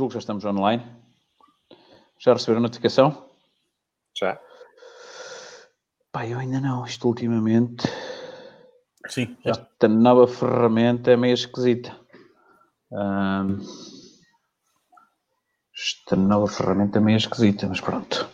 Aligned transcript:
Julgo 0.00 0.12
que 0.12 0.14
já 0.14 0.20
estamos 0.20 0.46
online. 0.46 0.82
Já 2.18 2.32
receberam 2.32 2.60
a 2.60 2.62
notificação? 2.62 3.22
Já. 4.18 4.40
Pá, 6.10 6.26
eu 6.26 6.38
ainda 6.38 6.58
não. 6.58 6.86
Isto 6.86 7.06
ultimamente. 7.06 7.86
Sim. 9.06 9.36
Esta 9.44 9.88
nova 9.88 10.26
ferramenta 10.26 11.10
é 11.10 11.18
meio 11.18 11.34
esquisita. 11.34 11.94
Ahm, 12.90 13.58
esta 15.76 16.16
nova 16.16 16.46
ferramenta 16.46 16.96
é 16.96 17.02
meio 17.02 17.18
esquisita, 17.18 17.66
mas 17.68 17.82
pronto. 17.82 18.26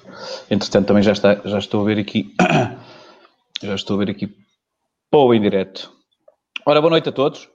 Entretanto, 0.48 0.86
também 0.86 1.02
já, 1.02 1.10
está, 1.10 1.34
já 1.44 1.58
estou 1.58 1.82
a 1.82 1.84
ver 1.86 1.98
aqui. 1.98 2.32
já 3.60 3.74
estou 3.74 3.96
a 3.96 4.04
ver 4.04 4.10
aqui 4.12 4.28
para 5.10 5.18
o 5.18 5.34
indireto. 5.34 5.92
Ora, 6.64 6.80
boa 6.80 6.92
noite 6.92 7.08
a 7.08 7.12
todos. 7.12 7.48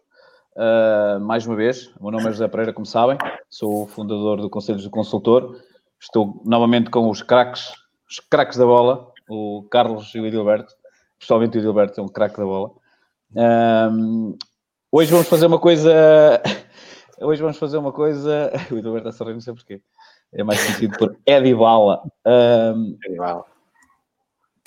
Uh, 0.55 1.19
mais 1.21 1.45
uma 1.45 1.55
vez, 1.55 1.87
o 1.97 2.03
meu 2.03 2.11
nome 2.11 2.25
é 2.25 2.31
José 2.31 2.47
Pereira, 2.47 2.73
como 2.73 2.85
sabem, 2.85 3.17
sou 3.49 3.83
o 3.83 3.87
fundador 3.87 4.41
do 4.41 4.49
Conselho 4.49 4.81
do 4.81 4.89
Consultor. 4.89 5.57
Estou 5.99 6.41
novamente 6.45 6.89
com 6.89 7.09
os 7.09 7.21
craques, 7.21 7.73
os 8.09 8.19
craques 8.19 8.57
da 8.57 8.65
bola, 8.65 9.11
o 9.29 9.65
Carlos 9.69 10.13
e 10.13 10.19
o 10.19 10.25
Edilberto. 10.25 10.73
Pessoalmente, 11.17 11.57
o 11.57 11.61
Edilberto 11.61 12.01
é 12.01 12.03
um 12.03 12.07
craque 12.07 12.37
da 12.37 12.43
bola. 12.43 12.71
Um, 13.33 14.37
hoje 14.91 15.11
vamos 15.11 15.27
fazer 15.27 15.45
uma 15.45 15.59
coisa. 15.59 16.41
Hoje 17.21 17.39
vamos 17.39 17.57
fazer 17.57 17.77
uma 17.77 17.91
coisa. 17.91 18.51
O 18.71 18.77
Edilberto 18.77 19.07
está 19.07 19.09
a 19.09 19.11
sorrir, 19.11 19.33
não 19.33 19.41
sei 19.41 19.53
porquê. 19.53 19.81
É 20.33 20.43
mais 20.43 20.59
sentido 20.59 20.97
por 20.97 21.15
Edibala. 21.25 22.01
Um, 22.25 22.97
Edibala. 23.05 23.45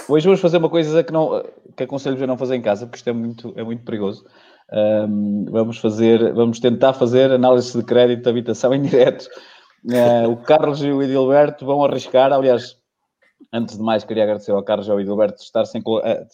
Hoje 0.08 0.26
vamos 0.26 0.40
fazer 0.40 0.58
uma 0.58 0.70
coisa 0.70 1.02
que, 1.02 1.12
não, 1.12 1.42
que 1.76 1.82
aconselho 1.82 2.22
a 2.22 2.26
não 2.26 2.38
fazer 2.38 2.54
em 2.54 2.62
casa, 2.62 2.86
porque 2.86 2.98
isto 2.98 3.10
é 3.10 3.12
muito, 3.12 3.52
é 3.56 3.64
muito 3.64 3.84
perigoso. 3.84 4.24
Um, 4.74 5.44
vamos 5.44 5.78
fazer, 5.78 6.32
vamos 6.32 6.58
tentar 6.58 6.94
fazer 6.94 7.30
análise 7.30 7.78
de 7.78 7.84
crédito 7.84 8.24
de 8.24 8.28
habitação 8.28 8.74
em 8.74 8.82
direto. 8.82 9.28
Uh, 9.84 10.30
o 10.32 10.36
Carlos 10.36 10.82
e 10.82 10.90
o 10.90 11.00
Edilberto 11.00 11.64
vão 11.64 11.84
arriscar, 11.84 12.32
aliás, 12.32 12.76
antes 13.52 13.76
de 13.76 13.82
mais 13.82 14.02
queria 14.02 14.24
agradecer 14.24 14.50
ao 14.50 14.64
Carlos 14.64 14.88
e 14.88 14.90
ao 14.90 15.00
Edilberto 15.00 15.36
de 15.36 15.44
estar-se 15.44 15.80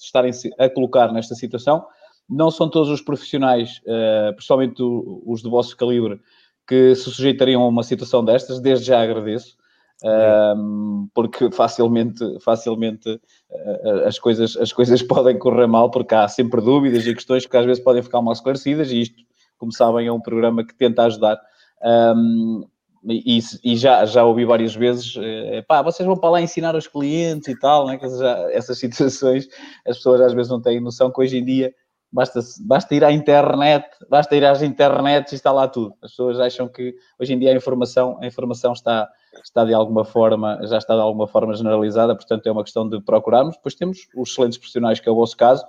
estarem 0.00 0.32
a 0.58 0.70
colocar 0.70 1.12
nesta 1.12 1.34
situação. 1.34 1.84
Não 2.28 2.50
são 2.50 2.70
todos 2.70 2.88
os 2.88 3.02
profissionais, 3.02 3.82
uh, 3.84 4.32
principalmente 4.34 4.80
os 4.80 5.42
do 5.42 5.50
vosso 5.50 5.76
calibre, 5.76 6.18
que 6.66 6.94
se 6.94 7.10
sujeitariam 7.10 7.62
a 7.62 7.68
uma 7.68 7.82
situação 7.82 8.24
destas, 8.24 8.60
desde 8.60 8.86
já 8.86 9.02
agradeço. 9.02 9.59
Um, 10.02 11.08
porque 11.14 11.50
facilmente, 11.50 12.24
facilmente 12.40 13.08
uh, 13.10 14.06
as, 14.06 14.18
coisas, 14.18 14.56
as 14.56 14.72
coisas 14.72 15.02
podem 15.04 15.38
correr 15.38 15.66
mal, 15.66 15.90
porque 15.90 16.14
há 16.14 16.26
sempre 16.26 16.60
dúvidas 16.60 17.06
e 17.06 17.14
questões 17.14 17.44
que 17.44 17.56
às 17.56 17.66
vezes 17.66 17.82
podem 17.82 18.02
ficar 18.02 18.22
mal 18.22 18.32
esclarecidas, 18.32 18.90
e 18.90 19.02
isto, 19.02 19.16
como 19.58 19.72
sabem, 19.72 20.06
é 20.06 20.12
um 20.12 20.20
programa 20.20 20.64
que 20.64 20.74
tenta 20.74 21.04
ajudar. 21.04 21.38
Um, 21.82 22.64
e, 23.04 23.38
e, 23.64 23.76
já, 23.76 24.04
já 24.04 24.24
ouvi 24.24 24.44
várias 24.44 24.74
vezes, 24.74 25.16
uh, 25.16 25.64
pá, 25.66 25.82
vocês 25.82 26.06
vão 26.06 26.16
para 26.16 26.30
lá 26.30 26.40
ensinar 26.40 26.74
aos 26.74 26.86
clientes 26.86 27.48
e 27.48 27.58
tal, 27.58 27.86
né? 27.86 27.98
já, 28.18 28.50
essas 28.52 28.76
situações 28.80 29.48
as 29.86 29.96
pessoas 29.96 30.20
às 30.20 30.34
vezes 30.34 30.50
não 30.50 30.60
têm 30.60 30.80
noção 30.80 31.10
que 31.10 31.20
hoje 31.20 31.38
em 31.38 31.44
dia 31.44 31.74
Basta, 32.12 32.40
basta 32.62 32.94
ir 32.94 33.04
à 33.04 33.12
internet, 33.12 33.86
basta 34.08 34.34
ir 34.34 34.44
às 34.44 34.62
internets 34.62 35.30
e 35.30 35.36
está 35.36 35.52
lá 35.52 35.68
tudo. 35.68 35.94
As 36.02 36.10
pessoas 36.10 36.40
acham 36.40 36.68
que 36.68 36.96
hoje 37.20 37.34
em 37.34 37.38
dia 37.38 37.52
a 37.52 37.54
informação, 37.54 38.18
a 38.20 38.26
informação 38.26 38.72
está, 38.72 39.08
está 39.42 39.64
de 39.64 39.72
alguma 39.72 40.04
forma, 40.04 40.58
já 40.66 40.78
está 40.78 40.94
de 40.94 41.00
alguma 41.00 41.26
forma 41.26 41.54
generalizada, 41.54 42.14
portanto 42.14 42.46
é 42.46 42.52
uma 42.52 42.64
questão 42.64 42.88
de 42.88 43.00
procurarmos. 43.00 43.56
Depois 43.56 43.74
temos 43.74 44.08
os 44.16 44.30
excelentes 44.30 44.58
profissionais, 44.58 45.00
que 45.00 45.08
é 45.08 45.12
o 45.12 45.14
vosso 45.14 45.36
caso, 45.36 45.64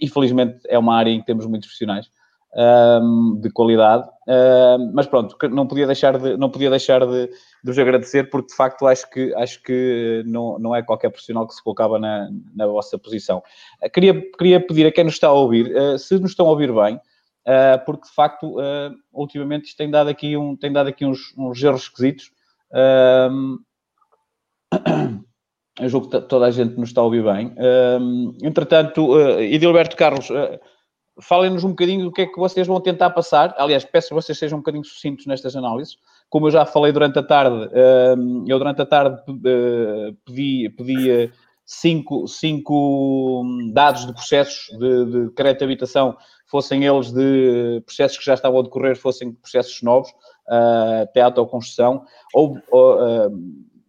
e 0.00 0.08
felizmente 0.08 0.58
é 0.68 0.78
uma 0.78 0.96
área 0.96 1.10
em 1.10 1.20
que 1.20 1.26
temos 1.26 1.46
muitos 1.46 1.68
profissionais 1.68 2.10
um, 2.56 3.38
de 3.40 3.50
qualidade. 3.50 4.08
Um, 4.26 4.92
mas 4.94 5.06
pronto, 5.06 5.36
não 5.50 5.66
podia 5.66 5.86
deixar 5.86 6.18
de, 6.18 6.36
não 6.36 6.50
podia 6.50 6.70
deixar 6.70 7.06
de, 7.06 7.26
de 7.28 7.32
vos 7.64 7.78
agradecer, 7.78 8.30
porque 8.30 8.48
de 8.48 8.56
facto 8.56 8.86
acho 8.86 9.08
que, 9.10 9.34
acho 9.34 9.62
que 9.62 10.22
não, 10.26 10.58
não 10.58 10.74
é 10.74 10.82
qualquer 10.82 11.10
profissional 11.10 11.46
que 11.46 11.54
se 11.54 11.62
colocava 11.62 11.98
na, 11.98 12.28
na 12.54 12.66
vossa 12.66 12.98
posição. 12.98 13.42
Uh, 13.82 13.90
queria, 13.90 14.20
queria 14.32 14.60
pedir 14.60 14.86
a 14.86 14.92
quem 14.92 15.04
nos 15.04 15.14
está 15.14 15.28
a 15.28 15.32
ouvir, 15.32 15.74
uh, 15.76 15.98
se 15.98 16.18
nos 16.18 16.30
estão 16.30 16.46
a 16.46 16.50
ouvir 16.50 16.72
bem, 16.72 16.96
uh, 16.96 17.84
porque 17.84 18.08
de 18.08 18.14
facto, 18.14 18.56
ultimamente 19.12 19.66
isto 19.66 19.76
tem 19.76 19.90
dado 19.90 20.08
aqui, 20.08 20.36
um, 20.36 20.56
tem 20.56 20.72
dado 20.72 20.88
aqui 20.88 21.04
uns, 21.04 21.34
uns 21.36 21.62
erros 21.62 21.82
esquisitos. 21.82 22.30
Um, 22.72 23.58
eu 25.80 25.88
julgo 25.88 26.08
que 26.08 26.20
toda 26.22 26.46
a 26.46 26.50
gente 26.50 26.78
nos 26.78 26.88
está 26.88 27.00
a 27.00 27.04
ouvir 27.04 27.22
bem. 27.22 27.54
entretanto, 28.42 29.12
uh, 29.12 29.40
Edilberto 29.40 29.96
Carlos, 29.96 30.30
falem-nos 31.20 31.64
um 31.64 31.70
bocadinho 31.70 32.04
do 32.04 32.12
que 32.12 32.22
é 32.22 32.26
que 32.26 32.38
vocês 32.38 32.66
vão 32.66 32.80
tentar 32.80 33.10
passar. 33.10 33.54
Aliás, 33.58 33.84
peço 33.84 34.08
que 34.08 34.14
vocês 34.14 34.38
sejam 34.38 34.58
um 34.58 34.60
bocadinho 34.60 34.84
sucintos 34.84 35.26
nestas 35.26 35.56
análises. 35.56 35.96
Como 36.28 36.46
eu 36.46 36.50
já 36.50 36.66
falei 36.66 36.92
durante 36.92 37.18
a 37.18 37.22
tarde, 37.22 37.70
hum, 38.18 38.44
eu 38.46 38.58
durante 38.58 38.82
a 38.82 38.86
tarde 38.86 39.20
eh, 39.44 40.14
pedi, 40.24 40.68
pedi 40.70 41.10
eh, 41.10 41.30
cinco, 41.64 42.26
cinco 42.26 43.42
dados 43.72 44.06
de 44.06 44.12
processos 44.12 44.68
de, 44.78 45.04
de 45.06 45.30
crédito 45.30 45.60
de 45.60 45.64
habitação, 45.64 46.16
fossem 46.46 46.84
eles 46.84 47.12
de 47.12 47.82
processos 47.86 48.18
que 48.18 48.24
já 48.24 48.34
estavam 48.34 48.60
a 48.60 48.62
decorrer, 48.62 48.96
fossem 48.96 49.32
processos 49.32 49.82
novos, 49.82 50.12
eh, 50.50 51.00
até 51.02 51.20
a 51.20 51.26
autoconstrução. 51.26 52.04
Ou, 52.34 52.58
ou 52.70 52.98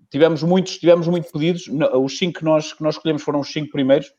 tivemos 0.09 0.43
muitos, 0.43 0.77
tivemos 0.77 1.07
muitos 1.07 1.31
pedidos. 1.31 1.69
Os 2.01 2.17
cinco 2.17 2.39
que 2.39 2.45
nós, 2.45 2.73
que 2.73 2.83
nós 2.83 2.95
escolhemos 2.95 3.23
foram 3.23 3.39
os 3.39 3.51
cinco 3.51 3.71
primeiros 3.71 4.11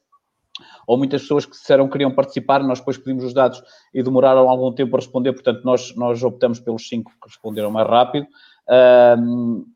ou 0.87 0.97
muitas 0.97 1.22
pessoas 1.22 1.44
que 1.44 1.53
disseram 1.53 1.87
que 1.87 1.93
queriam 1.93 2.10
participar, 2.10 2.62
nós 2.62 2.78
depois 2.78 2.98
pedimos 2.98 3.25
os 3.25 3.32
dados 3.32 3.62
e 3.93 4.03
demoraram 4.03 4.48
algum 4.48 4.72
tempo 4.72 4.97
a 4.97 4.98
responder, 4.98 5.32
portanto, 5.32 5.62
nós, 5.65 5.94
nós 5.94 6.22
optamos 6.22 6.60
pelos 6.60 6.88
cinco 6.88 7.10
que 7.10 7.28
responderam 7.28 7.71
mais 7.71 7.87
rápido. 7.87 8.27
Um, 9.19 9.66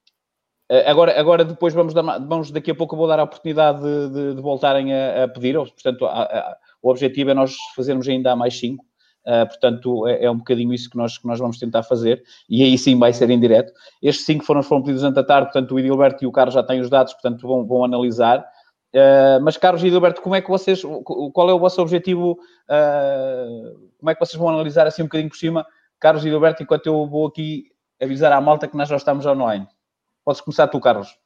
agora, 0.86 1.18
agora, 1.18 1.44
depois, 1.44 1.74
vamos, 1.74 1.94
dar, 1.94 2.02
vamos, 2.18 2.50
daqui 2.50 2.70
a 2.70 2.74
pouco, 2.74 2.96
vou 2.96 3.06
dar 3.06 3.20
a 3.20 3.24
oportunidade 3.24 3.82
de, 3.82 4.08
de, 4.10 4.34
de 4.34 4.42
voltarem 4.42 4.92
a, 4.92 5.24
a, 5.24 5.28
pedir, 5.28 5.54
portanto, 5.54 6.06
a, 6.06 6.22
a, 6.22 6.56
o 6.82 6.90
objetivo 6.90 7.30
é 7.30 7.34
nós 7.34 7.54
fazermos 7.76 8.08
ainda 8.08 8.34
mais 8.34 8.58
cinco. 8.58 8.84
Uh, 9.24 9.46
portanto, 9.46 10.06
é, 10.08 10.24
é, 10.24 10.30
um 10.30 10.38
bocadinho 10.38 10.74
isso 10.74 10.90
que 10.90 10.96
nós, 10.96 11.16
que 11.16 11.26
nós 11.26 11.38
vamos 11.38 11.58
tentar 11.58 11.84
fazer, 11.84 12.22
e 12.48 12.62
aí 12.62 12.76
sim 12.76 12.98
vai 12.98 13.12
ser 13.12 13.30
em 13.30 13.38
direto. 13.38 13.72
Estes 14.02 14.26
cinco 14.26 14.44
foram, 14.44 14.62
foram 14.62 14.82
pedidos 14.82 15.04
antes 15.04 15.14
da 15.14 15.22
tarde, 15.22 15.52
portanto, 15.52 15.74
o 15.74 15.78
Edilberto 15.78 16.24
e 16.24 16.26
o 16.26 16.32
Carlos 16.32 16.54
já 16.54 16.62
têm 16.62 16.80
os 16.80 16.90
dados, 16.90 17.12
portanto, 17.12 17.46
vão, 17.46 17.64
vão 17.64 17.84
analisar. 17.84 18.40
Uh, 18.92 19.40
mas, 19.42 19.56
Carlos 19.56 19.82
e 19.82 19.88
Gilberto, 19.88 20.20
como 20.20 20.34
é 20.34 20.42
que 20.42 20.50
vocês, 20.50 20.82
qual 21.32 21.48
é 21.48 21.54
o 21.54 21.58
vosso 21.58 21.80
objetivo? 21.80 22.32
Uh, 22.68 23.90
como 23.98 24.10
é 24.10 24.14
que 24.14 24.20
vocês 24.20 24.38
vão 24.38 24.48
analisar 24.48 24.86
assim 24.86 25.02
um 25.02 25.06
bocadinho 25.06 25.30
por 25.30 25.36
cima? 25.36 25.66
Carlos 26.00 26.24
e 26.24 26.28
Gilberto, 26.28 26.62
enquanto 26.62 26.86
eu 26.86 27.06
vou 27.06 27.26
aqui 27.26 27.66
avisar 28.02 28.32
à 28.32 28.40
malta 28.40 28.66
que 28.66 28.76
nós 28.76 28.88
já 28.88 28.96
estamos 28.96 29.24
online. 29.24 29.66
Podes 30.24 30.40
começar 30.40 30.66
tu, 30.66 30.80
Carlos. 30.80 31.16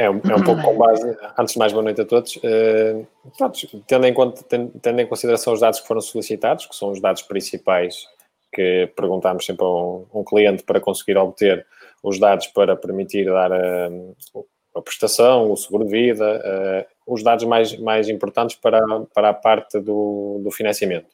É 0.00 0.08
um, 0.08 0.18
é 0.30 0.34
um 0.34 0.42
pouco 0.42 0.62
com 0.62 0.78
base, 0.78 1.14
antes 1.38 1.52
de 1.52 1.58
mais, 1.58 1.72
boa 1.74 1.84
noite 1.84 2.00
a 2.00 2.06
todos. 2.06 2.36
Uh, 2.36 3.06
pronto, 3.36 3.82
tendo, 3.86 4.06
em 4.06 4.14
conta, 4.14 4.42
tendo, 4.48 4.72
tendo, 4.80 4.98
em 4.98 5.06
consideração 5.06 5.52
os 5.52 5.60
dados 5.60 5.78
que 5.78 5.86
foram 5.86 6.00
solicitados, 6.00 6.64
que 6.64 6.74
são 6.74 6.90
os 6.90 7.02
dados 7.02 7.20
principais 7.20 8.06
que 8.50 8.90
perguntamos 8.96 9.44
sempre 9.44 9.62
a 9.62 9.68
um, 9.68 10.06
um 10.14 10.24
cliente 10.24 10.62
para 10.62 10.80
conseguir 10.80 11.18
obter 11.18 11.66
os 12.02 12.18
dados 12.18 12.46
para 12.46 12.74
permitir 12.76 13.26
dar 13.26 13.52
uh, 13.52 14.46
a 14.74 14.80
prestação, 14.80 15.52
o 15.52 15.56
seguro 15.58 15.84
de 15.84 15.90
vida, 15.90 16.86
uh, 17.06 17.12
os 17.12 17.22
dados 17.22 17.44
mais, 17.44 17.76
mais 17.78 18.08
importantes 18.08 18.56
para, 18.56 18.80
para 19.14 19.28
a 19.28 19.34
parte 19.34 19.80
do, 19.80 20.40
do 20.42 20.50
financiamento. 20.50 21.10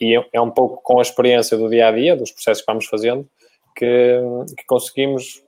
E 0.00 0.16
é, 0.16 0.24
é, 0.32 0.40
um 0.40 0.52
pouco 0.52 0.80
com 0.80 1.00
a 1.00 1.02
experiência 1.02 1.58
do 1.58 1.68
dia 1.68 1.88
a 1.88 1.90
dia, 1.90 2.14
dos 2.14 2.30
processos 2.30 2.64
que 2.64 2.70
vamos 2.70 2.86
fazendo, 2.86 3.28
que, 3.74 4.20
que 4.56 4.64
conseguimos, 4.64 5.42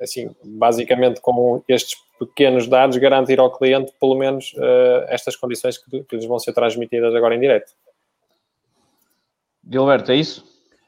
assim, 0.00 0.34
basicamente 0.44 1.20
com 1.20 1.62
estes 1.68 1.96
pequenos 2.18 2.68
dados, 2.68 2.96
garantir 2.96 3.40
ao 3.40 3.50
cliente 3.50 3.92
pelo 4.00 4.14
menos 4.14 4.52
uh, 4.54 5.04
estas 5.08 5.36
condições 5.36 5.78
que, 5.78 6.02
que 6.04 6.16
lhes 6.16 6.26
vão 6.26 6.38
ser 6.38 6.52
transmitidas 6.52 7.14
agora 7.14 7.34
em 7.34 7.40
direto. 7.40 7.72
Gilberto, 9.68 10.12
é 10.12 10.16
isso? 10.16 10.44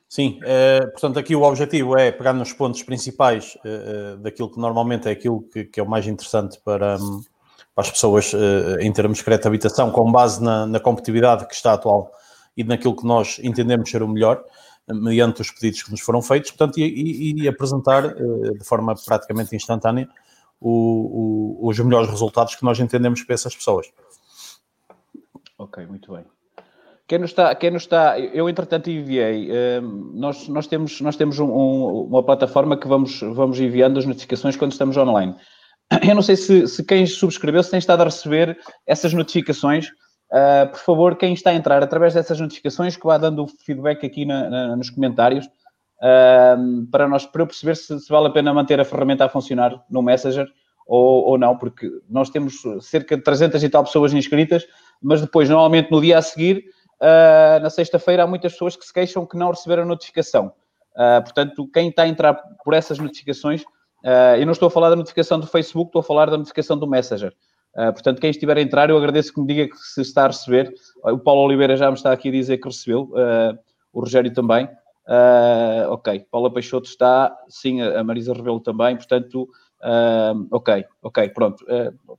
Sim, 0.08 0.38
uh, 0.42 0.90
portanto, 0.92 1.18
aqui 1.18 1.34
o 1.34 1.42
objetivo 1.42 1.98
é 1.98 2.12
pegar 2.12 2.32
nos 2.32 2.52
pontos 2.52 2.82
principais 2.82 3.56
uh, 3.56 4.16
daquilo 4.18 4.50
que 4.50 4.60
normalmente 4.60 5.08
é 5.08 5.10
aquilo 5.10 5.42
que, 5.42 5.64
que 5.64 5.80
é 5.80 5.82
o 5.82 5.88
mais 5.88 6.06
interessante 6.06 6.60
para, 6.64 6.96
um, 6.96 7.22
para 7.74 7.84
as 7.84 7.90
pessoas 7.90 8.32
uh, 8.32 8.78
em 8.80 8.92
termos 8.92 9.18
de 9.18 9.24
crédito 9.24 9.42
de 9.42 9.48
habitação, 9.48 9.90
com 9.90 10.10
base 10.12 10.42
na, 10.42 10.64
na, 10.64 10.78
competitividade 10.78 11.46
que 11.48 11.54
está 11.54 11.72
atual 11.72 12.12
e 12.56 12.62
naquilo 12.62 12.94
que 12.94 13.04
nós 13.04 13.40
entendemos 13.42 13.90
ser 13.90 14.02
o 14.02 14.08
melhor, 14.08 14.44
mediante 14.88 15.40
os 15.40 15.50
pedidos 15.50 15.82
que 15.82 15.90
nos 15.90 16.00
foram 16.00 16.22
feitos, 16.22 16.50
portanto, 16.50 16.78
e, 16.78 17.42
e, 17.42 17.48
apresentar 17.48 18.14
de 18.14 18.64
forma 18.64 18.94
praticamente 19.04 19.54
instantânea 19.54 20.08
o, 20.60 21.58
o, 21.60 21.68
os 21.68 21.78
melhores 21.78 22.08
resultados 22.08 22.54
que 22.54 22.64
nós 22.64 22.78
entendemos 22.78 23.22
para 23.22 23.34
essas 23.34 23.54
pessoas. 23.54 23.86
Ok, 25.58 25.84
muito 25.86 26.12
bem. 26.12 26.24
Quem 27.08 27.20
nos 27.20 27.30
está, 27.30 27.54
quem 27.54 27.70
nos 27.70 27.82
está 27.82 28.18
eu 28.18 28.48
entretanto 28.48 28.90
enviei, 28.90 29.48
uh, 29.48 29.80
nós, 30.12 30.48
nós 30.48 30.66
temos, 30.66 31.00
nós 31.00 31.14
temos 31.14 31.38
um, 31.38 31.48
uma 31.48 32.22
plataforma 32.22 32.76
que 32.76 32.88
vamos, 32.88 33.20
vamos 33.20 33.60
enviando 33.60 33.98
as 33.98 34.04
notificações 34.04 34.56
quando 34.56 34.72
estamos 34.72 34.96
online. 34.96 35.34
Eu 36.06 36.16
não 36.16 36.22
sei 36.22 36.34
se, 36.34 36.66
se 36.66 36.84
quem 36.84 37.06
subscreveu 37.06 37.62
se 37.62 37.70
tem 37.70 37.78
estado 37.78 38.00
a 38.00 38.06
receber 38.06 38.58
essas 38.84 39.12
notificações. 39.14 39.88
Uh, 40.30 40.68
por 40.70 40.80
favor, 40.80 41.16
quem 41.16 41.32
está 41.32 41.50
a 41.50 41.54
entrar 41.54 41.82
através 41.82 42.14
dessas 42.14 42.40
notificações, 42.40 42.96
que 42.96 43.06
vá 43.06 43.16
dando 43.16 43.46
feedback 43.46 44.04
aqui 44.04 44.24
na, 44.24 44.50
na, 44.50 44.76
nos 44.76 44.90
comentários. 44.90 45.46
uh, 45.46 46.86
para, 46.90 47.08
nós, 47.08 47.24
para 47.24 47.42
eu 47.42 47.46
perceber 47.46 47.76
se, 47.76 47.98
se, 48.00 48.08
vale 48.08 48.26
a 48.26 48.30
pena 48.30 48.52
manter 48.52 48.80
a 48.80 48.84
ferramenta 48.84 49.24
a 49.24 49.28
funcionar 49.28 49.84
no 49.88 50.02
Messenger 50.02 50.46
ou, 50.86 51.24
ou 51.26 51.38
não, 51.38 51.56
porque 51.56 51.90
nós 52.08 52.28
temos 52.30 52.62
cerca 52.80 53.16
de 53.16 53.22
300 53.22 53.62
e 53.62 53.68
tal 53.68 53.84
pessoas 53.84 54.12
inscritas, 54.12 54.66
mas 55.00 55.20
depois, 55.20 55.48
normalmente 55.48 55.90
no 55.90 56.00
dia 56.00 56.18
a 56.18 56.22
seguir, 56.22 56.64
uh, 57.00 57.62
na 57.62 57.70
sexta-feira, 57.70 58.24
há 58.24 58.26
muitas 58.26 58.52
pessoas 58.52 58.76
que 58.76 58.84
se 58.84 58.92
queixam 58.92 59.26
que 59.26 59.36
não 59.36 59.50
receberam 59.50 59.84
notificação. 59.84 60.52
Portanto, 61.24 61.68
quem 61.74 61.90
está 61.90 62.04
a 62.04 62.08
entrar 62.08 62.32
por 62.64 62.72
essas 62.72 62.98
notificações, 62.98 63.62
eu 64.38 64.46
não 64.46 64.52
estou 64.52 64.68
a 64.68 64.70
falar 64.70 64.88
da 64.88 64.96
notificação 64.96 65.38
do 65.38 65.46
Facebook, 65.46 65.90
estou 65.90 66.00
a 66.00 66.02
falar 66.02 66.30
da 66.30 66.38
notificação 66.38 66.78
do 66.78 66.86
Messenger. 66.86 67.34
Uh, 67.76 67.92
portanto, 67.92 68.20
quem 68.20 68.30
estiver 68.30 68.56
a 68.56 68.60
entrar, 68.62 68.88
eu 68.88 68.96
agradeço 68.96 69.32
que 69.32 69.40
me 69.40 69.46
diga 69.46 69.68
que 69.68 69.76
se 69.76 70.00
está 70.00 70.24
a 70.24 70.28
receber. 70.28 70.72
O 71.04 71.18
Paulo 71.18 71.42
Oliveira 71.42 71.76
já 71.76 71.90
me 71.90 71.96
está 71.96 72.10
aqui 72.10 72.30
a 72.30 72.32
dizer 72.32 72.56
que 72.56 72.68
recebeu, 72.68 73.12
o 73.92 74.00
Rogério 74.00 74.32
também. 74.32 74.68
ok, 75.90 76.26
Paula 76.30 76.52
Peixoto 76.52 76.88
está, 76.88 77.36
sim, 77.48 77.82
a 77.82 78.02
Marisa 78.02 78.32
Rebelo 78.32 78.60
também, 78.60 78.96
portanto, 78.96 79.48
ok, 80.50 80.84
ok, 81.02 81.28
pronto. 81.28 81.64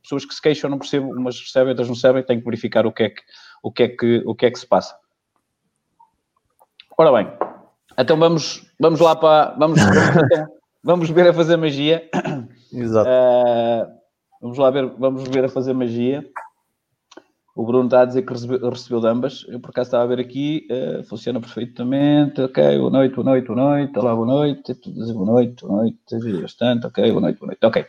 pessoas 0.02 0.26
que 0.26 0.34
se 0.36 0.42
queixam, 0.42 0.70
não 0.70 0.78
percebo, 0.78 1.12
umas 1.12 1.40
recebem, 1.40 1.70
outras 1.70 1.88
não 1.88 1.96
recebem, 1.96 2.24
tenho 2.24 2.40
que 2.40 2.46
verificar 2.46 2.86
o 2.86 2.92
que 2.92 3.04
é 3.04 3.10
que, 3.10 3.22
o 3.64 3.72
que, 3.72 3.84
é 3.84 3.88
que, 3.88 4.24
o 4.26 4.36
que, 4.36 4.46
é 4.46 4.52
que 4.52 4.60
se 4.60 4.68
passa. 4.68 4.96
Ora 6.98 7.12
bem, 7.12 7.32
então 7.98 8.18
vamos, 8.18 8.64
vamos 8.80 9.00
lá 9.00 9.16
para. 9.16 9.56
Vamos, 9.58 9.80
vamos, 9.82 10.50
vamos 10.84 11.10
ver 11.10 11.28
a 11.28 11.34
fazer 11.34 11.58
magia. 11.58 12.08
Exato. 12.72 13.10
Vamos 14.42 14.58
lá 14.58 14.70
ver, 14.70 14.86
vamos 14.98 15.24
ver 15.24 15.46
a 15.46 15.50
fazer 15.50 15.74
magia. 15.74 16.24
O 17.56 17.66
Bruno 17.66 17.86
está 17.86 18.02
a 18.02 18.06
dizer 18.06 18.22
que 18.22 18.32
recebeu, 18.32 18.70
recebeu 18.70 19.02
de 19.02 19.08
ambas. 19.08 19.44
Eu 19.48 19.60
por 19.60 19.72
acaso 19.72 19.88
estava 19.88 20.04
a 20.04 20.08
ver 20.08 20.20
aqui, 20.20 20.68
uh, 20.70 21.04
funciona 21.06 21.40
perfeitamente. 21.40 22.40
Ok, 22.40 22.78
boa 22.78 22.92
noite, 22.92 23.16
boa 23.16 23.26
noite, 23.26 23.48
boa 23.48 23.60
noite. 23.60 23.98
Olá, 23.98 24.16
boa 24.16 24.28
noite. 24.28 24.74
Boa 25.14 25.26
noite, 25.26 25.66
boa 25.66 25.82
noite. 25.82 25.98
Ajuda 26.14 26.42
bastante. 26.42 26.86
Ok, 26.86 27.12
boa 27.12 27.22
noite, 27.22 27.40
boa 27.40 27.48
noite. 27.48 27.66
Ok. 27.66 27.86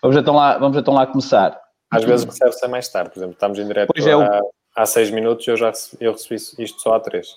Vamos 0.00 0.16
então 0.16 0.36
lá, 0.36 0.56
vamos 0.58 0.76
então 0.76 0.94
lá 0.94 1.04
começar. 1.04 1.60
Às 1.90 2.04
vezes 2.04 2.26
recebe-se 2.26 2.68
mais 2.68 2.88
tarde, 2.88 3.10
por 3.10 3.18
exemplo, 3.18 3.32
estamos 3.32 3.58
em 3.58 3.66
direto 3.66 3.92
é, 3.96 4.12
há, 4.12 4.18
o... 4.18 4.50
há 4.76 4.86
seis 4.86 5.10
minutos, 5.10 5.48
eu 5.48 5.56
já 5.56 5.72
eu 5.98 6.12
recebi 6.12 6.36
isto 6.36 6.80
só 6.80 6.94
há 6.94 7.00
três. 7.00 7.28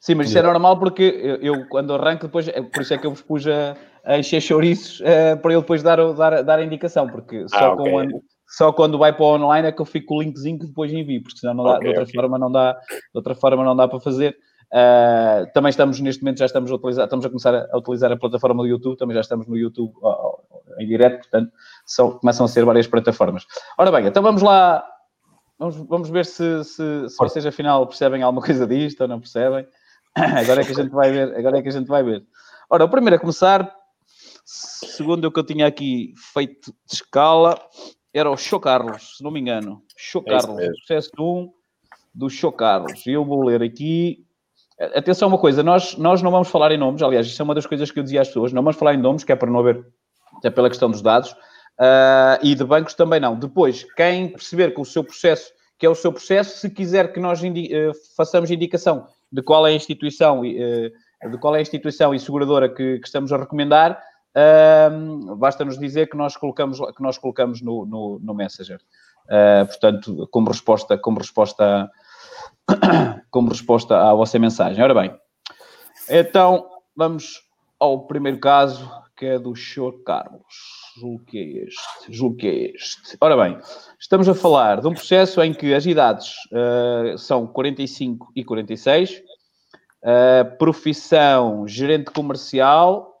Sim, 0.00 0.16
mas 0.16 0.28
isso 0.28 0.38
é 0.38 0.42
normal 0.42 0.78
porque 0.78 1.02
eu, 1.02 1.36
eu, 1.36 1.68
quando 1.68 1.94
arranco, 1.94 2.26
depois, 2.26 2.48
é, 2.48 2.60
por 2.60 2.82
isso 2.82 2.92
é 2.92 2.98
que 2.98 3.06
eu 3.06 3.10
vos 3.10 3.22
pus 3.22 3.46
a 3.46 3.76
encher 4.08 4.40
chouriços 4.40 5.00
uh, 5.00 5.36
para 5.40 5.52
ele 5.52 5.60
depois 5.60 5.82
dar, 5.82 5.96
dar, 6.14 6.42
dar 6.42 6.58
a 6.58 6.64
indicação, 6.64 7.08
porque 7.08 7.48
só, 7.48 7.72
ah, 7.72 7.76
com, 7.76 8.22
só 8.46 8.72
quando 8.72 8.98
vai 8.98 9.12
para 9.12 9.24
o 9.24 9.34
online 9.34 9.68
é 9.68 9.72
que 9.72 9.80
eu 9.80 9.86
fico 9.86 10.06
com 10.06 10.16
o 10.16 10.22
linkzinho 10.22 10.58
que 10.58 10.66
depois 10.66 10.92
envio, 10.92 11.22
porque 11.22 11.38
senão 11.38 11.54
não 11.54 11.64
dá, 11.64 11.76
okay, 11.76 11.82
de 11.82 11.88
outra 11.88 12.02
okay. 12.04 12.14
forma 12.14 12.38
não 12.38 12.52
dá, 12.52 12.72
de 12.72 12.78
outra 13.14 13.34
forma 13.34 13.64
não 13.64 13.74
dá 13.74 13.88
para 13.88 14.00
fazer. 14.00 14.36
Uh, 14.72 15.50
também 15.54 15.70
estamos 15.70 16.00
neste 16.00 16.22
momento 16.22 16.38
já 16.38 16.46
estamos 16.46 16.70
a 16.70 16.74
utilizar, 16.74 17.04
estamos 17.04 17.24
a 17.24 17.28
começar 17.28 17.54
a, 17.54 17.68
a 17.72 17.78
utilizar 17.78 18.10
a 18.10 18.16
plataforma 18.16 18.62
do 18.62 18.68
YouTube, 18.68 18.96
também 18.96 19.14
já 19.14 19.20
estamos 19.20 19.46
no 19.46 19.56
YouTube 19.56 19.92
em 20.78 20.86
direto, 20.86 21.18
portanto 21.22 21.52
são, 21.84 22.12
começam 22.18 22.46
a 22.46 22.48
ser 22.48 22.64
várias 22.64 22.86
plataformas. 22.86 23.46
Ora 23.78 23.90
bem, 23.92 24.06
então 24.06 24.22
vamos 24.22 24.42
lá, 24.42 24.84
vamos, 25.58 25.76
vamos 25.76 26.10
ver 26.10 26.26
se, 26.26 26.64
se, 26.64 27.08
se 27.08 27.16
vocês 27.16 27.46
afinal 27.46 27.86
percebem 27.86 28.22
alguma 28.22 28.44
coisa 28.44 28.66
disto 28.66 29.00
ou 29.02 29.08
não 29.08 29.20
percebem. 29.20 29.66
Agora 30.16 30.62
é 30.62 30.64
que 30.64 30.72
a 30.72 30.74
gente 30.74 30.90
vai 30.90 31.10
ver. 31.12 31.36
Agora 31.36 31.58
é 31.58 31.62
que 31.62 31.68
a 31.68 31.72
gente 31.72 31.88
vai 31.88 32.02
ver. 32.02 32.24
Ora, 32.70 32.84
o 32.84 32.88
primeiro 32.88 33.16
a 33.16 33.18
começar, 33.18 33.72
segundo 34.46 35.24
o 35.24 35.32
que 35.32 35.40
eu 35.40 35.44
tinha 35.44 35.66
aqui 35.66 36.14
feito 36.32 36.72
de 36.86 36.94
escala, 36.94 37.60
era 38.14 38.30
o 38.30 38.36
Show 38.36 38.60
Carlos, 38.60 39.16
se 39.16 39.24
não 39.24 39.30
me 39.32 39.40
engano. 39.40 39.82
Show 39.96 40.22
é 40.24 40.30
Carlos, 40.30 40.66
processo 40.86 41.10
1 41.18 41.52
do 42.14 42.30
Show 42.30 42.52
Carlos. 42.52 43.04
Eu 43.06 43.24
vou 43.24 43.44
ler 43.44 43.60
aqui. 43.60 44.24
Atenção 44.94 45.28
uma 45.28 45.38
coisa, 45.38 45.62
nós, 45.62 45.96
nós 45.96 46.22
não 46.22 46.30
vamos 46.30 46.48
falar 46.48 46.70
em 46.70 46.78
nomes, 46.78 47.02
aliás, 47.02 47.26
isso 47.26 47.40
é 47.40 47.44
uma 47.44 47.54
das 47.54 47.66
coisas 47.66 47.90
que 47.90 47.98
eu 47.98 48.02
dizia 48.02 48.20
às 48.20 48.28
pessoas, 48.28 48.52
não 48.52 48.62
vamos 48.62 48.76
falar 48.76 48.94
em 48.94 48.98
nomes, 48.98 49.24
que 49.24 49.32
é 49.32 49.36
para 49.36 49.50
não 49.50 49.60
haver, 49.60 49.86
até 50.36 50.50
pela 50.50 50.68
questão 50.68 50.90
dos 50.90 51.00
dados, 51.00 51.32
uh, 51.32 52.38
e 52.42 52.54
de 52.54 52.62
bancos 52.62 52.92
também 52.92 53.18
não. 53.18 53.38
Depois, 53.38 53.84
quem 53.94 54.28
perceber 54.28 54.74
que 54.74 54.80
o 54.80 54.84
seu 54.84 55.02
processo, 55.02 55.50
que 55.78 55.86
é 55.86 55.88
o 55.88 55.94
seu 55.94 56.12
processo, 56.12 56.58
se 56.58 56.68
quiser 56.68 57.10
que 57.10 57.18
nós 57.18 57.42
indi 57.42 57.70
uh, 57.74 57.92
façamos 58.14 58.50
indicação 58.50 59.06
de 59.32 59.42
qual 59.42 59.66
é 59.66 59.70
a 59.70 59.74
instituição, 59.74 60.44
eh, 60.44 60.92
de 61.28 61.38
qual 61.38 61.54
é 61.54 61.58
a 61.58 61.62
instituição 61.62 62.14
e 62.14 62.20
seguradora 62.20 62.68
que, 62.68 62.98
que 62.98 63.06
estamos 63.06 63.32
a 63.32 63.36
recomendar, 63.36 64.00
basta-nos 65.38 65.78
dizer 65.78 66.08
que 66.08 66.16
nós 66.16 66.36
colocamos, 66.36 66.78
que 66.78 67.02
nós 67.02 67.18
colocamos 67.18 67.62
no, 67.62 67.86
no, 67.86 68.20
no 68.22 68.34
Messenger. 68.34 68.80
Uh, 69.26 69.66
portanto, 69.66 70.28
como 70.30 70.48
resposta, 70.48 70.96
como 70.96 71.18
resposta, 71.18 71.90
como 73.30 73.48
resposta 73.48 73.98
à 73.98 74.14
vossa 74.14 74.38
mensagem. 74.38 74.82
Ora 74.82 74.94
bem, 74.94 75.18
então 76.08 76.68
vamos 76.94 77.42
ao 77.78 78.06
primeiro 78.06 78.38
caso, 78.38 78.90
que 79.16 79.26
é 79.26 79.38
do 79.38 79.54
Sr. 79.56 80.02
Carlos. 80.04 80.42
Julgo 80.98 81.24
que 81.24 81.38
é 81.38 81.64
este. 81.64 82.12
Julgo 82.12 82.36
que 82.36 82.46
é 82.46 82.74
este. 82.74 83.16
Ora 83.20 83.36
bem, 83.36 83.58
estamos 83.98 84.28
a 84.28 84.34
falar 84.34 84.80
de 84.80 84.86
um 84.86 84.94
processo 84.94 85.42
em 85.42 85.52
que 85.52 85.74
as 85.74 85.86
idades 85.86 86.34
uh, 86.52 87.18
são 87.18 87.46
45 87.46 88.32
e 88.36 88.44
46, 88.44 89.10
uh, 89.10 89.22
eh, 90.04 90.44
profissão 90.44 91.66
gerente 91.66 92.10
comercial. 92.10 93.15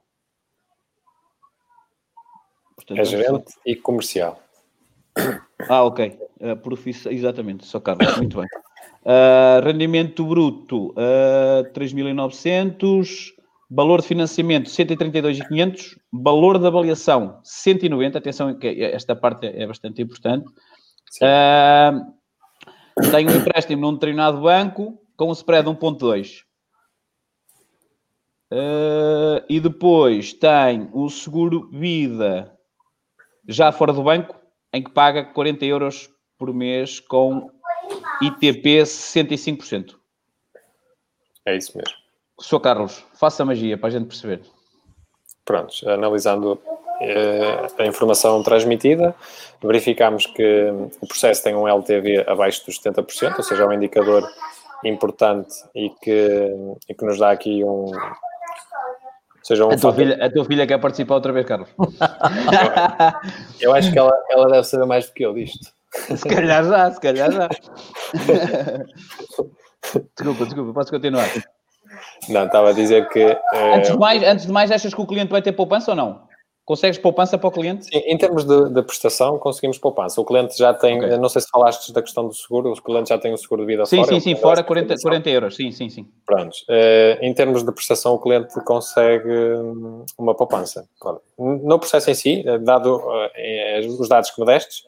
Portanto, 2.86 3.00
é 3.00 3.04
gerente 3.04 3.54
e 3.66 3.74
comercial. 3.74 4.40
Ah, 5.68 5.82
ok. 5.84 6.16
Uh, 6.38 6.56
profissão, 6.56 7.10
exatamente, 7.10 7.66
só 7.66 7.80
Carlos, 7.80 8.16
muito 8.18 8.36
bem. 8.36 8.46
Uh, 9.02 9.64
rendimento 9.64 10.24
bruto, 10.24 10.90
uh, 10.90 11.64
3.900. 11.72 13.34
Valor 13.68 14.00
de 14.00 14.06
financiamento 14.06 14.70
132,500, 14.70 15.98
valor 16.12 16.56
de 16.56 16.68
avaliação 16.68 17.40
190, 17.42 18.16
atenção 18.16 18.56
que 18.56 18.68
esta 18.84 19.16
parte 19.16 19.46
é 19.46 19.66
bastante 19.66 20.00
importante. 20.00 20.46
Uh, 21.20 22.14
tem 23.10 23.26
um 23.26 23.34
empréstimo 23.34 23.82
num 23.82 23.94
determinado 23.94 24.40
banco 24.40 24.96
com 25.16 25.30
um 25.30 25.32
spread 25.32 25.68
1.2. 25.68 26.42
Uh, 28.52 29.42
e 29.48 29.58
depois 29.58 30.32
tem 30.32 30.88
o 30.92 31.10
seguro 31.10 31.68
vida 31.72 32.55
já 33.48 33.72
fora 33.72 33.92
do 33.92 34.02
banco, 34.02 34.34
em 34.72 34.82
que 34.82 34.90
paga 34.90 35.24
40 35.24 35.64
euros 35.64 36.10
por 36.38 36.52
mês 36.52 37.00
com 37.00 37.50
ITP 38.20 38.82
65%. 38.82 39.96
É 41.46 41.56
isso 41.56 41.76
mesmo. 41.76 41.96
Sou 42.40 42.60
Carlos, 42.60 43.04
faça 43.14 43.44
magia 43.44 43.78
para 43.78 43.88
a 43.88 43.92
gente 43.92 44.06
perceber. 44.06 44.42
Prontos, 45.44 45.84
analisando 45.86 46.60
eh, 47.00 47.66
a 47.78 47.86
informação 47.86 48.42
transmitida, 48.42 49.14
verificamos 49.62 50.26
que 50.26 50.70
o 51.00 51.06
processo 51.06 51.42
tem 51.42 51.54
um 51.54 51.68
LTV 51.68 52.24
abaixo 52.26 52.66
dos 52.66 52.80
70%, 52.80 53.36
ou 53.38 53.42
seja, 53.42 53.62
é 53.62 53.66
um 53.66 53.72
indicador 53.72 54.28
importante 54.84 55.54
e 55.74 55.90
que, 55.90 56.50
e 56.88 56.94
que 56.94 57.04
nos 57.04 57.18
dá 57.18 57.30
aqui 57.30 57.64
um. 57.64 57.86
Seja 59.46 59.64
um 59.64 59.70
a, 59.70 59.76
tua 59.76 59.92
filha, 59.92 60.26
a 60.26 60.28
tua 60.28 60.44
filha 60.44 60.66
quer 60.66 60.78
participar 60.78 61.14
outra 61.14 61.32
vez, 61.32 61.46
Carlos? 61.46 61.68
eu, 61.78 61.86
eu 63.70 63.74
acho 63.76 63.92
que 63.92 63.98
ela, 63.98 64.10
ela 64.28 64.48
deve 64.48 64.64
saber 64.64 64.86
mais 64.86 65.06
do 65.06 65.12
que 65.12 65.24
eu 65.24 65.32
disto. 65.32 65.70
Se 65.92 66.28
calhar 66.28 66.64
já, 66.64 66.90
se 66.90 67.00
calhar 67.00 67.30
já. 67.30 67.46
desculpa, 70.16 70.46
desculpa, 70.46 70.72
posso 70.74 70.90
continuar. 70.90 71.28
Não, 72.28 72.46
estava 72.46 72.70
a 72.70 72.72
dizer 72.72 73.08
que. 73.08 73.24
Uh... 73.24 73.74
Antes, 73.76 73.92
de 73.92 73.98
mais, 73.98 74.20
antes 74.24 74.46
de 74.46 74.52
mais, 74.52 74.72
achas 74.72 74.92
que 74.92 75.00
o 75.00 75.06
cliente 75.06 75.30
vai 75.30 75.40
ter 75.40 75.52
poupança 75.52 75.92
ou 75.92 75.96
não? 75.96 76.25
Consegues 76.66 76.98
poupança 76.98 77.38
para 77.38 77.46
o 77.46 77.52
cliente? 77.52 77.84
Sim, 77.84 77.98
em 77.98 78.18
termos 78.18 78.44
de, 78.44 78.70
de, 78.70 78.82
prestação, 78.82 79.38
conseguimos 79.38 79.78
poupança. 79.78 80.20
O 80.20 80.24
cliente 80.24 80.58
já 80.58 80.74
tem, 80.74 80.98
okay. 80.98 81.16
não 81.16 81.28
sei 81.28 81.40
se 81.40 81.48
falaste 81.48 81.92
da 81.92 82.02
questão 82.02 82.26
do 82.26 82.34
seguro, 82.34 82.72
o 82.72 82.82
cliente 82.82 83.08
já 83.08 83.16
tem 83.16 83.32
o 83.32 83.38
seguro 83.38 83.62
de 83.62 83.68
vida 83.68 83.86
sim, 83.86 83.98
fora. 83.98 84.08
Sim, 84.08 84.20
sim, 84.20 84.34
sim, 84.34 84.40
fora 84.40 84.64
40, 84.64 84.96
40 85.00 85.30
euros, 85.30 85.54
sim, 85.54 85.70
sim, 85.70 85.88
sim. 85.88 86.08
Pronto. 86.26 86.56
Uh, 86.68 87.22
em 87.22 87.32
termos 87.32 87.62
de 87.62 87.70
prestação, 87.70 88.14
o 88.14 88.18
cliente 88.18 88.52
consegue 88.64 89.30
hum, 89.30 90.04
uma 90.18 90.34
poupança. 90.34 90.88
Claro. 90.98 91.20
No 91.38 91.78
processo 91.78 92.10
em 92.10 92.14
si, 92.14 92.42
eh, 92.44 92.58
dado 92.58 92.96
uh, 92.96 94.00
os 94.00 94.08
dados 94.08 94.32
que 94.32 94.40
me 94.40 94.46
destes, 94.48 94.82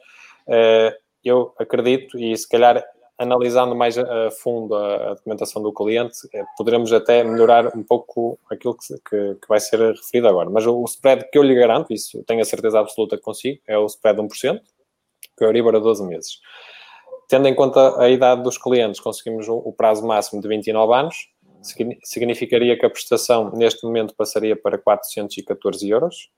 eu 1.23 1.53
acredito, 1.57 2.19
e 2.19 2.35
se 2.35 2.47
calhar 2.49 2.83
analisando 3.19 3.75
mais 3.75 3.97
a 3.97 4.31
fundo 4.31 4.73
a, 4.73 5.13
documentação 5.15 5.61
do 5.61 5.73
cliente, 5.73 6.17
eh, 6.33 6.43
poderemos 6.57 6.93
até 6.93 7.21
melhorar 7.21 7.75
um 7.75 7.83
pouco 7.83 8.39
aquilo 8.49 8.75
que, 8.75 8.87
que, 8.87 9.35
que, 9.35 9.47
vai 9.47 9.59
ser 9.59 9.77
referido 9.93 10.29
agora. 10.29 10.49
Mas 10.49 10.65
o, 10.65 10.83
spread 10.85 11.29
que 11.29 11.37
eu 11.37 11.43
lhe 11.43 11.53
garanto, 11.53 11.93
isso 11.93 12.23
tenho 12.23 12.41
a 12.41 12.45
certeza 12.45 12.79
absoluta 12.79 13.17
que 13.17 13.23
consigo, 13.23 13.59
é 13.67 13.77
o 13.77 13.85
spread 13.87 14.21
de 14.21 14.25
1%, 14.25 14.61
que 15.37 15.43
é 15.43 15.47
o 15.47 15.49
Euribor 15.49 15.75
a 15.75 15.79
12 15.79 16.03
meses. 16.07 16.39
Tendo 17.27 17.47
em 17.49 17.53
conta 17.53 18.01
a 18.01 18.09
idade 18.09 18.41
dos 18.41 18.57
clientes, 18.57 19.01
conseguimos 19.01 19.47
o 19.49 19.71
prazo 19.73 20.07
máximo 20.07 20.41
de 20.41 20.47
29 20.47 20.93
anos, 20.93 21.15
significaria 22.03 22.79
que 22.79 22.85
a 22.85 22.89
prestação 22.89 23.51
neste 23.51 23.85
momento 23.85 24.15
passaria 24.15 24.55
para 24.55 24.77
414 24.77 25.89
euros, 25.89 26.29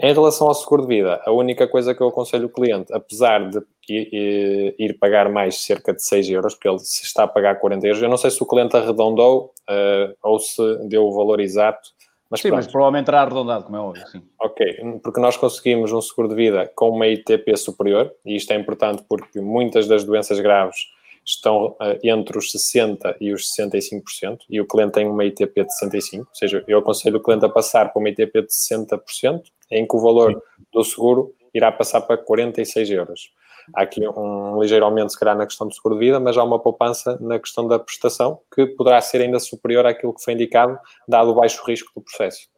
em 0.00 0.14
relação 0.14 0.46
ao 0.46 0.54
seguro 0.54 0.82
de 0.82 0.88
vida, 0.96 1.20
a 1.26 1.32
única 1.32 1.66
coisa 1.66 1.92
que 1.92 2.00
eu 2.00 2.06
aconselho 2.06 2.46
o 2.46 2.52
cliente, 2.52 2.92
apesar 2.94 3.50
de 3.50 3.60
ir, 3.92 4.74
ir 4.78 4.98
pagar 4.98 5.28
mais 5.28 5.62
cerca 5.62 5.92
de 5.92 6.02
6 6.02 6.30
euros, 6.30 6.54
porque 6.54 6.68
ele 6.68 6.78
se 6.78 7.04
está 7.04 7.24
a 7.24 7.28
pagar 7.28 7.58
40 7.60 7.86
euros, 7.86 8.02
eu 8.02 8.08
não 8.08 8.16
sei 8.16 8.30
se 8.30 8.42
o 8.42 8.46
cliente 8.46 8.76
arredondou 8.76 9.52
uh, 9.68 10.14
ou 10.22 10.38
se 10.38 10.62
deu 10.88 11.04
o 11.06 11.14
valor 11.14 11.40
exato, 11.40 11.90
Mas 12.30 12.40
sim, 12.40 12.48
pronto. 12.48 12.64
mas 12.64 12.72
provavelmente 12.72 13.06
terá 13.06 13.22
arredondado, 13.22 13.64
como 13.64 13.76
é 13.76 13.80
óbvio, 13.80 14.06
sim. 14.08 14.22
Ok, 14.40 15.00
porque 15.02 15.20
nós 15.20 15.36
conseguimos 15.36 15.92
um 15.92 16.00
seguro 16.00 16.28
de 16.28 16.34
vida 16.34 16.70
com 16.74 16.90
uma 16.90 17.06
ITP 17.06 17.56
superior, 17.56 18.12
e 18.24 18.36
isto 18.36 18.52
é 18.52 18.56
importante 18.56 19.02
porque 19.08 19.40
muitas 19.40 19.86
das 19.86 20.04
doenças 20.04 20.38
graves 20.40 20.76
estão 21.24 21.76
uh, 21.80 21.98
entre 22.02 22.38
os 22.38 22.52
60% 22.52 23.16
e 23.20 23.32
os 23.32 23.52
65%, 23.54 24.38
e 24.48 24.60
o 24.60 24.66
cliente 24.66 24.92
tem 24.92 25.06
uma 25.06 25.24
ITP 25.24 25.64
de 25.64 25.70
65%, 25.84 26.20
ou 26.20 26.26
seja, 26.32 26.64
eu 26.66 26.78
aconselho 26.78 27.18
o 27.18 27.22
cliente 27.22 27.44
a 27.44 27.48
passar 27.48 27.92
para 27.92 28.00
uma 28.00 28.08
ITP 28.08 28.42
de 28.42 28.48
60%, 28.48 29.42
em 29.70 29.86
que 29.86 29.96
o 29.96 30.00
valor 30.00 30.32
sim. 30.32 30.62
do 30.72 30.82
seguro 30.82 31.34
irá 31.52 31.70
passar 31.70 32.00
para 32.02 32.16
46 32.16 32.90
euros. 32.90 33.30
Há 33.74 33.82
aqui 33.82 34.06
um 34.08 34.60
ligeiro 34.60 34.84
aumento, 34.84 35.10
se 35.10 35.18
calhar, 35.18 35.36
na 35.36 35.46
questão 35.46 35.66
do 35.66 35.74
seguro 35.74 35.94
de 35.94 36.06
vida, 36.06 36.20
mas 36.20 36.36
há 36.36 36.44
uma 36.44 36.58
poupança 36.58 37.18
na 37.20 37.38
questão 37.38 37.66
da 37.66 37.78
prestação 37.78 38.40
que 38.54 38.66
poderá 38.66 39.00
ser 39.00 39.20
ainda 39.20 39.38
superior 39.38 39.86
àquilo 39.86 40.14
que 40.14 40.22
foi 40.22 40.34
indicado, 40.34 40.78
dado 41.06 41.30
o 41.30 41.34
baixo 41.34 41.62
risco 41.66 41.92
do 41.94 42.00
processo. 42.00 42.48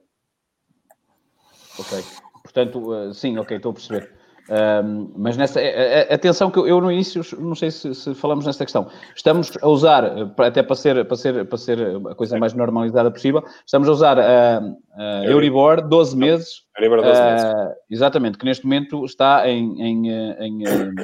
Ok. 1.78 2.04
Portanto, 2.42 2.94
eh, 2.94 3.12
sim, 3.12 3.38
ok, 3.38 3.56
estou 3.56 3.70
a 3.70 3.74
perceber. 3.74 4.19
Um, 4.50 5.12
mas 5.16 5.36
nessa 5.36 5.60
é, 5.60 6.08
é, 6.10 6.14
atenção 6.14 6.50
que 6.50 6.58
eu, 6.58 6.66
eu, 6.66 6.80
no 6.80 6.90
início 6.90 7.22
não 7.38 7.54
sei 7.54 7.70
se, 7.70 7.94
se, 7.94 8.14
falamos 8.16 8.44
nesta 8.44 8.64
questão. 8.64 8.88
Estamos 9.14 9.56
a 9.62 9.68
usar 9.68 10.04
até 10.38 10.60
para 10.60 10.74
ser 10.74 11.04
para 11.04 11.16
ser 11.16 11.44
para 11.44 11.56
ser 11.56 11.78
a 12.10 12.16
coisa 12.16 12.36
mais 12.36 12.52
normalizada 12.52 13.12
possível. 13.12 13.44
Estamos 13.64 13.88
a 13.88 13.92
usar 13.92 14.18
a, 14.18 14.58
a 14.96 15.24
Euribor 15.24 15.86
12 15.86 16.16
meses. 16.16 16.62
Euribor 16.76 17.00
12 17.00 17.22
meses. 17.22 17.44
Uh, 17.44 17.72
exatamente, 17.88 18.38
que 18.38 18.44
neste 18.44 18.64
momento 18.64 19.04
está 19.04 19.48
em, 19.48 19.80
em, 19.80 20.08
em, 20.10 20.64
em 20.64 20.94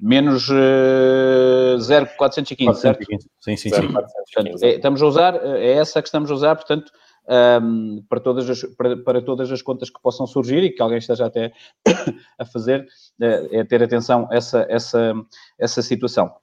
menos 0.00 0.48
uh, 0.48 1.78
0,415, 1.80 2.80
certo? 2.80 3.06
Sim, 3.40 3.56
sim, 3.56 3.70
sim. 3.70 3.92
Portanto, 3.92 4.64
é, 4.64 4.70
estamos 4.70 5.00
a 5.00 5.06
usar, 5.06 5.34
é 5.36 5.74
essa 5.74 6.02
que 6.02 6.08
estamos 6.08 6.28
a 6.28 6.34
usar, 6.34 6.56
portanto, 6.56 6.90
um, 7.28 8.02
para, 8.08 8.20
todas 8.20 8.48
as, 8.48 8.62
para, 8.74 8.96
para, 8.96 9.22
todas 9.22 9.52
as 9.52 9.60
contas 9.60 9.90
que 9.90 10.00
possam 10.00 10.26
surgir 10.26 10.62
e 10.62 10.70
que 10.70 10.80
alguém 10.80 10.98
esteja 10.98 11.26
até 11.26 11.52
a 12.38 12.44
fazer, 12.44 12.86
uh, 13.20 13.48
é 13.54 13.64
ter 13.64 13.82
atenção 13.82 14.26
a 14.30 14.36
essa, 14.36 14.66
essa, 14.68 15.14
essa 15.58 15.82
situação. 15.82 16.34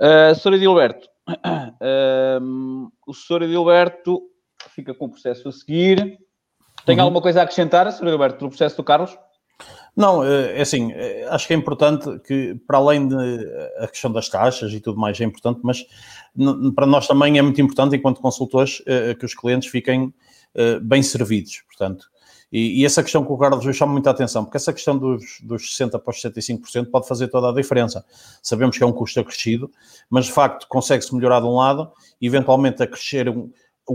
Uh, 0.00 0.32
Sra. 0.32 0.58
Dilberto, 0.58 1.08
uh, 1.28 2.90
o 3.06 3.12
Sr. 3.12 3.46
Dilberto 3.46 4.22
fica 4.68 4.94
com 4.94 5.06
o 5.06 5.10
processo 5.10 5.48
a 5.48 5.52
seguir. 5.52 6.18
Tem 6.86 6.96
uhum. 6.96 7.02
alguma 7.02 7.20
coisa 7.20 7.40
a 7.40 7.42
acrescentar, 7.42 7.90
Sr. 7.92 8.06
Dilberto, 8.06 8.38
do 8.38 8.48
processo 8.48 8.76
do 8.76 8.84
Carlos? 8.84 9.18
Não, 9.96 10.24
eh, 10.24 10.58
é 10.58 10.62
assim, 10.62 10.92
eh, 10.92 11.26
acho 11.30 11.46
que 11.46 11.52
é 11.52 11.56
importante 11.56 12.18
que, 12.20 12.54
para 12.66 12.78
além 12.78 13.08
da 13.08 13.16
de, 13.18 13.88
questão 13.88 14.10
das 14.10 14.28
taxas 14.28 14.72
e 14.72 14.80
tudo 14.80 14.98
mais, 14.98 15.20
é 15.20 15.24
importante, 15.24 15.60
mas 15.62 15.84
para 16.74 16.86
nós 16.86 17.06
também 17.06 17.38
é 17.38 17.42
muito 17.42 17.60
importante, 17.60 17.96
enquanto 17.96 18.20
consultores, 18.20 18.82
eh, 18.86 19.14
que 19.14 19.24
os 19.24 19.34
clientes 19.34 19.68
fiquem 19.68 20.12
bem 20.82 21.00
servidos, 21.00 21.62
portanto. 21.68 22.10
E, 22.50 22.80
e 22.80 22.84
essa 22.84 23.04
questão 23.04 23.24
que 23.24 23.30
o 23.30 23.38
Carlos 23.38 23.64
hoje 23.64 23.78
chama 23.78 23.92
muita 23.92 24.10
atenção, 24.10 24.44
porque 24.44 24.56
essa 24.56 24.72
questão 24.72 24.98
dos, 24.98 25.38
dos 25.42 25.62
60% 25.78 26.00
para 26.00 26.10
os 26.10 26.20
75% 26.20 26.90
pode 26.90 27.06
fazer 27.06 27.28
toda 27.28 27.50
a 27.50 27.54
diferença. 27.54 28.04
Sabemos 28.42 28.76
que 28.76 28.82
é 28.82 28.86
um 28.86 28.92
custo 28.92 29.20
acrescido, 29.20 29.70
mas 30.08 30.26
de 30.26 30.32
facto 30.32 30.66
consegue-se 30.68 31.14
melhorar 31.14 31.38
de 31.38 31.46
um 31.46 31.54
lado, 31.54 31.92
e 32.20 32.26
eventualmente 32.26 32.82
a 32.82 32.86
crescer 32.88 33.28
um, 33.28 33.48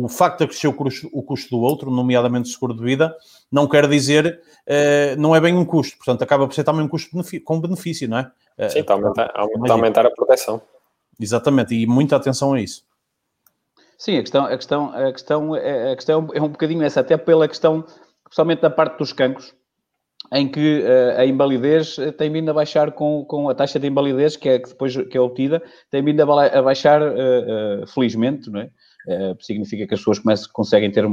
o 0.04 0.10
facto 0.10 0.40
de 0.40 0.48
crescer 0.48 0.68
o 0.68 0.74
custo, 0.74 1.10
o 1.12 1.24
custo, 1.24 1.50
do 1.50 1.60
outro, 1.60 1.90
nomeadamente 1.90 2.50
o 2.50 2.54
seguro 2.54 2.74
de 2.74 2.84
vida, 2.84 3.16
não 3.52 3.68
quer 3.68 3.88
dizer, 3.88 4.42
uh, 4.68 5.20
não 5.20 5.36
é 5.36 5.40
bem 5.40 5.56
um 5.56 5.66
custo, 5.66 5.98
portanto 5.98 6.22
acaba 6.22 6.48
por 6.48 6.54
ser 6.54 6.64
também 6.64 6.84
um 6.84 6.88
custo 6.88 7.10
com 7.44 7.62
benefício, 7.62 8.08
não 8.08 8.18
é? 8.18 8.32
Eh, 8.58 8.70
Sim, 8.70 8.80
está 8.80 8.94
a 8.94 8.98
aumentar, 8.98 9.32
a 9.36 9.72
aumentar 9.72 10.06
a 10.06 10.12
proteção. 10.12 10.62
Exatamente, 11.20 11.74
e 11.76 11.86
muita 11.86 12.16
atenção 12.16 12.54
a 12.54 12.62
isso. 12.62 12.84
Sim, 13.98 14.18
a 14.18 14.22
questão, 14.22 14.46
a 14.46 14.56
questão, 14.56 14.94
a 14.94 15.12
questão, 15.12 15.56
é, 15.56 15.94
a 15.94 15.96
questão 15.96 16.30
é 16.34 16.42
um 16.42 16.50
bocadinho 16.50 16.84
essa, 16.84 17.00
até 17.00 17.16
pela 17.18 17.48
questão, 17.48 17.86
principalmente 18.24 18.62
da 18.62 18.70
parte 18.70 18.98
dos 18.98 19.14
cancros, 19.14 19.54
em 20.34 20.50
que 20.50 20.82
uh, 20.82 21.20
a 21.20 21.26
invalidez 21.26 21.96
tem 22.18 22.32
vindo 22.32 22.50
a 22.50 22.54
baixar 22.54 22.92
com, 22.92 23.24
com 23.26 23.48
a 23.48 23.56
taxa 23.56 23.80
de 23.80 23.88
invalidez 23.88 24.36
que 24.36 24.50
é 24.50 24.60
que 24.60 24.70
depois 24.70 24.96
que 24.96 25.18
é 25.18 25.22
obtida, 25.22 25.62
tem 25.90 26.04
vindo 26.04 26.22
a, 26.22 26.62
baixar, 26.62 27.02
uh, 27.02 27.84
uh, 27.84 27.88
felizmente, 27.88 28.50
não 28.50 28.62
é? 28.62 28.70
Significa 29.40 29.86
que 29.86 29.94
as 29.94 30.00
pessoas 30.00 30.18
começam, 30.18 30.50
conseguem 30.52 30.92
ter 30.92 31.06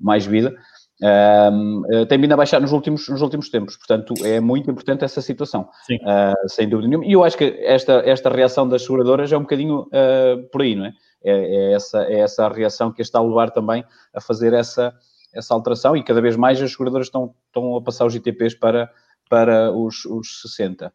mais 0.00 0.24
vida. 0.24 0.54
Uh, 1.02 2.06
tem 2.06 2.20
vindo 2.20 2.32
a 2.32 2.36
baixar 2.36 2.60
nos 2.60 2.70
últimos, 2.70 3.08
nos 3.08 3.20
últimos 3.22 3.48
tempos, 3.50 3.76
portanto 3.76 4.14
é 4.24 4.38
muito 4.38 4.70
importante 4.70 5.04
essa 5.04 5.20
situação, 5.20 5.62
uh, 5.62 6.48
sem 6.48 6.68
dúvida 6.68 6.88
nenhuma. 6.88 7.04
E 7.04 7.12
eu 7.12 7.24
acho 7.24 7.36
que 7.36 7.58
esta, 7.60 7.94
esta 8.06 8.30
reação 8.30 8.68
das 8.68 8.82
seguradoras 8.82 9.32
é 9.32 9.36
um 9.36 9.40
bocadinho 9.40 9.80
uh, 9.80 10.48
por 10.52 10.62
aí, 10.62 10.76
não 10.76 10.86
é? 10.86 10.92
É, 11.24 11.32
é, 11.32 11.72
essa, 11.72 12.04
é 12.04 12.20
essa 12.20 12.46
a 12.46 12.48
reação 12.48 12.92
que 12.92 13.02
está 13.02 13.18
a 13.18 13.22
levar 13.22 13.50
também 13.50 13.84
a 14.14 14.20
fazer 14.20 14.52
essa, 14.52 14.94
essa 15.34 15.54
alteração 15.54 15.96
e 15.96 16.04
cada 16.04 16.20
vez 16.20 16.36
mais 16.36 16.62
as 16.62 16.70
seguradoras 16.70 17.08
estão, 17.08 17.34
estão 17.46 17.76
a 17.76 17.82
passar 17.82 18.06
os 18.06 18.14
ITPs 18.14 18.54
para, 18.54 18.90
para 19.28 19.72
os, 19.72 20.04
os 20.04 20.40
60 20.42 20.92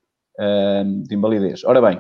de 1.08 1.16
invalidez. 1.16 1.64
Ora 1.64 1.82
bem, 1.82 2.00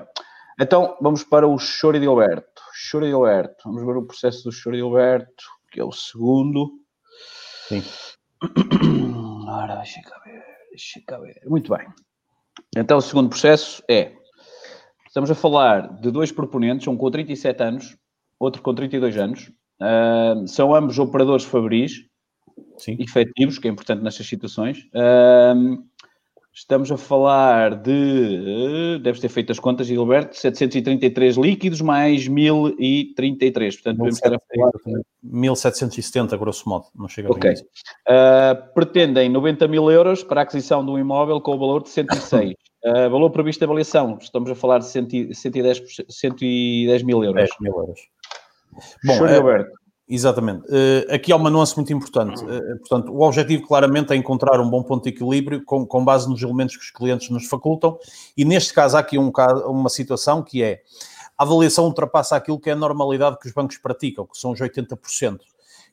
então 0.59 0.95
vamos 1.01 1.23
para 1.23 1.47
o 1.47 1.57
Chori 1.57 1.99
de 1.99 2.05
Alberto. 2.05 2.61
Chori 2.73 3.11
Alberto. 3.11 3.63
Vamos 3.65 3.83
ver 3.83 3.97
o 3.97 4.05
processo 4.05 4.43
do 4.43 4.51
Chori 4.51 4.81
Alberto, 4.81 5.43
que 5.71 5.79
é 5.79 5.83
o 5.83 5.91
segundo. 5.91 6.69
Sim. 7.67 7.83
Ora, 9.47 9.75
deixa 9.75 10.01
cá 10.01 10.21
ver, 10.25 10.43
deixa 10.69 11.01
cá 11.05 11.17
ver. 11.17 11.41
Muito 11.45 11.75
bem. 11.75 11.87
Então, 12.75 12.97
o 12.97 13.01
segundo 13.01 13.29
processo 13.29 13.83
é: 13.89 14.13
estamos 15.05 15.29
a 15.29 15.35
falar 15.35 15.99
de 15.99 16.11
dois 16.11 16.31
proponentes, 16.31 16.87
um 16.87 16.95
com 16.95 17.11
37 17.11 17.63
anos, 17.63 17.97
outro 18.39 18.61
com 18.61 18.73
32 18.73 19.17
anos. 19.17 19.51
Uh, 19.81 20.47
são 20.47 20.73
ambos 20.73 20.97
operadores 20.97 21.45
fabris, 21.45 22.03
Sim. 22.77 22.97
efetivos, 22.99 23.59
que 23.59 23.67
é 23.67 23.71
importante 23.71 24.01
nestas 24.01 24.27
situações. 24.27 24.79
Uh, 24.93 25.83
Estamos 26.57 26.91
a 26.91 26.97
falar 26.97 27.75
de. 27.75 28.97
Deves 29.03 29.21
ter 29.21 29.29
feito 29.29 29.51
as 29.51 29.59
contas, 29.59 29.85
Gilberto, 29.85 30.35
733 30.35 31.37
líquidos 31.37 31.81
mais 31.81 32.27
1033. 32.27 33.75
Portanto, 33.75 33.97
devemos 33.97 34.15
estar 34.15 34.33
a 34.33 34.39
falar. 34.39 34.71
1770, 35.21 36.35
grosso 36.35 36.67
modo, 36.67 36.85
não 36.95 37.07
chega 37.07 37.31
Ok. 37.31 37.51
Uh, 37.51 38.73
pretendem 38.73 39.29
90 39.29 39.67
mil 39.67 39.91
euros 39.91 40.23
para 40.23 40.41
a 40.41 40.43
aquisição 40.43 40.83
de 40.83 40.89
um 40.89 40.97
imóvel 40.97 41.39
com 41.39 41.53
o 41.53 41.59
valor 41.59 41.83
de 41.83 41.89
106. 41.89 42.55
Uh, 42.83 43.07
valor 43.07 43.29
previsto 43.29 43.59
de 43.59 43.65
avaliação, 43.65 44.17
estamos 44.19 44.49
a 44.49 44.55
falar 44.55 44.79
de 44.79 44.87
110, 44.87 45.83
110 46.09 47.03
mil 47.03 47.23
euros. 47.23 47.35
10 47.35 47.49
mil 47.61 47.73
euros. 47.73 47.99
Bom, 49.05 49.27
Gilberto. 49.27 49.86
Exatamente. 50.09 50.65
Uh, 50.67 51.13
aqui 51.13 51.33
há 51.33 51.35
uma 51.35 51.49
nuance 51.49 51.75
muito 51.75 51.91
importante. 51.91 52.41
Uh, 52.41 52.79
portanto, 52.79 53.11
o 53.11 53.21
objetivo 53.21 53.67
claramente 53.67 54.13
é 54.13 54.15
encontrar 54.15 54.59
um 54.61 54.69
bom 54.69 54.81
ponto 54.81 55.03
de 55.03 55.09
equilíbrio 55.09 55.63
com, 55.65 55.85
com 55.85 56.05
base 56.05 56.29
nos 56.29 56.41
elementos 56.41 56.77
que 56.77 56.83
os 56.83 56.91
clientes 56.91 57.29
nos 57.29 57.45
facultam 57.47 57.99
e 58.35 58.45
neste 58.45 58.73
caso 58.73 58.95
há 58.95 59.01
aqui 59.01 59.17
um, 59.17 59.31
uma 59.65 59.89
situação 59.89 60.41
que 60.41 60.63
é 60.63 60.81
a 61.37 61.43
avaliação 61.43 61.85
ultrapassa 61.85 62.35
aquilo 62.35 62.59
que 62.59 62.69
é 62.69 62.73
a 62.73 62.75
normalidade 62.75 63.37
que 63.39 63.47
os 63.47 63.53
bancos 63.53 63.77
praticam, 63.77 64.25
que 64.25 64.37
são 64.37 64.51
os 64.51 64.59
80%. 64.59 65.39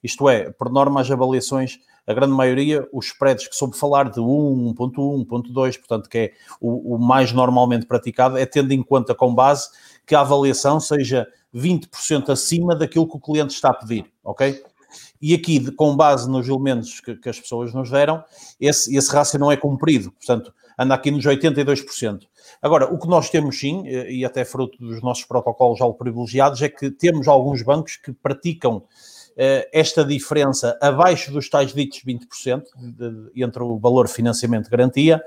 Isto 0.02 0.28
é, 0.28 0.50
por 0.50 0.70
norma, 0.70 1.00
as 1.00 1.10
avaliações, 1.10 1.80
a 2.06 2.14
grande 2.14 2.32
maioria, 2.32 2.86
os 2.92 3.06
spreads 3.06 3.48
que 3.48 3.56
soube 3.56 3.76
falar 3.76 4.10
de 4.10 4.20
1, 4.20 4.74
1.1, 4.74 5.26
1.2, 5.26 5.78
portanto, 5.78 6.08
que 6.08 6.18
é 6.18 6.32
o, 6.60 6.94
o 6.94 6.98
mais 6.98 7.32
normalmente 7.32 7.84
praticado, 7.84 8.38
é 8.38 8.46
tendo 8.46 8.72
em 8.72 8.82
conta 8.82 9.14
com 9.14 9.34
base 9.34 9.68
que 10.06 10.14
a 10.14 10.20
avaliação 10.20 10.78
seja 10.78 11.26
20% 11.54 12.30
acima 12.30 12.74
daquilo 12.74 13.08
que 13.08 13.16
o 13.16 13.20
cliente 13.20 13.54
está 13.54 13.70
a 13.70 13.74
pedir, 13.74 14.06
ok? 14.22 14.62
E 15.20 15.34
aqui, 15.34 15.70
com 15.72 15.96
base 15.96 16.28
nos 16.28 16.48
elementos 16.48 17.00
que, 17.00 17.16
que 17.16 17.28
as 17.28 17.40
pessoas 17.40 17.72
nos 17.72 17.90
deram, 17.90 18.22
esse, 18.60 18.94
esse 18.94 19.10
rácio 19.10 19.38
não 19.38 19.50
é 19.50 19.56
cumprido, 19.56 20.12
portanto, 20.12 20.52
anda 20.78 20.94
aqui 20.94 21.10
nos 21.10 21.24
82%. 21.24 22.20
Agora, 22.60 22.92
o 22.92 22.98
que 22.98 23.08
nós 23.08 23.30
temos 23.30 23.58
sim, 23.58 23.86
e 23.86 24.24
até 24.24 24.44
fruto 24.44 24.76
dos 24.78 25.00
nossos 25.02 25.24
protocolos 25.24 25.78
já 25.78 25.88
privilegiados, 25.90 26.60
é 26.62 26.68
que 26.68 26.90
temos 26.90 27.28
alguns 27.28 27.62
bancos 27.62 27.96
que 27.96 28.12
praticam 28.12 28.76
uh, 28.78 28.84
esta 29.72 30.04
diferença 30.04 30.76
abaixo 30.80 31.32
dos 31.32 31.48
tais 31.48 31.72
ditos 31.72 32.02
20% 32.04 32.62
de, 32.76 33.10
de, 33.10 33.42
entre 33.42 33.62
o 33.62 33.78
valor 33.78 34.08
financiamento 34.08 34.68
garantia 34.68 35.22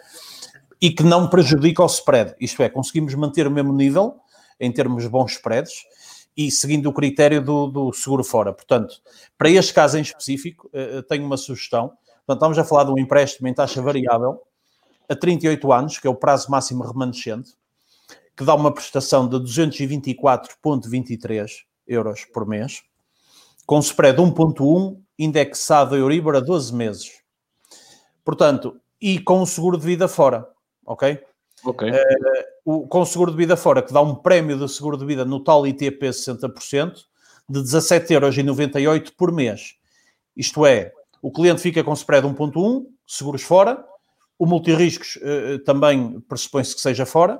e 0.81 0.91
que 0.91 1.03
não 1.03 1.27
prejudica 1.27 1.81
o 1.81 1.87
spread. 1.87 2.35
Isto 2.39 2.61
é, 2.61 2.69
conseguimos 2.69 3.13
manter 3.15 3.47
o 3.47 3.51
mesmo 3.51 3.73
nível 3.73 4.15
em 4.59 4.71
termos 4.71 5.03
de 5.03 5.09
bons 5.09 5.33
spreads 5.33 5.85
e 6.37 6.49
seguindo 6.51 6.87
o 6.87 6.93
critério 6.93 7.41
do, 7.41 7.67
do, 7.67 7.91
seguro 7.91 8.23
fora. 8.23 8.53
Portanto, 8.53 9.01
para 9.35 9.49
este 9.49 9.73
caso 9.73 9.97
em 9.97 10.01
específico, 10.01 10.67
uh, 10.67 11.01
tenho 11.03 11.25
uma 11.25 11.35
sugestão. 11.35 11.89
Portanto, 12.25 12.37
estamos 12.37 12.57
a 12.59 12.63
falar 12.63 12.83
de 12.83 12.91
um 12.91 12.99
empréstimo 12.99 13.47
em 13.47 13.53
taxa 13.53 13.81
variável 13.81 14.43
a 15.09 15.15
38 15.15 15.73
anos, 15.73 15.97
que 15.97 16.05
é 16.05 16.09
o 16.09 16.15
prazo 16.15 16.51
máximo 16.51 16.83
remanescente, 16.83 17.55
que 18.35 18.43
dá 18.43 18.53
uma 18.53 18.71
prestação 18.71 19.27
de 19.27 19.37
224,23 19.37 21.63
euros 21.87 22.23
por 22.25 22.45
mês, 22.45 22.83
com 23.65 23.79
spread 23.79 24.21
1.1, 24.21 25.01
indexado 25.17 25.95
a 25.95 25.97
Euribor 25.97 26.35
a 26.35 26.39
12 26.39 26.75
meses. 26.75 27.23
Portanto, 28.23 28.79
e 29.01 29.19
com 29.19 29.41
o 29.41 29.47
seguro 29.47 29.77
de 29.77 29.85
vida 29.85 30.07
fora, 30.07 30.47
ok? 30.85 31.19
Ok. 31.65 31.89
Uh, 31.89 31.95
o, 32.67 32.85
com 32.85 32.99
o 32.99 33.05
seguro 33.05 33.31
de 33.31 33.37
vida 33.37 33.55
fora, 33.55 33.81
que 33.81 33.93
dá 33.93 34.01
um 34.01 34.13
prémio 34.13 34.59
de 34.59 34.67
seguro 34.67 34.97
de 34.97 35.05
vida 35.05 35.23
no 35.23 35.41
tal 35.41 35.65
ITP 35.65 36.09
60%, 36.09 36.95
de 37.47 37.61
17,98€ 37.61 39.13
por 39.15 39.31
mês. 39.31 39.75
Isto 40.35 40.65
é, 40.65 40.91
o 41.21 41.31
cliente 41.31 41.61
fica 41.61 41.81
com 41.81 41.93
spread 41.93 42.27
1.1, 42.27 42.85
seguros 43.07 43.41
fora, 43.41 43.81
o 44.37 44.45
multirriscos 44.45 45.15
uh, 45.15 45.59
também 45.59 46.19
pressupõe-se 46.27 46.75
que 46.75 46.81
seja 46.81 47.05
fora. 47.05 47.37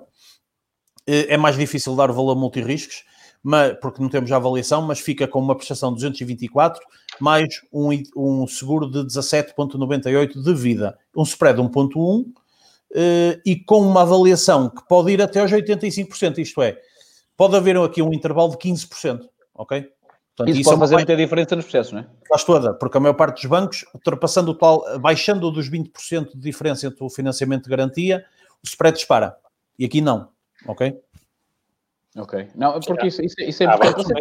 Uh, 1.05 1.27
é 1.27 1.35
mais 1.35 1.57
difícil 1.57 1.93
dar 1.93 2.09
o 2.09 2.13
valor 2.13 2.37
multirriscos, 2.37 3.03
mas, 3.43 3.77
porque 3.81 4.01
não 4.01 4.07
temos 4.07 4.31
a 4.31 4.37
avaliação, 4.37 4.81
mas 4.81 5.01
fica 5.01 5.27
com 5.27 5.41
uma 5.41 5.57
prestação 5.57 5.89
de 5.89 5.95
224 5.95 6.81
mais 7.19 7.49
um, 7.73 7.89
um 8.15 8.47
seguro 8.47 8.89
de 8.89 8.99
17,98 8.99 10.41
de 10.41 10.53
vida. 10.53 10.97
Um 11.13 11.23
spread 11.23 11.59
1.1 11.59 11.97
uh, 11.97 12.25
e 13.45 13.55
com 13.65 13.81
uma 13.81 14.01
avaliação 14.01 14.69
que 14.69 14.87
pode 14.87 15.11
ir 15.11 15.21
até 15.21 15.39
aos 15.39 15.51
85%, 15.51 16.37
isto 16.39 16.61
é, 16.61 16.79
pode 17.35 17.55
haver 17.55 17.77
aqui 17.77 18.01
um 18.01 18.13
intervalo 18.13 18.51
de 18.51 18.57
15%, 18.57 19.27
ok? 19.53 19.89
Portanto, 20.37 20.49
isso, 20.51 20.61
isso 20.61 20.69
pode 20.69 20.77
é 20.77 20.79
fazer 20.79 20.95
muita 20.95 21.15
diferença 21.15 21.55
nos 21.55 21.65
processos, 21.65 21.93
não 21.93 22.01
é? 22.01 22.07
Faz 22.29 22.43
toda, 22.43 22.73
porque 22.73 22.97
a 22.97 22.99
maior 22.99 23.15
parte 23.15 23.41
dos 23.41 23.45
bancos, 23.45 23.85
ultrapassando 23.93 24.51
o 24.51 24.55
tal, 24.55 24.99
baixando 24.99 25.51
dos 25.51 25.69
20% 25.69 26.33
de 26.33 26.39
diferença 26.39 26.85
entre 26.85 27.03
o 27.03 27.09
financiamento 27.09 27.63
de 27.63 27.69
garantia, 27.69 28.23
o 28.63 28.67
spread 28.67 28.97
dispara. 28.97 29.35
E 29.79 29.85
aqui 29.85 29.99
não, 29.99 30.29
ok? 30.67 30.99
Ok. 32.15 32.49
Não, 32.55 32.79
porque 32.79 33.07
isso, 33.07 33.21
isso, 33.23 33.35
isso 33.41 33.63
é 33.63 33.65
importante. 33.65 34.13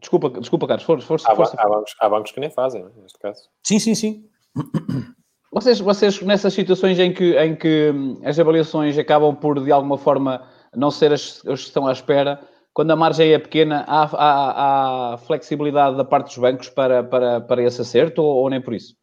Desculpa, 0.00 0.30
desculpa, 0.30 0.66
Carlos, 0.66 0.84
força, 0.84 1.06
força, 1.06 1.30
há, 1.30 1.36
força. 1.36 1.56
Há, 1.58 1.68
bancos, 1.68 1.94
há 2.00 2.08
bancos 2.08 2.32
que 2.32 2.40
nem 2.40 2.50
fazem, 2.50 2.84
neste 2.96 3.18
caso. 3.18 3.48
Sim, 3.62 3.78
sim, 3.78 3.94
sim. 3.94 4.28
Vocês, 5.52 5.78
vocês 5.80 6.22
nessas 6.22 6.54
situações 6.54 6.98
em 6.98 7.12
que, 7.12 7.36
em 7.36 7.54
que 7.54 7.92
as 8.24 8.38
avaliações 8.38 8.96
acabam 8.96 9.36
por, 9.36 9.62
de 9.62 9.70
alguma 9.70 9.98
forma, 9.98 10.42
não 10.74 10.90
ser 10.90 11.12
as, 11.12 11.42
as 11.46 11.60
que 11.60 11.66
estão 11.66 11.86
à 11.86 11.92
espera, 11.92 12.40
quando 12.72 12.90
a 12.90 12.96
margem 12.96 13.34
é 13.34 13.38
pequena, 13.38 13.84
há, 13.86 14.04
há, 14.04 15.12
há 15.12 15.18
flexibilidade 15.18 15.94
da 15.94 16.06
parte 16.06 16.28
dos 16.28 16.38
bancos 16.38 16.70
para, 16.70 17.04
para, 17.04 17.42
para 17.42 17.62
esse 17.62 17.82
acerto 17.82 18.22
ou, 18.22 18.36
ou, 18.36 18.48
nem 18.48 18.62
por 18.62 18.72
isso? 18.72 18.94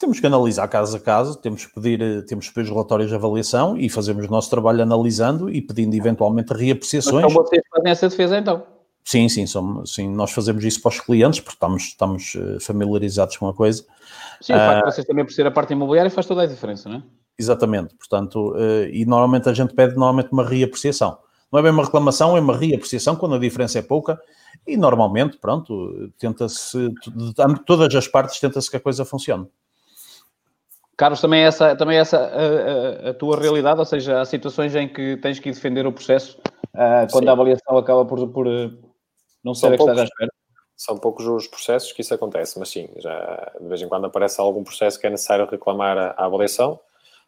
Temos 0.00 0.18
que 0.18 0.26
analisar 0.26 0.66
caso 0.66 0.96
a 0.96 1.00
caso, 1.00 1.40
temos 1.40 1.64
que 1.64 1.72
pedir, 1.80 2.24
temos 2.26 2.48
que 2.48 2.54
pedir 2.54 2.66
os 2.66 2.70
relatórios 2.70 3.08
de 3.08 3.14
avaliação 3.14 3.78
e 3.78 3.88
fazemos 3.88 4.26
o 4.26 4.30
nosso 4.32 4.50
trabalho 4.50 4.82
analisando 4.82 5.48
e 5.48 5.62
pedindo 5.62 5.94
eventualmente 5.94 6.52
reapreciações. 6.52 7.22
Mas 7.22 7.32
então 7.32 7.44
vocês 7.44 7.62
fazem 7.70 7.92
essa 7.92 8.08
defesa 8.08 8.36
então? 8.36 8.71
Sim, 9.04 9.28
sim, 9.28 9.46
somos, 9.46 9.94
sim, 9.94 10.08
nós 10.08 10.30
fazemos 10.30 10.64
isso 10.64 10.80
para 10.80 10.90
os 10.90 11.00
clientes 11.00 11.40
porque 11.40 11.56
estamos, 11.56 11.82
estamos 11.82 12.36
eh, 12.36 12.60
familiarizados 12.60 13.36
com 13.36 13.48
a 13.48 13.54
coisa. 13.54 13.84
Sim, 14.40 14.52
o 14.52 14.56
facto 14.56 14.76
de 14.76 14.82
ah, 14.82 14.90
vocês 14.92 15.06
também 15.06 15.24
por 15.24 15.32
ser 15.32 15.46
a 15.46 15.50
parte 15.50 15.72
imobiliária 15.72 16.10
faz 16.10 16.26
toda 16.26 16.42
a 16.42 16.46
diferença, 16.46 16.88
não 16.88 16.96
é? 16.96 17.02
Exatamente, 17.38 17.94
portanto, 17.96 18.54
eh, 18.56 18.90
e 18.92 19.04
normalmente 19.04 19.48
a 19.48 19.52
gente 19.52 19.74
pede 19.74 19.94
normalmente 19.94 20.30
uma 20.32 20.44
reapreciação. 20.44 21.18
Não 21.50 21.58
é 21.58 21.62
bem 21.62 21.72
uma 21.72 21.84
reclamação, 21.84 22.36
é 22.36 22.40
uma 22.40 22.56
reapreciação 22.56 23.16
quando 23.16 23.34
a 23.34 23.38
diferença 23.38 23.78
é 23.78 23.82
pouca 23.82 24.20
e 24.66 24.76
normalmente, 24.76 25.36
pronto, 25.38 26.10
tenta-se, 26.18 26.88
de 26.88 27.34
todas 27.66 27.94
as 27.94 28.06
partes 28.06 28.38
tenta-se 28.38 28.70
que 28.70 28.76
a 28.76 28.80
coisa 28.80 29.04
funcione. 29.04 29.48
Carlos, 30.96 31.20
também 31.20 31.42
é 31.42 31.46
essa, 31.46 31.74
também 31.74 31.96
é 31.96 32.00
essa 32.00 32.18
a, 32.18 33.06
a, 33.06 33.10
a, 33.10 33.14
tua 33.14 33.36
realidade, 33.36 33.78
ou 33.78 33.84
seja, 33.84 34.20
há 34.20 34.24
situações 34.24 34.74
em 34.76 34.86
que 34.88 35.16
tens 35.16 35.38
que 35.38 35.50
defender 35.50 35.86
o 35.86 35.92
processo 35.92 36.38
uh, 36.74 37.10
quando 37.10 37.24
Sim. 37.24 37.28
a 37.28 37.32
avaliação 37.32 37.76
acaba 37.76 38.04
por, 38.04 38.28
por 38.28 38.46
eh, 38.46 38.70
não 39.44 39.54
à 40.00 40.04
espera? 40.04 40.32
São 40.76 40.96
poucos 40.96 41.26
os 41.26 41.46
processos 41.46 41.92
que 41.92 42.00
isso 42.00 42.14
acontece, 42.14 42.58
mas 42.58 42.70
sim, 42.70 42.88
já 42.96 43.52
de 43.60 43.68
vez 43.68 43.82
em 43.82 43.88
quando 43.88 44.06
aparece 44.06 44.40
algum 44.40 44.64
processo 44.64 44.98
que 44.98 45.06
é 45.06 45.10
necessário 45.10 45.46
reclamar 45.46 45.96
a, 45.96 46.10
a 46.16 46.24
avaliação 46.24 46.80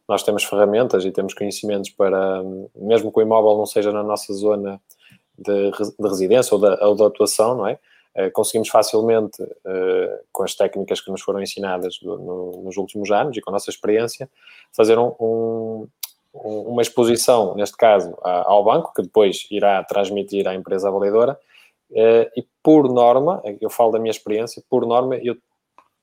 nós 0.09 0.23
temos 0.23 0.44
ferramentas 0.44 1.04
e 1.04 1.11
temos 1.11 1.35
conhecimentos 1.35 1.90
para, 1.90 2.42
mesmo 2.75 3.11
que 3.11 3.18
o 3.18 3.23
imóvel 3.23 3.56
não 3.56 3.66
seja 3.66 3.90
na 3.90 4.02
nossa 4.02 4.33
zona 4.35 4.80
de, 5.38 5.71
de 5.71 6.09
residência 6.09 6.54
ou 6.54 6.61
da, 6.61 6.87
ou 6.87 6.94
da 6.94 7.06
atuação, 7.06 7.56
não 7.56 7.66
é? 7.66 7.78
Uh, 8.16 8.30
conseguimos 8.33 8.68
facilmente, 8.68 9.43
uh, 9.43 10.19
com 10.30 10.45
as 10.45 10.54
técnicas 10.54 11.00
que 11.00 11.10
nos 11.10 11.21
foram 11.21 11.43
ensinadas 11.43 11.99
nos 12.02 12.76
últimos 12.76 13.10
anos 13.10 13.36
e 13.36 13.41
com 13.41 13.50
a 13.50 13.54
nossa 13.54 13.71
experiência, 13.71 14.30
fazer 14.73 14.99
um, 14.99 15.12
um, 15.19 15.89
uma 16.32 16.82
exposição, 16.82 17.56
neste 17.56 17.76
caso, 17.76 18.17
ao 18.23 18.62
banco, 18.62 18.93
que 18.95 19.02
depois 19.02 19.49
irá 19.50 19.82
transmitir 19.82 20.47
à 20.47 20.54
empresa 20.54 20.89
avaliadora, 20.89 21.39
uh, 21.95 22.30
e 22.37 22.47
por 22.63 22.93
norma, 22.93 23.43
eu 23.61 23.71
falo 23.71 23.93
da 23.93 23.99
minha 23.99 24.11
experiência, 24.11 24.63
por 24.69 24.87
norma 24.87 25.17
eu 25.17 25.37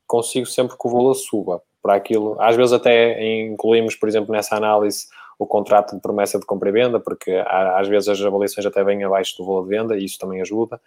consigo 0.07 0.45
sempre 0.45 0.77
que 0.77 0.87
o 0.87 0.91
valor 0.91 1.13
suba 1.13 1.61
para 1.81 1.95
aquilo. 1.95 2.35
Às 2.39 2.55
vezes 2.55 2.73
até 2.73 3.23
incluímos, 3.45 3.95
por 3.95 4.07
exemplo, 4.07 4.31
nessa 4.31 4.55
análise 4.55 5.07
o 5.39 5.47
contrato 5.47 5.95
de 5.95 6.01
promessa 6.01 6.37
de 6.37 6.45
compra 6.45 6.69
e 6.69 6.71
venda, 6.71 6.99
porque 6.99 7.31
às 7.47 7.87
vezes 7.87 8.09
as 8.09 8.21
avaliações 8.21 8.63
até 8.63 8.83
vêm 8.83 9.03
abaixo 9.03 9.35
do 9.37 9.45
valor 9.45 9.63
de 9.63 9.69
venda 9.69 9.97
e 9.97 10.05
isso 10.05 10.19
também 10.19 10.39
ajuda. 10.39 10.79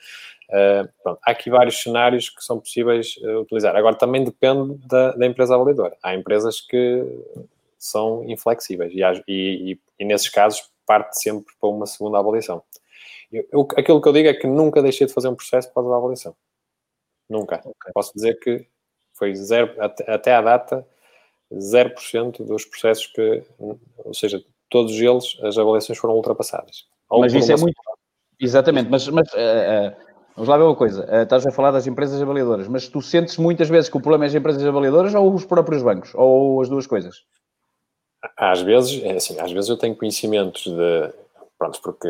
Uh, 0.49 0.89
pronto, 1.03 1.19
há 1.27 1.31
aqui 1.33 1.51
vários 1.51 1.83
cenários 1.83 2.29
que 2.29 2.45
são 2.45 2.61
possíveis 2.61 3.17
uh, 3.17 3.41
utilizar. 3.41 3.75
Agora, 3.75 3.97
também 3.97 4.23
depende 4.23 4.79
da, 4.87 5.11
da, 5.11 5.27
empresa 5.27 5.57
avaliadora. 5.57 5.97
Há 6.01 6.15
empresas 6.15 6.61
que 6.61 7.05
são 7.77 8.23
inflexíveis 8.31 8.93
e, 8.95 9.03
e, 9.27 9.79
e, 9.99 10.05
nesses 10.05 10.29
casos 10.29 10.71
parte 10.87 11.21
sempre 11.21 11.53
para 11.61 11.69
uma 11.69 11.87
segunda 11.87 12.19
avaliação. 12.21 12.63
Eu, 13.35 13.47
eu, 13.53 13.69
aquilo 13.77 14.01
que 14.01 14.09
eu 14.09 14.13
digo 14.13 14.29
é 14.29 14.35
que 14.35 14.47
nunca 14.47 14.81
deixei 14.81 15.07
de 15.07 15.13
fazer 15.13 15.29
um 15.29 15.35
processo 15.35 15.69
por 15.69 15.75
causa 15.75 15.91
da 15.91 15.97
avaliação. 15.97 16.37
Nunca. 17.29 17.57
Okay. 17.57 17.93
Posso 17.93 18.13
dizer 18.15 18.39
que 18.39 18.67
foi 19.13 19.35
zero, 19.35 19.75
até, 19.79 20.11
até 20.11 20.35
à 20.35 20.41
data, 20.41 20.87
0% 21.53 22.45
dos 22.45 22.65
processos 22.65 23.07
que, 23.09 23.43
ou 23.59 24.15
seja, 24.15 24.43
todos 24.69 24.93
eles, 24.93 25.39
as 25.43 25.59
avaliações 25.59 25.99
foram 25.99 26.15
ultrapassadas. 26.15 26.85
Mas 27.11 27.35
isso 27.35 27.53
é 27.53 27.57
muito. 27.57 27.75
Exatamente, 28.41 28.91
mas, 28.91 29.07
mas 29.09 29.29
uh, 29.33 29.37
uh, 29.37 29.97
vamos 30.35 30.49
lá 30.49 30.57
ver 30.57 30.65
uma 30.65 30.75
coisa. 30.75 31.05
Uh, 31.05 31.23
estás 31.23 31.47
a 31.47 31.53
falar 31.53 31.71
das 31.71 31.87
empresas 31.87 32.21
avaliadoras, 32.21 32.67
mas 32.67 32.89
tu 32.89 33.01
sentes 33.01 33.37
muitas 33.37 33.69
vezes 33.69 33.89
que 33.89 33.97
o 33.97 34.01
problema 34.01 34.25
é 34.25 34.29
as 34.29 34.35
empresas 34.35 34.65
avaliadoras 34.65 35.15
ou 35.15 35.33
os 35.33 35.45
próprios 35.45 35.83
bancos? 35.83 36.13
Ou 36.15 36.61
as 36.61 36.69
duas 36.69 36.87
coisas? 36.87 37.23
Às 38.37 38.63
vezes, 38.63 39.03
é 39.05 39.13
assim, 39.13 39.39
às 39.39 39.53
vezes 39.53 39.71
eu 39.71 39.77
tenho 39.77 39.95
conhecimentos 39.95 40.65
de 40.65 41.13
pronto, 41.65 41.81
porque 41.83 42.09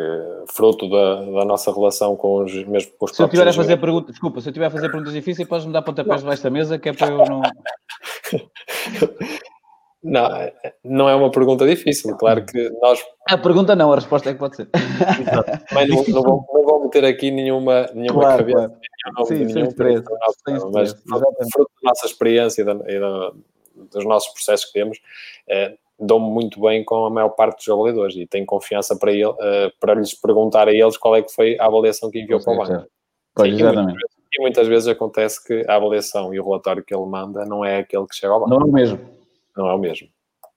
fruto 0.48 0.88
da, 0.88 1.20
da, 1.22 1.44
nossa 1.44 1.72
relação 1.72 2.16
com 2.16 2.44
os 2.44 2.52
mesmos 2.52 2.92
com 2.98 3.04
os 3.06 3.16
Se 3.16 3.22
eu 3.22 3.28
tiver 3.28 3.48
a 3.48 3.52
fazer 3.52 3.76
perguntas, 3.76 4.10
desculpa, 4.10 4.40
se 4.40 4.48
eu 4.48 4.52
tiver 4.52 4.66
a 4.66 4.70
fazer 4.70 4.88
perguntas 4.88 5.12
difíceis, 5.12 5.48
podes 5.48 5.66
me 5.66 5.72
dar 5.72 5.82
pontapés 5.82 6.20
debaixo 6.20 6.42
da 6.42 6.50
mesa, 6.50 6.78
que 6.78 6.88
é 6.88 6.92
para 6.92 7.08
eu 7.08 7.18
não. 7.18 7.42
Não, 10.06 10.28
não 10.84 11.08
é 11.08 11.14
uma 11.14 11.30
pergunta 11.30 11.66
difícil, 11.66 12.14
claro 12.18 12.44
que 12.44 12.68
nós. 12.82 13.02
A 13.26 13.38
pergunta 13.38 13.74
não, 13.74 13.90
a 13.90 13.94
resposta 13.94 14.28
é 14.28 14.34
que 14.34 14.38
pode 14.38 14.54
ser. 14.54 14.68
Mas 15.72 15.88
não, 15.88 16.04
não, 16.06 16.22
vou, 16.22 16.46
não 16.52 16.62
vou 16.62 16.82
meter 16.84 17.06
aqui 17.06 17.30
nenhuma, 17.30 17.88
nenhuma 17.94 18.20
claro, 18.20 18.44
cabeça, 18.44 18.78
claro. 19.14 19.26
Sim, 19.26 19.44
nenhum 19.46 19.64
stress, 19.68 20.04
mas 20.74 20.92
fruto 21.50 21.70
da 21.82 21.88
nossa 21.88 22.04
experiência 22.04 22.60
e, 22.60 22.64
da, 22.66 22.72
e 22.86 23.00
da, 23.00 23.32
dos 23.92 24.04
nossos 24.04 24.30
processos 24.34 24.66
que 24.66 24.74
temos, 24.74 24.98
é, 25.48 25.74
dou-me 25.98 26.28
muito 26.28 26.61
bem 26.61 26.85
com 26.85 27.07
a 27.07 27.11
maior 27.11 27.30
parte 27.30 27.59
dos 27.59 27.68
avaliadores 27.68 28.16
e 28.16 28.26
tenho 28.26 28.46
confiança 28.46 28.96
para, 28.96 29.12
ele, 29.12 29.26
uh, 29.26 29.72
para 29.80 29.94
lhes 29.94 30.14
perguntar 30.14 30.68
a 30.68 30.72
eles 30.72 30.96
qual 30.96 31.16
é 31.16 31.22
que 31.22 31.33
foi 31.33 31.57
a 31.59 31.66
avaliação 31.66 32.11
que 32.11 32.20
enviou 32.20 32.42
para 32.42 32.52
o 32.52 32.57
banco. 32.57 32.87
Pois, 33.35 33.50
Sim, 33.50 33.62
exatamente. 33.62 33.96
E 33.96 33.98
muitas, 33.98 33.98
vezes, 33.98 34.28
e 34.33 34.40
muitas, 34.40 34.68
vezes, 34.68 34.88
acontece 34.88 35.44
que 35.44 35.64
a 35.68 35.76
avaliação 35.76 36.35
e 36.35 36.40
o 36.40 36.44
relatório 36.44 36.85
que 36.85 36.94
ele 36.94 37.07
manda 37.07 37.44
não 37.44 37.64
é 37.64 37.78
aquele 37.78 38.07
que 38.07 38.14
chega 38.14 38.33
ao 38.33 38.40
banco. 38.40 38.50
Não 38.50 38.61
é 38.61 38.64
o 38.64 38.72
mesmo. 38.72 39.00
Não 39.57 39.68
é 39.68 39.74
o 39.74 39.78
mesmo. 39.78 40.09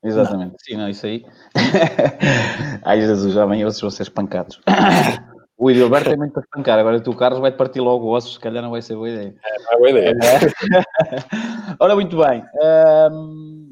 Exatamente. 0.04 0.52
Não. 0.52 0.60
Sim, 0.60 0.78
não, 0.78 0.90
isso 0.90 1.06
aí. 1.06 1.26
Ai, 2.84 3.02
Jesus, 3.02 3.34
já 3.34 3.46
vem 3.46 3.64
outros 3.64 3.82
vão 3.82 3.90
ser 3.90 4.04
espancados. 4.04 4.60
O 5.60 5.72
Edilberto 5.72 6.12
é 6.12 6.16
muito 6.16 6.34
para 6.34 6.44
espancar, 6.44 6.78
agora 6.78 7.02
tu, 7.02 7.12
Carlos, 7.16 7.40
vai-te 7.40 7.58
partir 7.58 7.80
logo 7.80 8.06
o 8.06 8.14
osso, 8.14 8.34
se 8.34 8.40
calhar 8.40 8.62
não 8.62 8.70
vai 8.70 8.80
ser 8.80 8.94
boa 8.94 9.10
ideia. 9.10 9.36
É, 9.44 9.64
não 9.64 9.74
é 9.74 9.78
boa 9.78 9.90
ideia. 9.90 10.16
Ora, 11.80 11.96
muito 11.96 12.16
bem. 12.16 12.44
Um 13.12 13.67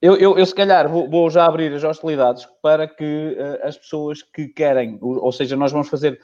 eu, 0.00 0.16
eu, 0.16 0.38
eu, 0.38 0.46
se 0.46 0.54
calhar 0.54 0.88
vou, 0.88 1.08
vou, 1.10 1.28
já 1.28 1.44
abrir 1.44 1.72
as 1.72 1.82
hostilidades 1.82 2.46
para 2.62 2.86
que 2.86 3.36
uh, 3.36 3.66
as 3.66 3.76
pessoas 3.76 4.22
que 4.22 4.46
querem, 4.48 4.96
ou, 5.00 5.24
ou, 5.24 5.32
seja, 5.32 5.56
nós 5.56 5.72
vamos 5.72 5.88
fazer, 5.88 6.20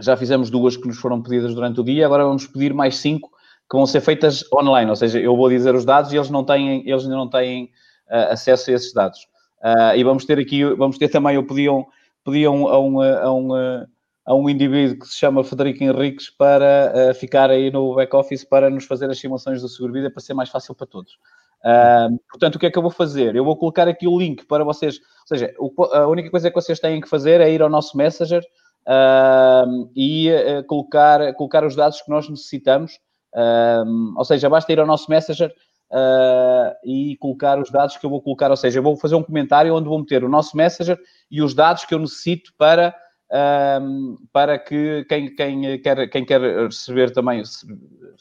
já 0.00 0.16
fizemos 0.16 0.50
duas 0.50 0.76
que 0.76 0.86
nos 0.86 0.98
foram 0.98 1.22
pedidas 1.22 1.54
durante 1.54 1.80
o 1.80 1.84
dia, 1.84 2.04
agora 2.04 2.24
vamos 2.24 2.46
pedir 2.46 2.74
mais 2.74 2.96
cinco 2.96 3.30
que 3.70 3.76
vão 3.76 3.86
ser 3.86 4.02
feitas 4.02 4.44
online, 4.52 4.90
ou 4.90 4.96
seja, 4.96 5.18
eu 5.18 5.34
vou 5.34 5.48
dizer 5.48 5.74
os 5.74 5.86
dados 5.86 6.12
e 6.12 6.16
eles 6.16 6.28
não 6.28 6.44
têm, 6.44 6.86
eles 6.86 7.04
ainda 7.04 7.16
não 7.16 7.28
têm 7.28 7.64
uh, 8.10 8.32
acesso 8.32 8.70
a 8.70 8.74
esses 8.74 8.92
dados. 8.92 9.20
Uh, 9.62 9.96
e 9.96 10.04
vamos 10.04 10.26
ter 10.26 10.38
aqui, 10.38 10.62
vamos 10.74 10.98
ter 10.98 11.08
também, 11.08 11.36
eu 11.36 11.46
pediam, 11.46 11.86
pediam 12.22 12.68
a 12.68 12.78
um, 12.78 13.00
a 13.00 13.34
um, 13.34 13.54
a 14.26 14.34
um 14.34 14.50
indivíduo 14.50 14.98
que 14.98 15.08
se 15.08 15.16
chama 15.16 15.42
Federico 15.42 15.82
Henriques 15.82 16.28
para 16.28 17.14
ficar 17.14 17.48
aí 17.48 17.70
no 17.70 17.94
back-office 17.94 18.44
para 18.44 18.68
nos 18.68 18.84
fazer 18.84 19.08
as 19.08 19.18
simulações 19.18 19.62
do 19.62 19.68
seguro-vida 19.70 20.10
para 20.10 20.20
ser 20.20 20.34
mais 20.34 20.50
fácil 20.50 20.74
para 20.74 20.86
todos. 20.86 21.18
Portanto, 22.30 22.56
o 22.56 22.58
que 22.58 22.66
é 22.66 22.70
que 22.70 22.76
eu 22.78 22.82
vou 22.82 22.90
fazer? 22.90 23.34
Eu 23.34 23.44
vou 23.44 23.56
colocar 23.56 23.88
aqui 23.88 24.06
o 24.06 24.18
link 24.18 24.44
para 24.46 24.64
vocês. 24.64 24.96
Ou 24.98 25.26
seja, 25.26 25.54
a 25.92 26.06
única 26.06 26.30
coisa 26.30 26.50
que 26.50 26.54
vocês 26.54 26.78
têm 26.78 27.00
que 27.00 27.08
fazer 27.08 27.40
é 27.40 27.50
ir 27.50 27.62
ao 27.62 27.70
nosso 27.70 27.96
Messenger 27.96 28.42
uh, 28.86 29.90
e 29.96 30.30
uh, 30.30 30.64
colocar, 30.66 31.32
colocar 31.34 31.64
os 31.64 31.74
dados 31.74 32.02
que 32.02 32.10
nós 32.10 32.28
necessitamos. 32.28 32.98
ou 34.16 34.24
seja, 34.24 34.48
basta 34.48 34.72
ir 34.72 34.78
ao 34.78 34.86
nosso 34.86 35.10
Messenger 35.10 35.52
ah, 35.96 36.74
e 36.84 37.16
colocar 37.18 37.56
os 37.60 37.70
dados 37.70 37.96
que 37.96 38.04
eu 38.04 38.10
vou 38.10 38.20
colocar. 38.20 38.50
Ou 38.50 38.56
seja, 38.56 38.80
eu 38.80 38.82
vou 38.82 38.96
fazer 38.96 39.14
um 39.14 39.22
comentário 39.22 39.74
onde 39.74 39.88
vou 39.88 39.98
meter 39.98 40.24
o 40.24 40.28
nosso 40.28 40.56
Messenger 40.56 40.98
e 41.30 41.40
os 41.40 41.54
dados 41.54 41.84
que 41.84 41.94
eu 41.94 42.00
necessito 42.00 42.52
para 42.58 42.92
um, 43.34 44.16
para 44.32 44.58
que 44.58 45.04
quem, 45.08 45.34
quem, 45.34 45.80
quer, 45.80 46.08
quem 46.08 46.24
quer 46.24 46.40
receber 46.40 47.10
também, 47.10 47.42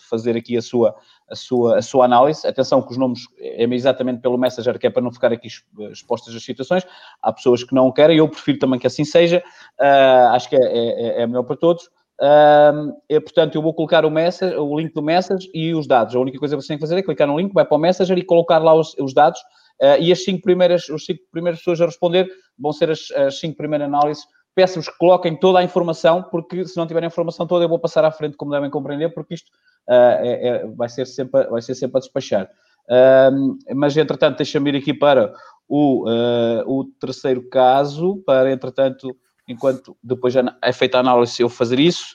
fazer 0.10 0.36
aqui 0.36 0.58
a 0.58 0.62
sua, 0.62 0.96
a, 1.30 1.36
sua, 1.36 1.78
a 1.78 1.82
sua 1.82 2.06
análise. 2.06 2.48
Atenção 2.48 2.82
que 2.82 2.92
os 2.92 2.98
nomes 2.98 3.22
é 3.40 3.64
exatamente 3.64 4.22
pelo 4.22 4.38
Messenger, 4.38 4.80
que 4.80 4.88
é 4.88 4.90
para 4.90 5.04
não 5.04 5.12
ficar 5.12 5.32
aqui 5.32 5.48
expostas 5.92 6.36
as 6.36 6.44
situações. 6.44 6.84
Há 7.22 7.32
pessoas 7.32 7.64
que 7.64 7.76
não 7.76 7.92
querem, 7.92 8.18
eu 8.18 8.28
prefiro 8.28 8.58
também 8.58 8.80
que 8.80 8.88
assim 8.88 9.06
seja. 9.06 9.44
Uh, 9.80 10.34
acho 10.34 10.50
que 10.50 10.56
é, 10.56 10.60
é, 10.60 11.22
é 11.22 11.28
melhor 11.28 11.44
para 11.44 11.58
todos. 11.58 11.90
Um, 12.20 12.96
e, 13.10 13.20
portanto, 13.20 13.56
eu 13.56 13.62
vou 13.62 13.74
colocar 13.74 14.06
o, 14.06 14.10
message, 14.10 14.56
o 14.56 14.80
link 14.80 14.94
do 14.94 15.02
Messenger 15.04 15.48
e 15.54 15.76
os 15.76 15.86
dados. 15.86 16.16
A 16.16 16.20
única 16.20 16.40
coisa 16.40 16.56
que 16.56 16.62
você 16.62 16.70
tem 16.70 16.78
que 16.78 16.82
fazer 16.82 16.98
é 16.98 17.04
clicar 17.04 17.28
no 17.28 17.38
link, 17.38 17.54
vai 17.54 17.66
para 17.66 17.76
o 17.76 17.80
Messenger 17.80 18.18
e 18.18 18.24
colocar 18.24 18.58
lá 18.60 18.74
os, 18.74 18.96
os 18.98 19.14
dados. 19.14 19.40
Uh, 19.80 20.00
e 20.00 20.12
as 20.12 20.24
cinco 20.24 20.42
primeiras, 20.42 20.90
os 20.90 21.06
cinco 21.06 21.22
primeiras 21.32 21.60
pessoas 21.60 21.82
a 21.82 21.86
responder 21.86 22.28
vão 22.58 22.72
ser 22.72 22.90
as, 22.90 23.12
as 23.12 23.40
cinco 23.40 23.58
primeiras 23.58 23.88
análises 23.88 24.24
peço-vos 24.56 24.88
que 24.88 24.98
coloquem 24.98 25.36
toda 25.36 25.60
a 25.60 25.64
informação, 25.64 26.24
porque 26.24 26.66
se 26.66 26.78
não 26.78 26.88
tiverem 26.88 27.08
a 27.08 27.12
informação 27.12 27.48
toda, 27.48 27.66
eu 27.66 27.70
vou 27.70 27.80
passar 27.80 28.06
à 28.06 28.12
frente, 28.12 28.38
como 28.38 28.52
devem 28.52 28.70
compreender, 28.70 29.14
porque 29.14 29.34
isto 29.34 29.50
uh, 29.90 29.94
é, 30.22 30.48
é, 30.48 30.68
vai, 30.68 30.90
ser 30.90 31.06
sempre, 31.06 31.46
vai 31.48 31.62
ser 31.62 31.76
sempre 31.76 31.98
a 31.98 32.00
despachar. 32.00 32.50
Uh, 32.86 33.76
mas, 33.76 33.96
entretanto, 33.98 34.38
deixa-me 34.38 34.70
ir 34.72 34.78
aqui 34.78 34.94
para 34.94 35.34
o, 35.68 36.08
uh, 36.08 36.64
o 36.68 36.86
terceiro 37.00 37.48
caso, 37.50 38.22
para, 38.26 38.52
entretanto, 38.52 39.16
enquanto 39.48 39.98
depois 40.04 40.34
já 40.34 40.56
é 40.62 40.72
feita 40.72 40.98
a 40.98 41.02
análise, 41.02 41.42
eu 41.42 41.50
fazer 41.50 41.80
isso. 41.80 42.14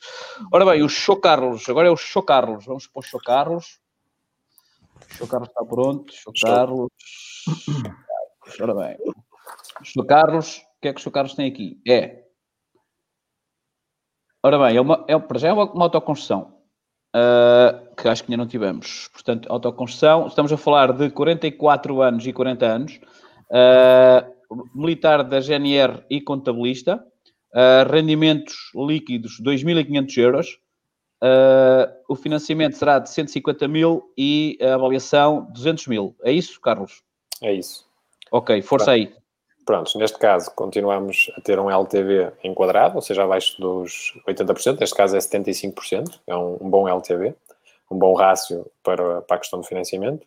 Ora 0.53 0.65
bem, 0.65 0.83
o 0.83 0.89
Show 0.89 1.17
Carlos, 1.17 1.69
agora 1.69 1.89
é 1.89 1.91
o 1.91 1.97
Show 1.97 2.23
Carlos, 2.23 2.65
vamos 2.65 2.87
para 2.87 3.01
o 3.01 3.03
Show 3.03 3.21
Carlos. 3.21 3.81
O 5.11 5.15
Show 5.15 5.27
Carlos 5.27 5.49
está 5.49 5.65
pronto, 5.65 6.13
Show 6.15 6.33
Carlos. 6.41 6.89
Ora 8.61 8.75
bem, 8.75 8.97
Show 9.83 10.05
Carlos, 10.07 10.59
o 10.59 10.81
que 10.81 10.89
é 10.89 10.93
que 10.93 11.01
o 11.01 11.03
Show 11.03 11.13
Carlos 11.13 11.35
tem 11.35 11.51
aqui? 11.51 11.81
É 11.87 12.28
Ora 14.43 14.59
bem, 14.59 14.77
é 14.77 14.81
uma, 14.81 15.05
é, 15.09 15.19
para 15.19 15.39
já 15.39 15.49
é 15.49 15.53
uma, 15.53 15.65
uma 15.73 15.85
autoconstrução, 15.87 16.55
uh, 17.15 17.95
que 17.97 18.09
acho 18.09 18.23
que 18.23 18.33
ainda 18.33 18.45
não 18.45 18.49
tivemos. 18.49 19.09
Portanto, 19.13 19.51
autoconstrução, 19.51 20.29
estamos 20.29 20.53
a 20.53 20.57
falar 20.57 20.93
de 20.93 21.11
44 21.11 22.01
anos 22.01 22.27
e 22.27 22.33
40 22.33 22.67
anos, 22.67 23.01
uh, 23.51 24.59
militar 24.75 25.25
da 25.25 25.41
GNR 25.41 26.05
e 26.09 26.21
contabilista, 26.21 27.05
uh, 27.53 27.91
rendimentos 27.91 28.71
líquidos 28.77 29.41
2.500 29.43 30.17
euros, 30.19 30.59
o 32.09 32.15
financiamento 32.15 32.77
será 32.77 33.01
de 33.01 33.11
150 33.11 33.67
mil 33.67 34.13
e 34.17 34.57
a 34.63 34.75
avaliação 34.75 35.49
200 35.53 35.89
mil. 35.89 36.15
É 36.23 36.31
isso, 36.31 36.61
Carlos? 36.61 37.03
É 37.43 37.53
isso. 37.53 37.89
Ok, 38.31 38.63
força 38.63 38.93
aí. 38.93 39.13
Pronto, 39.69 39.99
neste 39.99 40.19
caso 40.19 40.51
continuamos 40.55 41.31
a 41.37 41.43
ter 41.43 41.61
um 41.61 41.71
LTV 41.71 42.33
enquadrado, 42.43 42.97
ou 42.97 43.03
seja, 43.03 43.25
abaixo 43.25 43.61
dos 43.61 44.19
80%, 44.27 44.81
neste 44.81 44.97
caso 44.97 45.15
é 45.15 45.19
75%, 45.19 46.21
é 46.27 46.35
um, 46.35 46.57
um 46.59 46.71
bom 46.71 46.89
LTV, 46.89 47.35
um 47.91 47.99
bom 47.99 48.15
rácio 48.15 48.65
para, 48.83 49.21
para 49.21 49.37
a 49.37 49.39
questão 49.39 49.61
do 49.61 49.67
financiamento. 49.67 50.27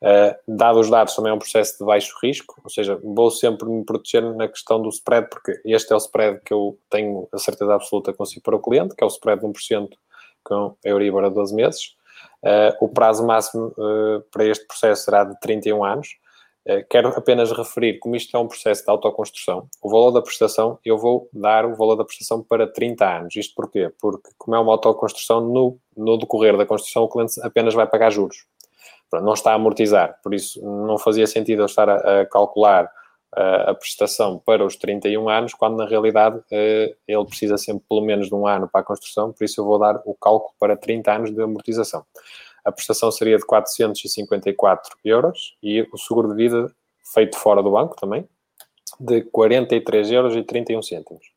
Uh, 0.00 0.32
dado 0.46 0.78
os 0.78 0.88
dados, 0.88 1.12
também 1.16 1.32
é 1.32 1.34
um 1.34 1.40
processo 1.40 1.76
de 1.76 1.84
baixo 1.84 2.16
risco, 2.22 2.60
ou 2.62 2.70
seja, 2.70 2.96
vou 3.02 3.32
sempre 3.32 3.68
me 3.68 3.84
proteger 3.84 4.22
na 4.36 4.46
questão 4.46 4.80
do 4.80 4.90
spread, 4.90 5.28
porque 5.28 5.60
este 5.64 5.92
é 5.92 5.96
o 5.96 5.98
spread 5.98 6.40
que 6.44 6.54
eu 6.54 6.78
tenho 6.88 7.28
a 7.32 7.38
certeza 7.38 7.74
absoluta 7.74 8.12
consigo 8.12 8.42
para 8.42 8.54
o 8.54 8.62
cliente, 8.62 8.94
que 8.94 9.02
é 9.02 9.06
o 9.08 9.10
spread 9.10 9.40
de 9.40 9.46
1% 9.48 9.88
com 10.44 10.76
Euribor 10.84 11.24
a 11.24 11.28
12 11.28 11.52
meses. 11.52 11.96
Uh, 12.44 12.70
o 12.80 12.88
prazo 12.88 13.26
máximo 13.26 13.74
uh, 13.76 14.22
para 14.30 14.44
este 14.44 14.64
processo 14.68 15.02
será 15.02 15.24
de 15.24 15.36
31 15.40 15.84
anos, 15.84 16.10
eh, 16.10 16.27
quero 16.88 17.08
apenas 17.08 17.50
referir, 17.50 17.98
como 17.98 18.14
isto 18.14 18.36
é 18.36 18.40
um 18.40 18.46
processo 18.46 18.84
de 18.84 18.90
autoconstrução, 18.90 19.68
o 19.82 19.88
valor 19.88 20.10
da 20.10 20.20
prestação, 20.20 20.78
eu 20.84 20.98
vou 20.98 21.28
dar 21.32 21.64
o 21.64 21.74
valor 21.74 21.96
da 21.96 22.04
prestação 22.04 22.42
para 22.42 22.66
30 22.66 23.18
anos. 23.18 23.36
Isto 23.36 23.54
porquê? 23.54 23.90
Porque, 24.00 24.30
como 24.36 24.54
é 24.54 24.60
uma 24.60 24.72
autoconstrução, 24.72 25.40
no, 25.40 25.78
no 25.96 26.18
decorrer 26.18 26.56
da 26.56 26.66
construção, 26.66 27.04
o 27.04 27.08
cliente 27.08 27.40
apenas 27.42 27.74
vai 27.74 27.86
pagar 27.86 28.10
juros. 28.10 28.46
Não 29.12 29.32
está 29.32 29.52
a 29.52 29.54
amortizar. 29.54 30.18
Por 30.22 30.34
isso, 30.34 30.62
não 30.62 30.98
fazia 30.98 31.26
sentido 31.26 31.62
eu 31.62 31.66
estar 31.66 31.88
a, 31.88 32.20
a 32.20 32.26
calcular 32.26 32.90
a, 33.34 33.40
eh, 33.40 33.70
a 33.70 33.74
prestação 33.74 34.38
para 34.38 34.62
os 34.62 34.76
31 34.76 35.28
anos, 35.30 35.54
quando 35.54 35.78
na 35.78 35.86
realidade 35.86 36.38
eh, 36.52 36.94
ele 37.06 37.24
precisa 37.24 37.56
sempre 37.56 37.84
pelo 37.88 38.02
menos 38.02 38.28
de 38.28 38.34
um 38.34 38.46
ano 38.46 38.68
para 38.70 38.82
a 38.82 38.84
construção, 38.84 39.32
por 39.32 39.42
isso 39.42 39.60
eu 39.60 39.64
vou 39.64 39.78
dar 39.78 40.02
o 40.04 40.14
cálculo 40.14 40.52
para 40.60 40.76
30 40.76 41.10
anos 41.10 41.30
de 41.30 41.40
amortização 41.40 42.04
a 42.68 42.72
prestação 42.72 43.10
seria 43.10 43.38
de 43.38 43.46
454 43.46 44.98
euros 45.02 45.56
e 45.62 45.88
o 45.90 45.96
seguro 45.96 46.28
de 46.28 46.34
vida 46.34 46.70
feito 47.14 47.38
fora 47.38 47.62
do 47.62 47.70
banco 47.70 47.96
também, 47.96 48.28
de 49.00 49.22
43 49.22 50.10
euros 50.10 50.36
e 50.36 50.42
31 50.42 50.82
cêntimos. 50.82 51.32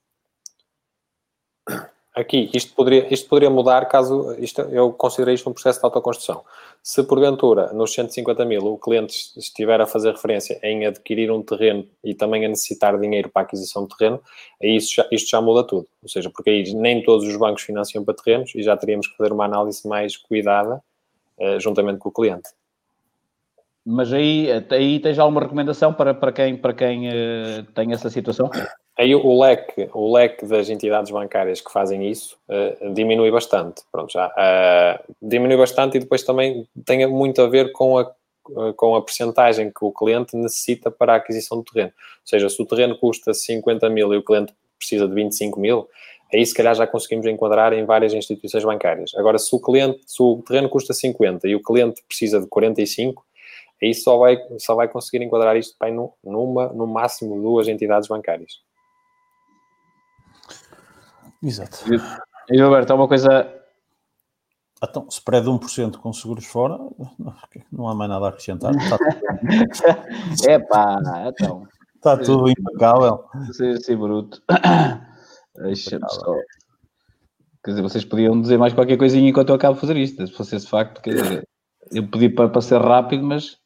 Aqui, 2.13 2.50
isto 2.54 2.76
poderia, 2.76 3.08
isto 3.13 3.30
poderia 3.30 3.50
mudar 3.50 3.86
caso 3.86 4.36
isto, 4.38 4.60
eu 4.63 4.91
considerei 4.91 5.34
isto 5.34 5.50
um 5.50 5.54
processo 5.54 5.80
de 5.80 5.86
autoconstrução. 5.86 6.44
Se 6.84 7.02
porventura, 7.04 7.72
nos 7.72 7.94
150 7.94 8.44
mil, 8.44 8.65
o 8.65 8.78
cliente 8.78 9.15
estiver 9.38 9.80
a 9.80 9.88
fazer 9.88 10.12
referência 10.12 10.60
em 10.62 10.86
adquirir 10.86 11.32
um 11.32 11.41
terreno 11.41 11.88
e 12.04 12.13
também 12.13 12.44
a 12.44 12.50
necessitar 12.50 13.00
dinheiro 13.00 13.30
para 13.30 13.44
a 13.44 13.46
aquisição 13.46 13.86
de 13.86 13.96
terreno, 13.96 14.22
aí 14.62 14.76
isso 14.76 14.96
já, 14.96 15.08
isto 15.10 15.30
já 15.30 15.39
muda 15.39 15.63
tudo. 15.63 15.88
Ou 16.04 16.10
seja, 16.10 16.30
porque 16.30 16.50
aí 16.50 16.74
nem 16.74 17.02
todos 17.02 17.26
os 17.26 17.38
bancos 17.38 17.63
financiam 17.63 18.04
para 18.04 18.15
terrenos 18.15 18.54
e 18.56 18.62
já 18.62 18.76
teríamos 18.76 19.08
que 19.08 19.15
fazer 19.15 19.32
uma 19.32 19.46
análise 19.46 19.88
mais 19.88 20.17
cuidada 20.17 20.84
juntamente 21.60 21.99
com 21.99 22.10
o 22.10 22.12
cliente. 22.12 22.49
Mas 23.86 24.13
aí, 24.13 24.47
aí 24.69 24.99
tens 24.99 25.17
alguma 25.17 25.41
recomendação 25.41 25.93
para, 25.93 26.13
para 26.13 26.32
quem, 26.32 26.56
para 26.56 26.73
quem 26.73 27.10
uh, 27.10 27.63
tem 27.73 27.91
essa 27.93 28.10
situação? 28.10 28.49
Aí 28.97 29.15
o 29.15 29.41
leque, 29.41 29.89
o 29.93 30.13
leque 30.13 30.45
das 30.45 30.69
entidades 30.69 31.10
bancárias 31.10 31.62
que 31.62 31.71
fazem 31.71 32.08
isso 32.08 32.38
uh, 32.47 32.93
diminui 32.93 33.32
bastante. 33.32 33.82
Pronto, 33.91 34.12
já 34.12 34.27
uh, 34.27 35.15
diminui 35.19 35.58
bastante 35.58 35.97
e 35.97 35.99
depois 35.99 36.21
também 36.21 36.67
tem 36.86 37.08
muito 37.08 37.41
a 37.41 37.47
ver 37.47 37.71
com 37.71 37.97
a, 37.97 38.13
com 38.75 38.95
a 38.95 39.01
percentagem 39.01 39.71
que 39.71 39.84
o 39.84 39.91
cliente 39.91 40.36
necessita 40.36 40.91
para 40.91 41.13
a 41.13 41.15
aquisição 41.15 41.58
do 41.58 41.63
terreno. 41.63 41.93
Ou 41.97 42.27
seja, 42.27 42.49
se 42.49 42.62
o 42.62 42.65
terreno 42.65 42.95
custa 42.99 43.34
50 43.34 43.89
mil 43.89 44.13
e 44.13 44.17
o 44.17 44.23
cliente 44.23 44.54
precisa 44.77 45.08
de 45.08 45.13
25 45.15 45.60
mil, 45.60 45.89
aí 46.34 46.46
se 46.46 46.54
calhar 46.54 46.74
já 46.76 46.88
conseguimos 46.88 47.26
enquadrar 47.26 47.74
em 47.74 47.86
várias 47.86 48.13
instituições 48.13 48.63
bancárias. 48.63 49.12
Agora, 49.15 49.38
se 49.38 49.54
o 49.56 49.60
cliente, 49.60 50.02
se 50.06 50.22
o 50.22 50.41
terreno 50.41 50.70
custa 50.70 50.94
50 50.94 51.48
e 51.48 51.56
o 51.56 51.62
cliente 51.62 52.02
precisa 52.08 52.39
de 52.39 52.48
45, 52.48 53.26
aí 53.82 53.94
só 53.94 54.17
vai, 54.17 54.38
só 54.60 54.76
vai 54.76 54.88
conseguir 54.88 55.24
enquadrar 55.24 55.58
isto 55.58 55.76
bem 55.80 55.94
numa, 56.24 56.67
no 56.67 56.88
máximo 56.88 57.41
duas 57.41 57.67
entidades 57.67 58.08
bancárias. 58.08 58.62
Exato. 61.44 61.80
E 62.50 62.62
Roberto, 62.62 62.91
há 62.91 62.96
uma 62.96 63.08
coisa. 63.08 63.58
Então, 64.84 65.08
spread 65.10 65.46
de 65.46 65.52
1% 65.52 65.98
com 65.98 66.12
seguros 66.12 66.46
fora, 66.46 66.78
não 67.72 67.88
há 67.88 67.94
mais 67.94 68.10
nada 68.10 68.26
a 68.26 68.30
acrescentar. 68.30 68.76
Está 68.76 68.98
tudo... 68.98 70.50
é 70.50 70.60
pá, 70.60 70.98
então. 71.28 71.67
Está 71.96 72.17
tudo 72.17 72.50
impecável. 72.50 73.26
Sim, 73.54 73.76
sim, 73.80 73.96
bruto. 73.96 74.41
Deixa-me 75.56 76.10
só. 76.10 76.36
Quer 77.64 77.72
dizer, 77.72 77.82
vocês 77.82 78.06
podiam 78.06 78.40
dizer 78.42 78.58
mais 78.58 78.74
qualquer 78.74 78.98
coisinha 78.98 79.30
enquanto 79.30 79.50
eu 79.50 79.56
acabo 79.56 79.76
de 79.76 79.82
fazer 79.82 79.98
isto. 79.98 80.26
Se 80.26 80.34
fosse 80.34 80.56
esse 80.56 80.68
facto, 80.68 81.02
quer 81.02 81.14
dizer, 81.14 81.48
eu 81.92 82.08
pedi 82.08 82.30
para, 82.30 82.50
para 82.50 82.62
ser 82.62 82.82
rápido, 82.82 83.24
mas. 83.24 83.58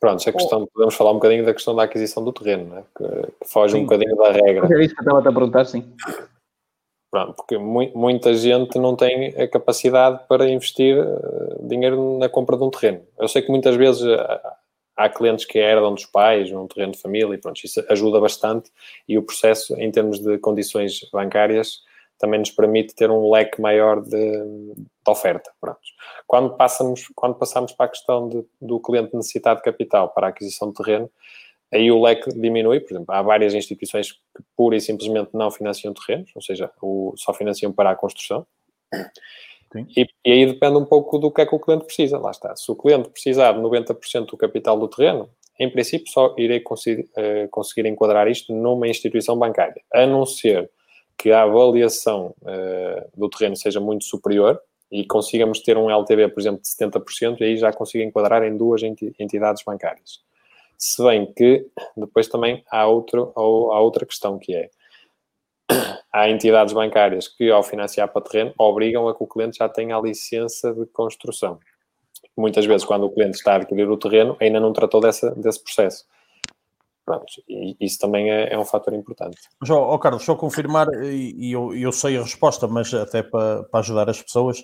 Pronto, 0.00 0.28
a 0.28 0.32
questão, 0.32 0.66
podemos 0.66 0.94
falar 0.94 1.12
um 1.12 1.14
bocadinho 1.14 1.44
da 1.44 1.54
questão 1.54 1.76
da 1.76 1.84
aquisição 1.84 2.24
do 2.24 2.32
terreno, 2.32 2.74
né? 2.74 2.82
que, 2.96 3.04
que 3.04 3.48
foge 3.48 3.74
sim. 3.74 3.80
um 3.80 3.82
bocadinho 3.84 4.16
da 4.16 4.32
regra. 4.32 4.66
É 4.76 4.84
isso 4.84 4.94
que 4.94 5.00
eu 5.00 5.04
estava 5.04 5.20
a 5.20 5.22
perguntar, 5.22 5.64
sim. 5.64 5.94
Pronto, 7.08 7.34
porque 7.34 7.58
mu 7.58 7.88
muita 7.94 8.34
gente 8.34 8.78
não 8.78 8.96
tem 8.96 9.28
a 9.40 9.46
capacidade 9.46 10.20
para 10.26 10.48
investir 10.48 10.98
uh, 10.98 11.68
dinheiro 11.68 12.18
na 12.18 12.28
compra 12.28 12.56
de 12.56 12.64
um 12.64 12.70
terreno. 12.70 13.02
Eu 13.18 13.28
sei 13.28 13.42
que 13.42 13.50
muitas 13.50 13.76
vezes 13.76 14.02
uh, 14.02 14.40
há 14.96 15.08
clientes 15.08 15.44
que 15.44 15.58
herdam 15.58 15.94
dos 15.94 16.06
pais, 16.06 16.50
num 16.50 16.66
terreno 16.66 16.92
de 16.92 17.00
família, 17.00 17.34
e 17.34 17.38
pronto, 17.38 17.64
isso 17.64 17.84
ajuda 17.88 18.20
bastante 18.20 18.70
e 19.08 19.18
o 19.18 19.22
processo, 19.22 19.74
em 19.80 19.90
termos 19.90 20.18
de 20.18 20.38
condições 20.38 21.00
bancárias, 21.12 21.80
também 22.18 22.38
nos 22.38 22.50
permite 22.50 22.94
ter 22.94 23.10
um 23.10 23.30
leque 23.30 23.60
maior 23.60 24.00
de, 24.00 24.14
de 24.14 24.84
oferta. 25.08 25.50
Pronto. 25.60 25.80
Quando, 26.26 26.56
passamos, 26.56 27.08
quando 27.16 27.34
passamos 27.34 27.72
para 27.72 27.86
a 27.86 27.88
questão 27.88 28.28
de, 28.28 28.44
do 28.60 28.78
cliente 28.78 29.16
necessitar 29.16 29.56
de 29.56 29.62
capital 29.62 30.08
para 30.10 30.28
a 30.28 30.30
aquisição 30.30 30.68
de 30.68 30.74
terreno, 30.74 31.10
aí 31.72 31.90
o 31.90 32.00
leque 32.00 32.32
diminui, 32.32 32.78
por 32.78 32.92
exemplo, 32.92 33.12
há 33.12 33.22
várias 33.22 33.54
instituições 33.54 34.12
que 34.12 34.42
pura 34.56 34.76
e 34.76 34.80
simplesmente 34.80 35.30
não 35.32 35.50
financiam 35.50 35.92
terrenos, 35.92 36.30
ou 36.34 36.42
seja, 36.42 36.70
o, 36.80 37.12
só 37.16 37.34
financiam 37.34 37.72
para 37.72 37.90
a 37.90 37.96
construção. 37.96 38.46
E, 39.96 40.06
e, 40.24 40.32
aí 40.32 40.46
depende 40.46 40.76
um 40.76 40.84
pouco 40.84 41.18
do 41.18 41.30
que 41.30 41.40
é 41.40 41.46
que 41.46 41.54
o 41.54 41.60
cliente 41.60 41.84
precisa. 41.84 42.18
Lá 42.18 42.30
está. 42.30 42.54
Se 42.56 42.70
o 42.70 42.76
cliente 42.76 43.08
precisar 43.08 43.52
de 43.52 43.60
90% 43.60 44.26
do 44.26 44.36
capital 44.36 44.78
do 44.78 44.88
terreno, 44.88 45.28
em 45.58 45.70
princípio 45.70 46.10
só 46.10 46.34
irei 46.38 46.60
conseguir, 46.60 47.08
uh, 47.16 47.48
conseguir 47.50 47.88
enquadrar 47.88 48.28
isto 48.28 48.52
numa 48.52 48.88
instituição 48.88 49.38
bancária. 49.38 49.82
A 49.92 50.06
não 50.06 50.26
ser 50.26 50.70
que 51.16 51.30
a 51.30 51.42
avaliação 51.42 52.34
uh, 52.42 53.10
do 53.18 53.28
terreno 53.28 53.56
seja 53.56 53.80
muito 53.80 54.04
superior 54.04 54.60
e 54.90 55.06
consigamos 55.06 55.60
ter 55.60 55.78
um 55.78 55.90
LTV, 55.90 56.28
por 56.28 56.40
exemplo, 56.40 56.60
de 56.60 56.68
70%, 56.68 57.40
e 57.40 57.44
aí 57.44 57.56
já 57.56 57.72
consigo 57.72 58.04
enquadrar 58.04 58.42
em 58.42 58.56
duas 58.56 58.82
entidades 58.82 59.62
bancárias. 59.64 60.20
Se 60.76 61.02
bem 61.02 61.32
que 61.32 61.66
depois 61.96 62.28
também 62.28 62.62
há, 62.70 62.86
outro, 62.86 63.32
há 63.36 63.80
outra 63.80 64.04
questão 64.04 64.38
que 64.38 64.54
é 64.54 64.68
há 66.12 66.28
entidades 66.28 66.72
bancárias 66.72 67.28
que, 67.28 67.50
ao 67.50 67.62
financiar 67.62 68.08
para 68.08 68.22
terreno, 68.22 68.52
obrigam 68.58 69.08
a 69.08 69.16
que 69.16 69.22
o 69.22 69.26
cliente 69.26 69.58
já 69.58 69.68
tenha 69.68 69.96
a 69.96 70.00
licença 70.00 70.72
de 70.72 70.86
construção. 70.86 71.58
Muitas 72.36 72.64
vezes, 72.64 72.84
quando 72.84 73.04
o 73.04 73.10
cliente 73.10 73.36
está 73.36 73.52
a 73.52 73.56
adquirir 73.56 73.88
o 73.88 73.96
terreno, 73.96 74.36
ainda 74.40 74.60
não 74.60 74.72
tratou 74.72 75.00
dessa, 75.00 75.30
desse 75.32 75.62
processo. 75.62 76.04
Pronto, 77.04 77.26
e 77.48 77.76
isso 77.80 77.98
também 77.98 78.30
é, 78.30 78.52
é 78.52 78.58
um 78.58 78.64
fator 78.64 78.94
importante. 78.94 79.36
Mas, 79.60 79.68
oh, 79.70 79.94
oh 79.94 79.98
Carlos, 79.98 80.24
só 80.24 80.36
confirmar, 80.36 80.86
e 81.02 81.50
eu, 81.50 81.74
eu 81.74 81.90
sei 81.90 82.16
a 82.16 82.22
resposta, 82.22 82.68
mas 82.68 82.94
até 82.94 83.22
para, 83.22 83.64
para 83.64 83.80
ajudar 83.80 84.08
as 84.08 84.22
pessoas, 84.22 84.62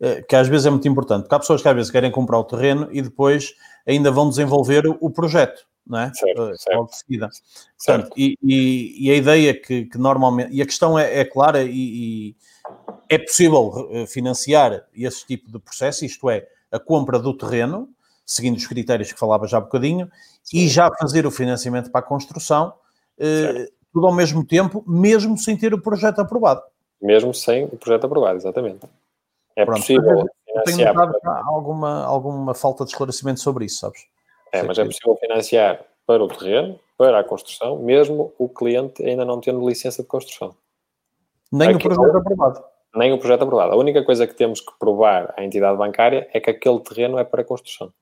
eh, 0.00 0.22
que 0.22 0.36
às 0.36 0.46
vezes 0.46 0.66
é 0.66 0.70
muito 0.70 0.86
importante, 0.86 1.22
porque 1.22 1.34
há 1.34 1.40
pessoas 1.40 1.60
que 1.60 1.68
às 1.68 1.74
vezes 1.74 1.90
querem 1.90 2.10
comprar 2.10 2.38
o 2.38 2.44
terreno 2.44 2.88
e 2.92 3.02
depois 3.02 3.52
ainda 3.86 4.12
vão 4.12 4.28
desenvolver 4.28 4.84
o 4.86 5.10
projeto 5.10 5.66
não 5.86 5.98
é? 5.98 6.12
Certo, 6.14 6.42
eh, 6.42 6.56
certo. 6.56 6.76
Logo 6.76 6.90
de 6.90 6.96
seguida. 6.96 7.28
Portanto, 7.76 8.10
e, 8.16 8.38
e, 8.42 9.06
e, 9.06 9.10
a 9.10 9.16
ideia 9.16 9.54
que, 9.54 9.86
que, 9.86 9.98
normalmente, 9.98 10.52
e 10.52 10.62
a 10.62 10.66
questão 10.66 10.98
é, 10.98 11.20
é 11.20 11.24
clara 11.24 11.62
e, 11.62 11.70
e, 11.70 12.36
é 13.08 13.18
possível 13.18 13.88
eh, 13.90 14.06
financiar 14.06 14.86
esse 14.94 15.26
tipo 15.26 15.50
de 15.50 15.58
processo, 15.58 16.04
isto 16.04 16.30
é, 16.30 16.46
a 16.70 16.78
compra 16.78 17.18
do 17.18 17.36
terreno, 17.36 17.88
seguindo 18.24 18.56
os 18.56 18.66
critérios 18.66 19.12
que 19.12 19.18
falava 19.18 19.46
já 19.46 19.58
há 19.58 19.60
bocadinho, 19.60 20.10
Sim. 20.42 20.58
e 20.58 20.68
já 20.68 20.90
fazer 20.98 21.26
o 21.26 21.30
financiamento 21.30 21.90
para 21.90 22.00
a 22.00 22.04
construção, 22.04 22.72
eh, 23.18 23.68
tudo 23.92 24.06
ao 24.06 24.14
mesmo 24.14 24.44
tempo, 24.44 24.82
mesmo 24.86 25.36
sem 25.36 25.56
ter 25.56 25.74
o 25.74 25.80
projeto 25.80 26.20
aprovado. 26.20 26.62
Mesmo 27.00 27.34
sem 27.34 27.64
o 27.64 27.76
projeto 27.76 28.06
aprovado, 28.06 28.38
exatamente. 28.38 28.86
É 29.56 29.64
Pronto, 29.64 29.80
possível. 29.80 30.26
Eu 30.46 30.62
tenho 30.64 30.94
notado 30.94 31.18
alguma, 31.46 32.04
alguma 32.04 32.54
falta 32.54 32.84
de 32.84 32.90
esclarecimento 32.90 33.40
sobre 33.40 33.66
isso, 33.66 33.80
sabes? 33.80 34.06
É, 34.52 34.62
mas 34.62 34.78
é 34.78 34.84
possível 34.84 35.16
financiar 35.16 35.82
para 36.06 36.22
o 36.22 36.28
terreno, 36.28 36.78
para 36.98 37.20
a 37.20 37.24
construção, 37.24 37.78
mesmo 37.78 38.32
o 38.38 38.48
cliente 38.48 39.04
ainda 39.04 39.24
não 39.24 39.40
tendo 39.40 39.66
licença 39.66 40.02
de 40.02 40.08
construção. 40.08 40.54
Nem 41.50 41.70
Aqui, 41.70 41.86
o 41.86 41.90
projeto 41.90 42.16
aprovado. 42.16 42.64
Nem 42.94 43.12
o 43.12 43.18
projeto 43.18 43.42
aprovado. 43.42 43.72
A 43.72 43.76
única 43.76 44.04
coisa 44.04 44.26
que 44.26 44.34
temos 44.34 44.60
que 44.60 44.72
provar 44.78 45.32
à 45.36 45.42
entidade 45.42 45.76
bancária 45.78 46.28
é 46.32 46.40
que 46.40 46.50
aquele 46.50 46.80
terreno 46.80 47.18
é 47.18 47.24
para 47.24 47.42
construção. 47.42 47.92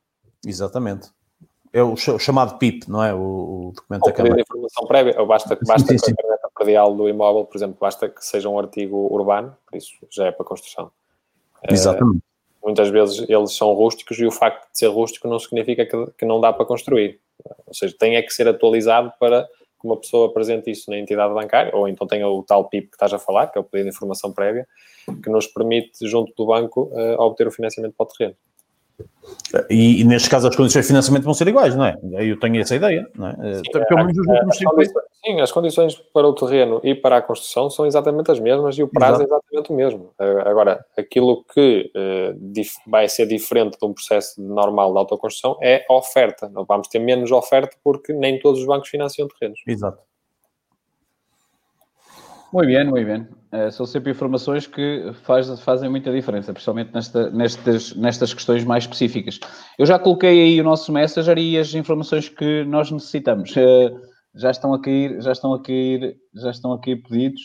Exatamente. 0.45 1.09
É 1.73 1.83
o 1.83 1.97
chamado 1.97 2.59
PIP, 2.59 2.91
não 2.91 3.03
é? 3.03 3.15
O, 3.15 3.73
documento 3.75 4.07
Ou 4.07 4.13
de 4.13 4.41
informação 4.41 4.87
prévia, 4.89 5.21
ou 5.21 5.27
basta, 5.27 5.57
basta 5.65 5.87
sim, 5.93 5.99
sim, 5.99 6.07
sim. 6.07 6.15
a 6.43 6.49
predial 6.53 6.93
do 6.97 7.09
imóvel, 7.09 7.45
por 7.45 7.57
exemplo, 7.57 7.77
basta 7.81 8.09
que 8.09 8.25
seja 8.25 8.49
um 8.49 8.59
artigo 8.59 9.07
urbano, 9.13 9.57
por 9.69 9.77
isso 9.77 9.95
já 10.11 10.27
é 10.27 10.33
para 10.33 10.45
construção. 10.45 10.91
Exatamente 11.69 12.25
muitas 12.63 12.91
vezes 12.91 13.29
eles 13.29 13.53
são 13.53 13.73
rústicos 13.73 14.19
e 14.19 14.27
o 14.27 14.31
facto 14.31 14.71
de 14.71 14.79
ser 14.79 14.89
rústico 14.89 15.29
não 15.29 15.39
significa 15.39 15.87
que, 15.87 16.13
que 16.19 16.25
não 16.25 16.41
dá 16.41 16.53
para 16.53 16.65
construir. 16.65 17.21
Ou 17.67 17.75
seja, 17.75 17.95
tem 17.99 18.17
é 18.17 18.23
que 18.23 18.33
ser 18.33 18.47
atualizado 18.49 19.13
para 19.19 19.45
que 19.45 19.87
uma 19.87 19.97
pessoa 19.97 20.29
apresente 20.29 20.71
isso 20.71 20.91
na 20.91 20.99
entidade 20.99 21.33
bancária, 21.33 21.75
ou 21.75 21.89
então 21.89 22.07
tenha 22.07 22.29
o 22.29 22.43
tal 22.43 22.69
PIP 22.69 22.89
que 22.89 22.97
estás 22.97 23.15
a 23.15 23.19
falar, 23.19 23.47
que 23.47 23.57
é 23.57 23.61
o 23.61 23.65
pedido 23.65 23.89
de 23.89 23.97
informação 23.97 24.31
prévia, 24.31 24.69
que 25.23 25.31
nos 25.31 25.47
permite, 25.47 26.07
junto 26.07 26.35
do 26.37 26.47
banco, 26.47 26.93
uh, 26.93 27.21
obter 27.21 27.47
o 27.47 27.51
financiamento 27.51 27.95
para 27.97 28.05
o 28.05 28.09
terreno. 28.09 28.37
E, 29.69 30.01
e, 30.01 30.05
neste 30.05 30.29
caso 30.31 30.49
as 30.49 30.57
condições 30.57 30.83
de 30.83 30.89
financiamento 30.89 31.25
vão 31.25 31.35
ser 31.35 31.49
iguais, 31.49 31.75
não 31.75 31.85
é? 31.85 31.97
Eu 32.13 32.39
tenho 32.39 32.61
essa 32.61 32.75
ideia, 32.75 33.09
não 33.15 33.29
é? 33.29 33.55
Sim, 33.55 33.63
Pelo 33.73 34.05
menos 34.05 34.19
os 34.19 34.27
últimos 34.27 34.59
Sim, 35.25 35.41
as 35.41 35.53
condições 35.53 35.97
para 36.15 36.27
o 36.27 36.33
terreno 36.33 36.81
e 36.83 36.95
para 36.95 37.19
a 37.19 37.23
construção 37.23 37.69
são 37.69 37.85
exatamente 37.85 38.31
as 38.31 38.41
mesmas 38.41 38.79
e 38.79 38.83
o 38.83 38.89
prazo 38.89 39.23
Exato. 39.23 39.35
é 39.35 39.37
exatamente 39.37 39.71
o 39.71 39.77
mesmo. 39.77 40.11
Agora, 40.47 40.85
aquilo 40.97 41.45
que 41.53 41.93
uh, 41.95 42.91
vai 42.91 43.07
ser 43.07 43.27
diferente 43.27 43.79
de 43.79 43.85
um 43.85 43.93
processo 43.93 44.41
normal 44.41 44.93
de 44.93 44.99
autoconstrução 44.99 45.59
é 45.61 45.85
a 45.89 45.95
oferta. 45.95 46.49
Não 46.49 46.65
vamos 46.65 46.89
ter 46.89 47.01
menos 47.01 47.31
oferta 47.31 47.77
porque 47.85 48.15
nem 48.15 48.39
todos 48.39 48.61
os 48.61 48.67
bancos 48.67 48.89
financiam 48.89 49.29
terrenos. 49.29 49.61
Exato. 49.67 49.99
Muito 52.53 52.67
bem, 52.67 52.85
muito 52.85 53.07
bem. 53.07 53.29
Uh, 53.53 53.71
são 53.71 53.87
sempre 53.87 54.11
informações 54.11 54.67
que 54.67 55.13
faz, 55.23 55.49
fazem 55.61 55.89
muita 55.89 56.13
diferença, 56.13 56.53
principalmente 56.53 56.93
nesta, 56.93 57.31
nestas, 57.31 57.95
nestas 57.95 58.35
questões 58.35 58.65
mais 58.65 58.85
específicas. 58.85 59.39
Eu 59.79 59.87
já 59.87 59.99
coloquei 59.99 60.41
aí 60.41 60.61
o 60.61 60.65
nosso 60.65 60.93
Messenger 60.93 61.39
e 61.39 61.59
as 61.59 61.75
informações 61.75 62.29
que 62.29 62.65
nós 62.65 62.91
necessitamos. 62.91 63.51
Uh, 63.57 64.01
já 64.35 64.51
estão 64.51 64.73
a 64.75 64.81
cair, 64.81 65.21
já 65.21 65.33
estão 65.33 65.53
a 65.55 65.63
cair, 65.63 66.17
já 66.35 66.51
estão 66.51 66.73
a 66.73 66.81
cair 66.81 66.97
pedidos. 66.97 67.43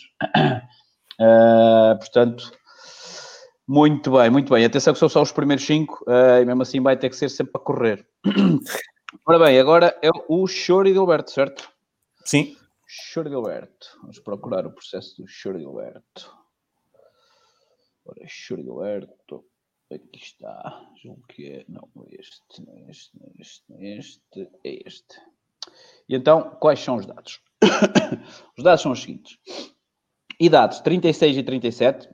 Uh, 1.20 1.98
portanto, 1.98 2.52
muito 3.66 4.12
bem, 4.12 4.30
muito 4.30 4.52
bem. 4.52 4.64
Atenção 4.64 4.92
que 4.92 4.98
são 4.98 5.08
só 5.08 5.22
os 5.22 5.32
primeiros 5.32 5.64
cinco 5.64 6.04
e 6.08 6.44
mesmo 6.44 6.62
assim 6.62 6.80
vai 6.80 6.96
ter 6.96 7.10
que 7.10 7.16
ser 7.16 7.28
sempre 7.28 7.52
a 7.56 7.58
correr. 7.58 8.06
Ora 9.26 9.38
bem, 9.38 9.58
agora 9.58 9.96
é 10.02 10.10
o 10.28 10.46
Choro 10.46 10.92
de 10.92 10.98
Alberto, 10.98 11.32
certo? 11.32 11.68
Sim. 12.24 12.56
Alberto. 13.34 13.98
Vamos 14.00 14.18
procurar 14.18 14.66
o 14.66 14.72
processo 14.72 15.22
do 15.22 15.28
Alberto. 15.66 16.34
Ora, 18.04 18.24
Alberto. 18.70 19.44
Aqui 19.92 20.18
está. 20.18 20.90
Julgo 21.02 21.22
que 21.28 21.46
é. 21.46 21.64
Não, 21.68 21.88
este, 22.10 22.62
é 22.72 22.90
este, 22.90 23.10
não 23.18 23.26
é 23.26 23.32
este, 23.38 23.64
não 23.68 23.78
é 23.78 23.96
este, 23.96 24.50
é 24.64 24.88
este. 24.88 25.20
E 26.08 26.14
então, 26.14 26.56
quais 26.60 26.80
são 26.80 26.96
os 26.96 27.06
dados? 27.06 27.40
os 28.56 28.64
dados 28.64 28.82
são 28.82 28.92
os 28.92 29.00
seguintes. 29.00 29.38
Idades 30.40 30.80
36 30.80 31.38
e 31.38 31.42
37, 31.42 32.08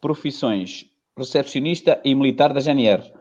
profissões 0.00 0.90
recepcionista 1.16 2.00
e 2.04 2.14
militar 2.14 2.52
da 2.52 2.60
GNR. 2.60 3.12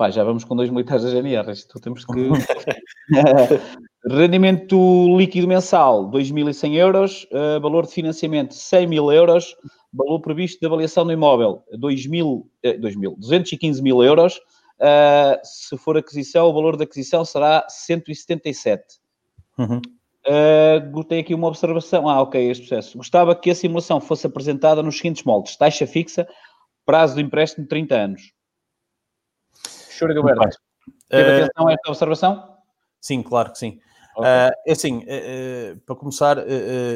Pá, 0.00 0.08
já 0.08 0.24
vamos 0.24 0.44
com 0.44 0.56
dois 0.56 0.70
militares 0.70 1.04
da 1.04 1.10
GNR, 1.10 1.52
isto 1.52 1.78
temos 1.78 2.06
que... 2.06 2.30
Rendimento 4.08 4.74
líquido 5.18 5.46
mensal, 5.46 6.10
2.100 6.10 6.74
euros. 6.74 7.24
Uh, 7.24 7.60
valor 7.60 7.86
de 7.86 7.92
financiamento, 7.92 8.54
100 8.54 8.86
mil 8.86 9.12
euros. 9.12 9.54
Valor 9.92 10.20
previsto 10.20 10.58
de 10.58 10.66
avaliação 10.66 11.04
do 11.04 11.12
imóvel, 11.12 11.62
2.000, 11.74 12.46
eh, 12.62 12.78
2.000, 12.78 13.14
215 13.18 13.82
mil 13.82 14.02
euros. 14.02 14.38
Uh, 14.78 15.38
se 15.44 15.76
for 15.76 15.98
aquisição, 15.98 16.46
o 16.46 16.54
valor 16.54 16.78
da 16.78 16.84
aquisição 16.84 17.22
será 17.22 17.66
177. 17.68 18.82
Uhum. 19.58 19.82
Uh, 20.26 21.04
tem 21.04 21.20
aqui 21.20 21.34
uma 21.34 21.48
observação. 21.48 22.08
Ah, 22.08 22.22
ok, 22.22 22.50
este 22.50 22.66
processo. 22.66 22.96
Gostava 22.96 23.36
que 23.36 23.50
a 23.50 23.54
simulação 23.54 24.00
fosse 24.00 24.26
apresentada 24.26 24.82
nos 24.82 24.96
seguintes 24.96 25.24
moldes: 25.24 25.58
taxa 25.58 25.86
fixa, 25.86 26.26
prazo 26.86 27.16
de 27.16 27.20
empréstimo 27.20 27.66
30 27.66 27.94
anos. 27.94 28.39
Choro 30.00 30.14
Gilberto. 30.14 30.58
Teve 31.08 31.30
uh, 31.30 31.44
atenção 31.44 31.68
a 31.68 31.72
esta 31.72 31.90
observação? 31.90 32.56
Sim, 33.00 33.22
claro 33.22 33.52
que 33.52 33.58
sim. 33.58 33.78
Okay. 34.16 34.28
Uh, 34.28 34.52
é 34.66 34.72
assim, 34.72 34.98
uh, 34.98 35.76
para 35.86 35.94
começar, 35.94 36.38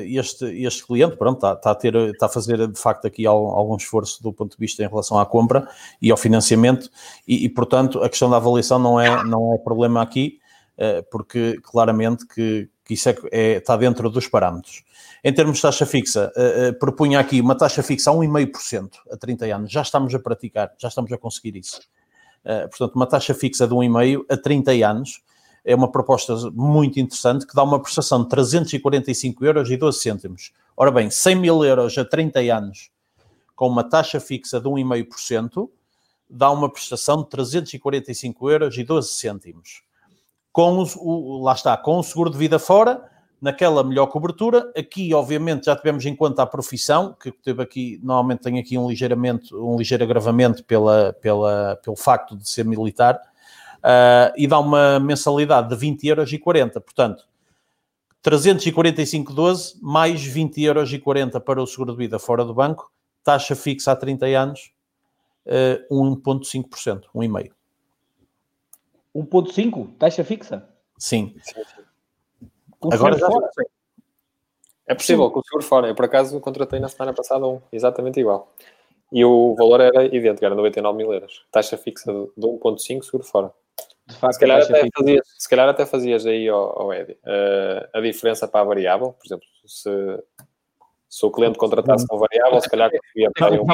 este, 0.05 0.47
este 0.65 0.87
cliente, 0.87 1.17
pronto, 1.17 1.37
está, 1.37 1.53
está, 1.53 1.71
a 1.71 1.75
ter, 1.75 1.95
está 1.95 2.27
a 2.27 2.29
fazer 2.29 2.67
de 2.67 2.79
facto 2.79 3.07
aqui 3.07 3.27
algum 3.27 3.77
esforço 3.77 4.23
do 4.23 4.33
ponto 4.33 4.53
de 4.53 4.59
vista 4.59 4.83
em 4.83 4.89
relação 4.89 5.19
à 5.19 5.27
compra 5.27 5.69
e 6.01 6.11
ao 6.11 6.17
financiamento 6.17 6.91
e, 7.29 7.45
e 7.45 7.49
portanto, 7.49 8.03
a 8.03 8.09
questão 8.09 8.31
da 8.31 8.37
avaliação 8.37 8.79
não 8.79 8.99
é, 8.99 9.23
não 9.25 9.55
é 9.55 9.59
problema 9.59 10.03
aqui. 10.03 10.41
Eh, 10.77 11.03
porque 11.03 11.61
claramente 11.63 12.27
que, 12.27 12.69
que 12.85 12.95
isso 12.95 13.09
é, 13.09 13.17
é, 13.31 13.53
está 13.59 13.77
dentro 13.77 14.11
dos 14.11 14.27
parâmetros. 14.27 14.83
Em 15.23 15.33
termos 15.33 15.57
de 15.57 15.63
taxa 15.63 15.87
fixa, 15.87 16.33
propunha 16.79 17.19
aqui 17.21 17.41
uma 17.41 17.55
taxa 17.55 17.83
fixa 17.83 18.11
a 18.11 18.15
1,5% 18.15 18.91
a 19.11 19.17
30 19.17 19.47
anos. 19.47 19.73
Já 19.73 19.83
estamos 19.83 20.15
a 20.15 20.19
praticar, 20.19 20.75
já 20.79 20.89
estamos 20.89 21.11
a 21.13 21.17
conseguir 21.17 21.57
isso. 21.57 21.81
Uh, 22.45 22.69
portanto, 22.69 22.95
uma 22.95 23.07
taxa 23.07 23.33
fixa 23.35 23.67
de 23.67 23.75
1,5% 23.75 24.25
a 24.29 24.37
30 24.37 24.73
anos 24.87 25.23
é 25.65 25.75
uma 25.75 25.91
proposta 25.91 26.35
muito 26.53 27.01
interessante 27.01 27.47
que 27.47 27.55
dá 27.55 27.63
uma 27.63 27.81
prestação 27.81 28.23
de 28.23 28.29
345 28.29 29.45
euros 29.45 29.71
e 29.71 29.77
12 29.77 29.99
cêntimos. 29.99 30.53
Ora 30.77 30.91
bem, 30.91 31.11
100 31.11 31.37
mil 31.37 31.65
euros 31.65 31.97
a 31.97 32.05
30 32.05 32.41
anos 32.41 32.91
com 33.57 33.69
uma 33.69 33.85
taxa 33.85 34.21
fixa 34.21 34.61
de 34.61 34.69
1,5% 34.69 35.71
dá 36.29 36.51
uma 36.51 36.71
prestação 36.71 37.23
de 37.23 37.29
345 37.29 38.51
euros 38.51 38.77
e 38.77 38.85
12 38.85 39.09
cêntimos 39.15 39.85
com 40.55 40.87
o, 40.99 41.43
lá 41.43 41.53
está, 41.53 41.77
com 41.77 41.99
o 41.99 42.03
seguro 42.05 42.31
de 42.31 42.39
vida 42.39 42.61
fora, 42.61 43.11
naquela 43.45 43.85
melhor 43.85 44.07
cobertura. 44.07 44.73
Aqui, 44.75 45.13
obviamente, 45.13 45.67
já 45.67 45.77
tivemos 45.77 46.07
em 46.07 46.17
conta 46.17 46.43
a 46.43 46.47
profissão, 46.47 47.13
que 47.13 47.31
teve 47.31 47.63
aqui, 47.63 48.01
normalmente 48.03 48.41
tem 48.41 48.59
aqui 48.59 48.79
um 48.79 48.89
ligeiramente, 48.89 49.55
um 49.55 49.77
ligeiro 49.77 50.03
agravamento 50.03 50.65
pela, 50.65 51.13
pela, 51.21 51.79
pelo 51.85 51.95
facto 51.95 52.35
de 52.35 52.49
ser 52.49 52.65
militar, 52.65 53.17
uh, 53.17 54.33
e 54.35 54.47
dá 54.47 54.59
uma 54.59 54.99
mensalidade 54.99 55.69
de 55.69 55.77
20 55.77 56.09
euros 56.09 56.33
e 56.33 56.39
40, 56.39 56.81
portanto, 56.81 57.29
345,12 58.25 59.75
mais 59.83 60.25
20 60.25 60.63
euros 60.63 60.91
e 60.91 60.99
40 60.99 61.39
para 61.39 61.63
o 61.63 61.67
seguro 61.67 61.93
de 61.93 61.99
vida 61.99 62.19
fora 62.19 62.47
do 62.47 62.55
banco, 62.55 62.91
taxa 63.23 63.55
fixa 63.55 63.93
há 63.93 63.97
30 63.97 64.25
anos, 64.25 64.73
uh, 65.45 65.95
1,5%, 65.95 67.03
1,5%. 67.15 67.51
1.5? 69.15 69.91
Taxa 69.99 70.25
fixa? 70.25 70.67
Sim. 70.97 71.35
Com 71.55 71.84
Agora 72.93 73.19
já 73.19 73.27
fora. 73.27 73.49
É 74.87 74.95
possível, 74.95 75.31
com 75.31 75.41
o 75.41 75.45
seguro 75.45 75.65
fora. 75.65 75.89
Eu, 75.89 75.95
por 75.95 76.05
acaso, 76.05 76.39
contratei 76.41 76.79
na 76.79 76.89
semana 76.89 77.15
passada 77.15 77.47
um 77.47 77.61
exatamente 77.73 78.21
igual. 78.21 78.53
E 79.11 79.25
o 79.25 79.55
valor 79.55 79.81
era 79.81 80.05
idêntico, 80.05 80.45
era 80.45 80.55
99 80.55 80.97
mil 80.97 81.13
euros. 81.13 81.47
Taxa 81.51 81.77
fixa 81.77 82.13
de 82.13 82.47
1.5, 82.47 83.03
seguro 83.03 83.25
fora. 83.25 83.53
De 84.07 84.17
facto, 84.17 84.35
se, 84.35 84.41
calhar 84.41 84.63
até 84.63 84.89
fazias, 84.95 85.27
se 85.39 85.49
calhar 85.49 85.69
até 85.69 85.87
fazias 85.87 86.27
aí, 86.27 86.49
ao, 86.49 86.83
ao 86.83 86.93
Edi, 86.93 87.13
uh, 87.13 87.89
a 87.95 88.01
diferença 88.01 88.47
para 88.47 88.61
a 88.61 88.65
variável, 88.65 89.15
por 89.15 89.27
exemplo, 89.27 89.47
se, 89.65 89.91
Se 91.09 91.25
o 91.25 91.31
cliente 91.31 91.57
contratasse 91.57 92.05
um 92.13 92.19
variável, 92.19 92.61
se 92.61 92.69
calhar 92.69 92.91
conseguia 92.91 93.31
pagar 93.39 93.61
um, 93.61 93.67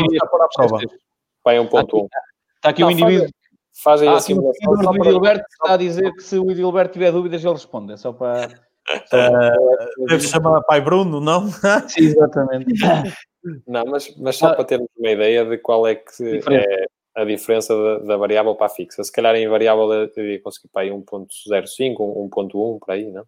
pagar 1.43 1.61
um 1.61 1.67
ponto 1.67 2.03
um. 2.03 2.09
Está 2.57 2.69
aqui 2.69 2.85
o 2.85 2.91
indivíduo. 2.91 3.29
Fazem 3.83 4.09
ah, 4.09 4.17
a 4.17 4.21
simulação. 4.21 4.73
O 4.73 4.97
Edilberto 4.97 5.45
está 5.51 5.75
a 5.75 5.77
dizer 5.77 6.13
que 6.13 6.23
se 6.23 6.39
o 6.39 6.51
Edilberto 6.51 6.93
tiver 6.93 7.11
dúvidas, 7.11 7.43
ele 7.43 7.53
responde. 7.53 7.95
É 7.95 7.97
só 7.97 8.13
para. 8.13 8.49
Uh, 9.13 10.07
deve 10.07 10.27
chamar 10.27 10.63
Pai 10.63 10.81
Bruno, 10.81 11.21
não? 11.21 11.51
Sim, 11.89 12.01
exatamente. 12.01 12.67
Não, 13.67 13.85
mas, 13.87 14.15
mas 14.19 14.37
só 14.37 14.49
ah, 14.49 14.55
para 14.55 14.65
termos 14.65 14.89
uma 14.99 15.11
ideia 15.11 15.47
de 15.47 15.57
qual 15.57 15.87
é 15.87 15.95
que 15.95 16.41
é 16.51 16.85
a 17.17 17.25
diferença 17.25 17.75
da, 17.75 17.99
da, 18.01 18.17
variável 18.19 18.55
para 18.55 18.67
a 18.67 18.71
fixa. 18.71 19.03
Se 19.03 19.11
calhar 19.11 19.35
em 19.35 19.49
variável 19.49 19.91
eu 20.15 20.27
ia 20.27 20.43
conseguir 20.43 20.69
para 20.71 20.83
aí 20.83 20.91
1.05, 20.91 21.97
1.1, 21.97 22.79
por 22.79 22.91
aí, 22.91 23.11
não? 23.11 23.23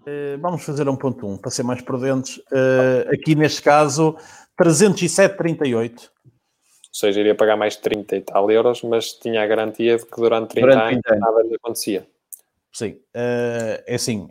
Uh, 0.00 0.38
vamos 0.40 0.64
fazer 0.64 0.86
1.1 0.86 1.40
para 1.40 1.50
ser 1.50 1.62
mais 1.62 1.80
prudentes. 1.80 2.36
Uh, 2.52 3.12
aqui 3.12 3.34
neste 3.34 3.62
caso, 3.62 4.16
307,38. 4.60 6.10
Ou 6.10 6.10
seja, 6.92 7.20
iria 7.20 7.34
pagar 7.34 7.56
mais 7.56 7.76
30 7.76 8.16
e 8.16 8.20
tal 8.20 8.50
euros, 8.50 8.82
mas 8.82 9.12
tinha 9.12 9.42
a 9.42 9.46
garantia 9.46 9.96
de 9.96 10.04
que 10.04 10.16
durante 10.16 10.50
30 10.50 10.66
durante 10.66 11.08
anos 11.08 11.20
nada 11.20 11.42
lhe 11.42 11.54
acontecia. 11.54 12.06
Sim, 12.72 12.90
uh, 12.90 13.82
é 13.86 13.94
assim, 13.94 14.28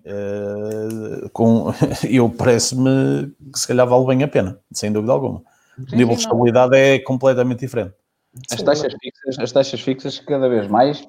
com, 1.33 1.73
eu 2.09 2.29
parece-me 2.29 3.33
que 3.51 3.59
se 3.59 3.67
calhar 3.67 3.87
vale 3.87 4.05
bem 4.05 4.23
a 4.23 4.27
pena, 4.27 4.59
sem 4.71 4.91
dúvida 4.91 5.11
alguma. 5.11 5.41
o 5.77 5.95
nível 5.95 6.15
de 6.15 6.21
estabilidade 6.21 6.77
é 6.77 6.99
completamente 6.99 7.59
diferente. 7.59 7.93
As 8.51 8.61
taxas 8.61 8.93
fixas, 9.01 9.39
as 9.39 9.51
taxas 9.51 9.81
fixas 9.81 10.19
cada 10.19 10.47
vez 10.47 10.67
mais, 10.67 11.07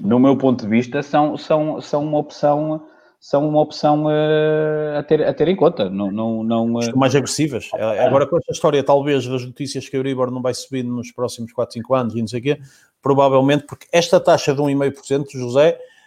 no 0.00 0.18
meu 0.18 0.36
ponto 0.36 0.62
de 0.62 0.68
vista, 0.68 1.02
são, 1.02 1.36
são, 1.36 1.80
são 1.80 2.04
uma 2.04 2.18
opção 2.18 2.86
são 3.20 3.48
uma 3.48 3.60
opção 3.60 4.04
uh, 4.04 4.98
a, 4.98 5.02
ter, 5.02 5.26
a 5.26 5.34
ter 5.34 5.48
em 5.48 5.56
conta. 5.56 5.90
Não, 5.90 6.10
não, 6.10 6.44
não, 6.44 6.74
uh... 6.74 6.96
mais 6.96 7.14
agressivas. 7.14 7.68
É, 7.74 8.06
agora, 8.06 8.26
com 8.26 8.36
esta 8.38 8.52
história, 8.52 8.82
talvez, 8.82 9.26
das 9.26 9.44
notícias 9.44 9.88
que 9.88 9.96
a 9.96 9.98
Euribor 9.98 10.30
não 10.30 10.40
vai 10.40 10.54
subir 10.54 10.84
nos 10.84 11.10
próximos 11.10 11.52
4, 11.52 11.74
5 11.74 11.94
anos 11.94 12.14
e 12.14 12.20
não 12.20 12.28
sei 12.28 12.40
o 12.40 12.42
quê, 12.42 12.60
provavelmente, 13.02 13.64
porque 13.66 13.86
esta 13.92 14.20
taxa 14.20 14.54
de 14.54 14.60
1,5%, 14.60 15.32
José, 15.32 15.72
uh, 15.72 15.97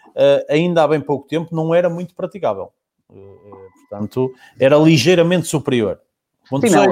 ainda 0.48 0.82
há 0.82 0.88
bem 0.88 1.00
pouco 1.00 1.26
tempo, 1.28 1.54
não 1.54 1.74
era 1.74 1.88
muito 1.88 2.14
praticável. 2.14 2.72
portanto, 3.88 4.32
era 4.58 4.76
ligeiramente 4.76 5.46
superior. 5.46 6.00
Sim, 6.44 6.70
não, 6.70 6.84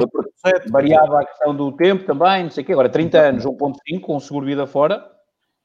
variava 0.71 1.21
a 1.21 1.27
questão 1.27 1.55
do 1.55 1.73
tempo 1.73 2.05
também, 2.05 2.45
não 2.45 2.51
sei 2.51 2.63
o 2.63 2.67
quê. 2.67 2.73
Agra, 2.73 2.89
30 2.89 3.19
anos, 3.19 3.45
1.5, 3.45 4.01
com 4.01 4.21
seguro-vida 4.21 4.67
fora, 4.67 5.05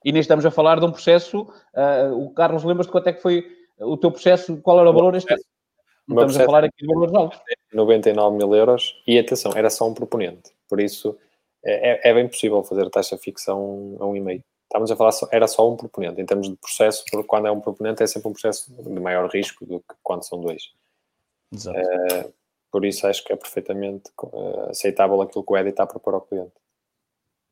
e 0.04 0.12
nem 0.12 0.20
estamos 0.20 0.46
a 0.46 0.52
falar 0.52 0.80
de 0.80 0.86
um 0.86 0.92
processo... 0.92 1.48
o 2.14 2.30
Carlos, 2.32 2.64
lembras 2.64 2.88
de 2.88 2.92
quanto 2.92 3.08
é 3.08 3.14
que 3.14 3.22
foi 3.22 3.46
o 3.80 3.98
teu 3.98 4.12
processo, 4.12 4.58
qual 4.58 4.80
era 4.80 4.90
o 4.90 4.94
valor 4.94 5.14
neste 5.14 5.34
Não 6.08 6.18
estamos 6.18 6.38
a 6.38 6.46
falar 6.46 6.64
aqui 6.64 6.76
de 6.82 6.88
valores 6.88 7.14
altos. 7.14 7.40
99 7.74 8.38
mil 8.38 8.56
euros 8.56 9.02
e 9.08 9.20
atenção, 9.20 9.52
era 9.56 9.70
só 9.70 9.88
um 9.88 9.94
proponente. 9.94 10.52
Por 10.68 10.80
isso 10.80 11.18
é, 11.64 12.10
é, 12.10 12.12
é 12.12 12.14
bem 12.14 12.28
possível 12.28 12.64
fazer 12.64 12.90
taxa 12.90 13.18
fixa 13.18 13.52
a 13.52 13.56
um, 13.56 13.98
a 14.00 14.06
um 14.06 14.16
e-mail. 14.16 14.44
Estávamos 14.76 14.92
a 14.92 14.96
falar, 14.98 15.12
era 15.32 15.48
só 15.48 15.72
um 15.72 15.78
proponente. 15.78 16.20
Em 16.20 16.26
termos 16.26 16.50
de 16.50 16.56
processo, 16.58 17.06
quando 17.28 17.48
é 17.48 17.52
um 17.52 17.62
proponente 17.62 18.04
é 18.04 18.08
sempre 18.08 18.28
um 18.28 18.34
processo 18.34 18.74
de 18.76 19.00
maior 19.00 19.30
risco 19.30 19.66
do 19.66 19.80
que 19.80 19.96
quando 20.04 20.28
são 20.28 20.42
dois. 20.42 20.64
Exato. 21.54 21.78
É, 21.78 22.30
por 22.70 22.84
isso 22.84 23.08
acho 23.08 23.24
que 23.24 23.32
é 23.32 23.38
perfeitamente 23.38 24.12
uh, 24.22 24.70
aceitável 24.70 25.22
aquilo 25.22 25.46
que 25.46 25.54
o 25.54 25.58
Edi 25.58 25.70
está 25.70 25.84
a 25.84 25.88
propor 25.88 26.16
ao 26.16 26.22
cliente. 26.22 26.52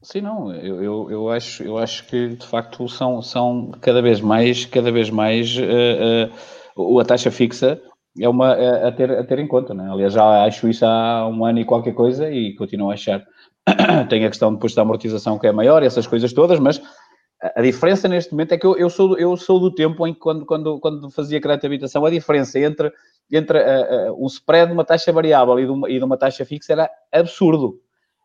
Sim, 0.02 0.20
não, 0.20 0.54
eu, 0.54 0.84
eu, 0.84 1.12
eu, 1.12 1.30
acho, 1.30 1.64
eu 1.64 1.78
acho 1.78 2.06
que 2.08 2.36
de 2.36 2.46
facto 2.46 2.90
são, 2.90 3.22
são 3.22 3.72
cada 3.80 4.02
vez 4.02 4.20
mais, 4.20 4.66
cada 4.66 4.92
vez 4.92 5.10
mais 5.10 5.56
uh, 5.58 7.00
a 7.00 7.06
taxa 7.06 7.32
fixa 7.32 7.82
é 8.20 8.28
uma 8.28 8.54
é 8.54 8.88
a, 8.88 8.92
ter, 8.92 9.10
a 9.12 9.24
ter 9.24 9.40
em 9.40 9.48
conta, 9.48 9.74
né? 9.74 9.90
aliás 9.90 10.12
já 10.12 10.44
acho 10.44 10.68
isso 10.68 10.86
há 10.86 11.26
um 11.28 11.46
ano 11.46 11.60
e 11.60 11.66
qualquer 11.66 11.94
coisa 11.94 12.30
e 12.30 12.54
continuo 12.56 12.92
a 12.92 12.96
achar. 12.96 13.26
Tem 14.10 14.26
a 14.26 14.30
questão 14.30 14.54
depois 14.54 14.76
da 14.76 14.82
amortização 14.82 15.40
que 15.40 15.48
é 15.48 15.54
maior, 15.54 15.84
essas 15.84 16.06
coisas 16.06 16.34
todas, 16.34 16.60
mas 16.60 16.82
a 17.56 17.62
diferença 17.62 18.08
neste 18.08 18.32
momento 18.32 18.54
é 18.54 18.58
que 18.58 18.66
eu, 18.66 18.78
eu, 18.78 18.90
sou, 18.90 19.18
eu 19.18 19.36
sou 19.36 19.60
do 19.60 19.74
tempo 19.74 20.08
em 20.08 20.14
que 20.14 20.20
quando, 20.20 20.46
quando, 20.46 20.80
quando 20.80 21.10
fazia 21.10 21.42
crédito 21.42 21.62
de 21.62 21.68
habitação, 21.68 22.06
a 22.06 22.10
diferença 22.10 22.58
entre, 22.58 22.92
entre 23.30 23.60
uh, 23.60 24.14
uh, 24.14 24.24
um 24.24 24.28
spread 24.28 24.68
de 24.68 24.74
uma 24.74 24.86
taxa 24.86 25.12
variável 25.12 25.60
e 25.60 25.66
de 25.66 25.72
uma, 25.72 25.90
e 25.90 25.98
de 25.98 26.06
uma 26.06 26.18
taxa 26.18 26.46
fixa 26.46 26.72
era 26.72 26.90
absurdo. 27.12 27.82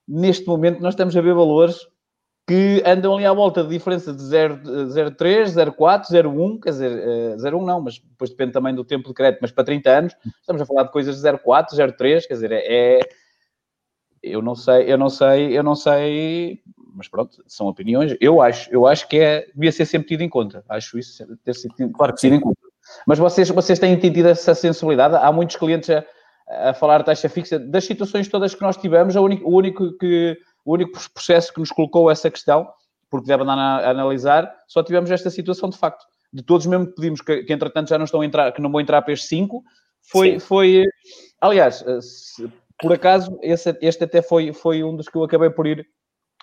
Neste 0.07 0.47
momento 0.47 0.81
nós 0.81 0.95
estamos 0.95 1.17
a 1.17 1.21
ver 1.21 1.35
valores 1.35 1.77
que 2.47 2.83
andam 2.87 3.15
ali 3.15 3.27
à 3.27 3.33
volta 3.33 3.63
de 3.63 3.69
diferença 3.69 4.11
de 4.11 4.23
0,3, 4.23 5.17
0,4, 5.17 6.05
0,1, 6.11 6.61
quer 6.63 6.71
dizer, 6.71 6.91
0,1 7.37 7.47
eh, 7.47 7.67
não, 7.67 7.81
mas 7.83 7.99
depois 7.99 8.31
depende 8.31 8.53
também 8.53 8.75
do 8.75 8.85
tempo 8.85 9.09
de 9.09 9.15
crédito, 9.15 9.41
mas 9.43 9.51
para 9.51 9.65
30 9.65 9.91
anos 9.91 10.17
estamos 10.41 10.63
a 10.63 10.65
falar 10.65 10.85
de 10.85 10.93
coisas 10.93 11.21
de 11.21 11.29
0,4, 11.29 11.75
0,3, 11.75 12.27
quer 12.27 12.35
dizer, 12.35 12.53
é, 12.53 13.01
é, 13.01 13.01
eu 14.23 14.41
não 14.41 14.55
sei, 14.55 14.91
eu 14.91 14.97
não 14.97 15.11
sei, 15.11 15.59
eu 15.59 15.63
não 15.63 15.75
sei, 15.75 16.63
mas 16.99 17.07
pronto, 17.09 17.43
são 17.47 17.69
opiniões. 17.69 18.17
Eu 18.21 18.43
acho, 18.43 18.69
eu 18.71 18.87
acho 18.87 19.09
que 19.09 19.17
é, 19.19 19.47
devia 19.55 19.71
ser 19.71 19.87
sempre 19.87 20.09
tido 20.09 20.23
em 20.23 20.29
conta. 20.29 20.65
Acho 20.69 20.99
isso 20.99 21.25
ter 21.45 21.55
sido 21.55 21.75
claro 21.93 22.13
que 22.13 22.21
tido 22.21 22.35
em 22.35 22.41
conta. 22.41 22.59
Mas 23.07 23.19
vocês, 23.19 23.49
vocês 23.49 23.79
têm 23.79 23.97
tido 23.97 24.27
essa 24.27 24.55
sensibilidade? 24.55 25.15
Há 25.15 25.31
muitos 25.31 25.55
clientes 25.55 25.89
a, 25.89 26.05
a 26.49 26.75
falar 26.75 27.05
taxa 27.05 27.29
fixa, 27.29 27.59
das 27.59 27.85
situações 27.85 28.27
todas 28.27 28.55
que 28.55 28.63
nós 28.63 28.77
tivemos, 28.77 29.15
o 29.15 29.23
único, 29.23 29.49
o 29.49 29.57
único, 29.57 29.97
que, 29.97 30.37
o 30.65 30.75
único 30.75 30.99
processo 31.15 31.53
que 31.55 31.61
nos 31.61 31.71
colocou 31.71 32.11
essa 32.11 32.29
questão, 32.29 32.69
porque 33.09 33.29
deve 33.29 33.45
andar 33.45 33.57
a, 33.57 33.91
analisar, 33.91 34.53
só 34.67 34.83
tivemos 34.83 35.11
esta 35.11 35.31
situação 35.31 35.71
de 35.71 35.79
facto. 35.79 36.05
De 36.33 36.43
todos 36.43 36.67
mesmo 36.67 36.89
que 36.89 36.95
pedimos 36.95 37.21
que, 37.21 37.45
que 37.45 37.53
entretanto 37.53 37.89
já 37.89 37.97
não 37.97 38.05
estão 38.05 38.21
a 38.21 38.27
entrar, 38.27 38.53
que 38.53 38.61
não 38.61 38.71
vão 38.71 38.81
entrar 38.81 39.01
para 39.03 39.15
estes 39.15 39.29
5, 39.29 39.63
foi, 40.03 40.41
foi. 40.41 40.85
Aliás, 41.41 41.85
se, 42.01 42.51
por 42.81 42.93
acaso, 42.93 43.39
esse, 43.43 43.77
este 43.81 44.05
até 44.05 44.23
foi, 44.23 44.53
foi 44.53 44.85
um 44.85 44.95
dos 44.95 45.09
que 45.09 45.17
eu 45.17 45.25
acabei 45.25 45.51
por 45.51 45.67
ir, 45.67 45.87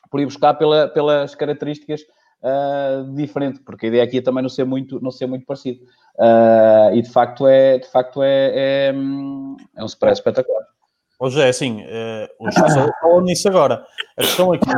por 0.09 0.19
ir 0.19 0.25
buscar 0.25 0.53
pela, 0.55 0.87
pelas 0.87 1.35
características 1.35 2.01
uh, 2.45 3.63
porque 3.65 3.87
a 3.87 3.89
ideia 3.89 4.03
aqui 4.03 4.19
é 4.19 4.21
também 4.21 4.41
não 4.41 4.49
ser 4.49 4.65
muito, 4.65 4.99
não 5.01 5.11
ser 5.11 5.25
muito 5.25 5.45
parecido. 5.45 5.83
Uh, 6.15 6.95
e 6.95 7.01
de 7.01 7.09
facto 7.09 7.47
é, 7.47 7.79
de 7.79 7.87
facto 7.89 8.23
é, 8.23 8.51
é, 8.53 8.93
é 9.75 9.83
um 9.83 9.85
spread 9.85 10.17
espetacular. 10.17 10.63
Hoje 11.19 11.41
é 11.41 11.49
assim, 11.49 11.81
uh, 11.81 12.47
os 12.47 12.53
pessoas 12.55 12.91
falam 13.01 13.21
nisso 13.21 13.47
agora. 13.47 13.85
A 14.17 14.21
questão 14.21 14.51
aqui, 14.51 14.69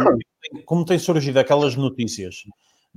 como 0.66 0.86
tem 0.86 1.00
surgido 1.00 1.40
aquelas 1.40 1.76
notícias 1.76 2.44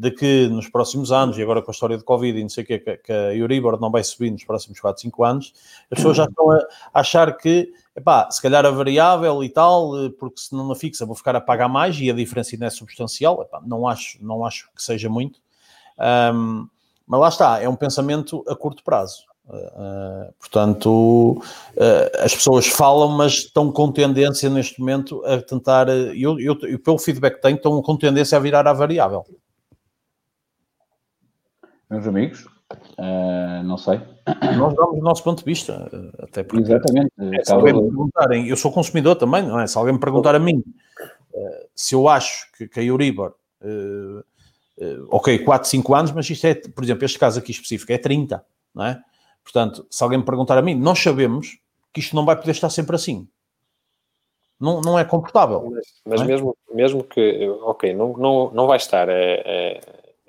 de 0.00 0.10
que 0.10 0.48
nos 0.48 0.66
próximos 0.66 1.12
anos, 1.12 1.36
e 1.36 1.42
agora 1.42 1.60
com 1.60 1.70
a 1.70 1.74
história 1.74 1.98
de 1.98 2.02
Covid 2.02 2.38
e 2.38 2.42
não 2.42 2.48
sei 2.48 2.64
o 2.64 2.66
que, 2.66 2.78
que 2.78 3.12
a 3.12 3.34
Euribor 3.34 3.78
não 3.78 3.90
vai 3.90 4.02
subir 4.02 4.30
nos 4.30 4.42
próximos 4.42 4.80
4, 4.80 5.02
5 5.02 5.24
anos, 5.24 5.52
as 5.90 5.98
pessoas 5.98 6.16
já 6.16 6.24
estão 6.24 6.50
a 6.50 6.66
achar 6.94 7.36
que, 7.36 7.70
epá, 7.94 8.30
se 8.30 8.40
calhar 8.40 8.64
a 8.64 8.70
variável 8.70 9.44
e 9.44 9.50
tal, 9.50 10.06
eh, 10.06 10.10
porque 10.18 10.40
se 10.40 10.54
não 10.54 10.66
na 10.66 10.74
fixa 10.74 11.04
vou 11.04 11.14
ficar 11.14 11.36
a 11.36 11.40
pagar 11.40 11.68
mais 11.68 12.00
e 12.00 12.10
a 12.10 12.14
diferença 12.14 12.54
ainda 12.54 12.64
é 12.64 12.70
substancial, 12.70 13.42
epá, 13.42 13.60
não, 13.62 13.86
acho, 13.86 14.16
não 14.24 14.42
acho 14.46 14.70
que 14.74 14.82
seja 14.82 15.10
muito. 15.10 15.38
Um, 16.34 16.66
mas 17.06 17.20
lá 17.20 17.28
está, 17.28 17.60
é 17.60 17.68
um 17.68 17.76
pensamento 17.76 18.42
a 18.48 18.56
curto 18.56 18.82
prazo. 18.82 19.24
Uh, 19.50 20.32
portanto, 20.38 21.42
uh, 21.76 22.24
as 22.24 22.34
pessoas 22.34 22.66
falam, 22.68 23.08
mas 23.08 23.32
estão 23.32 23.70
com 23.70 23.92
tendência 23.92 24.48
neste 24.48 24.80
momento 24.80 25.22
a 25.26 25.42
tentar, 25.42 25.90
eu, 25.90 26.40
eu, 26.40 26.56
eu, 26.62 26.78
pelo 26.78 26.98
feedback 26.98 27.34
que 27.34 27.42
tenho, 27.42 27.56
estão 27.56 27.82
com 27.82 27.96
tendência 27.98 28.38
a 28.38 28.40
virar 28.40 28.66
à 28.66 28.72
variável 28.72 29.26
meus 31.90 32.06
amigos. 32.06 32.46
Uh, 32.98 33.64
não 33.64 33.76
sei. 33.76 34.00
Nós 34.56 34.74
damos 34.74 34.98
o 34.98 35.02
nosso 35.02 35.24
ponto 35.24 35.38
de 35.40 35.44
vista, 35.44 35.90
até 36.22 36.44
porque. 36.44 36.62
Exatamente. 36.62 37.12
É, 37.18 37.44
se 37.44 37.52
alguém 37.52 37.74
me 37.74 37.82
perguntarem, 37.82 38.48
eu 38.48 38.56
sou 38.56 38.70
consumidor 38.70 39.16
também, 39.16 39.42
não 39.42 39.58
é? 39.58 39.66
Se 39.66 39.76
alguém 39.76 39.94
me 39.94 40.00
perguntar 40.00 40.34
a 40.34 40.38
mim 40.38 40.62
uh, 41.34 41.68
se 41.74 41.94
eu 41.94 42.08
acho 42.08 42.50
que, 42.52 42.68
que 42.68 42.78
a 42.78 42.82
Euribor, 42.82 43.34
uh, 43.62 44.24
ok, 45.10 45.40
4, 45.40 45.68
5 45.68 45.94
anos, 45.94 46.12
mas 46.12 46.30
isto 46.30 46.46
é, 46.46 46.54
por 46.54 46.84
exemplo, 46.84 47.04
este 47.04 47.18
caso 47.18 47.40
aqui 47.40 47.50
específico 47.50 47.92
é 47.92 47.98
30, 47.98 48.44
não 48.74 48.84
é? 48.84 49.02
Portanto, 49.42 49.84
se 49.90 50.02
alguém 50.02 50.18
me 50.18 50.24
perguntar 50.24 50.56
a 50.56 50.62
mim, 50.62 50.74
nós 50.74 50.98
sabemos 51.00 51.58
que 51.92 52.00
isto 52.00 52.14
não 52.14 52.24
vai 52.24 52.36
poder 52.36 52.52
estar 52.52 52.70
sempre 52.70 52.94
assim. 52.94 53.26
Não, 54.60 54.80
não 54.80 54.98
é 54.98 55.04
confortável. 55.04 55.70
Mas, 55.70 55.86
mas 56.04 56.20
é? 56.20 56.24
Mesmo, 56.24 56.56
mesmo 56.72 57.02
que, 57.02 57.48
ok, 57.62 57.94
não, 57.94 58.12
não, 58.16 58.50
não 58.52 58.66
vai 58.66 58.76
estar, 58.76 59.08
é, 59.08 59.80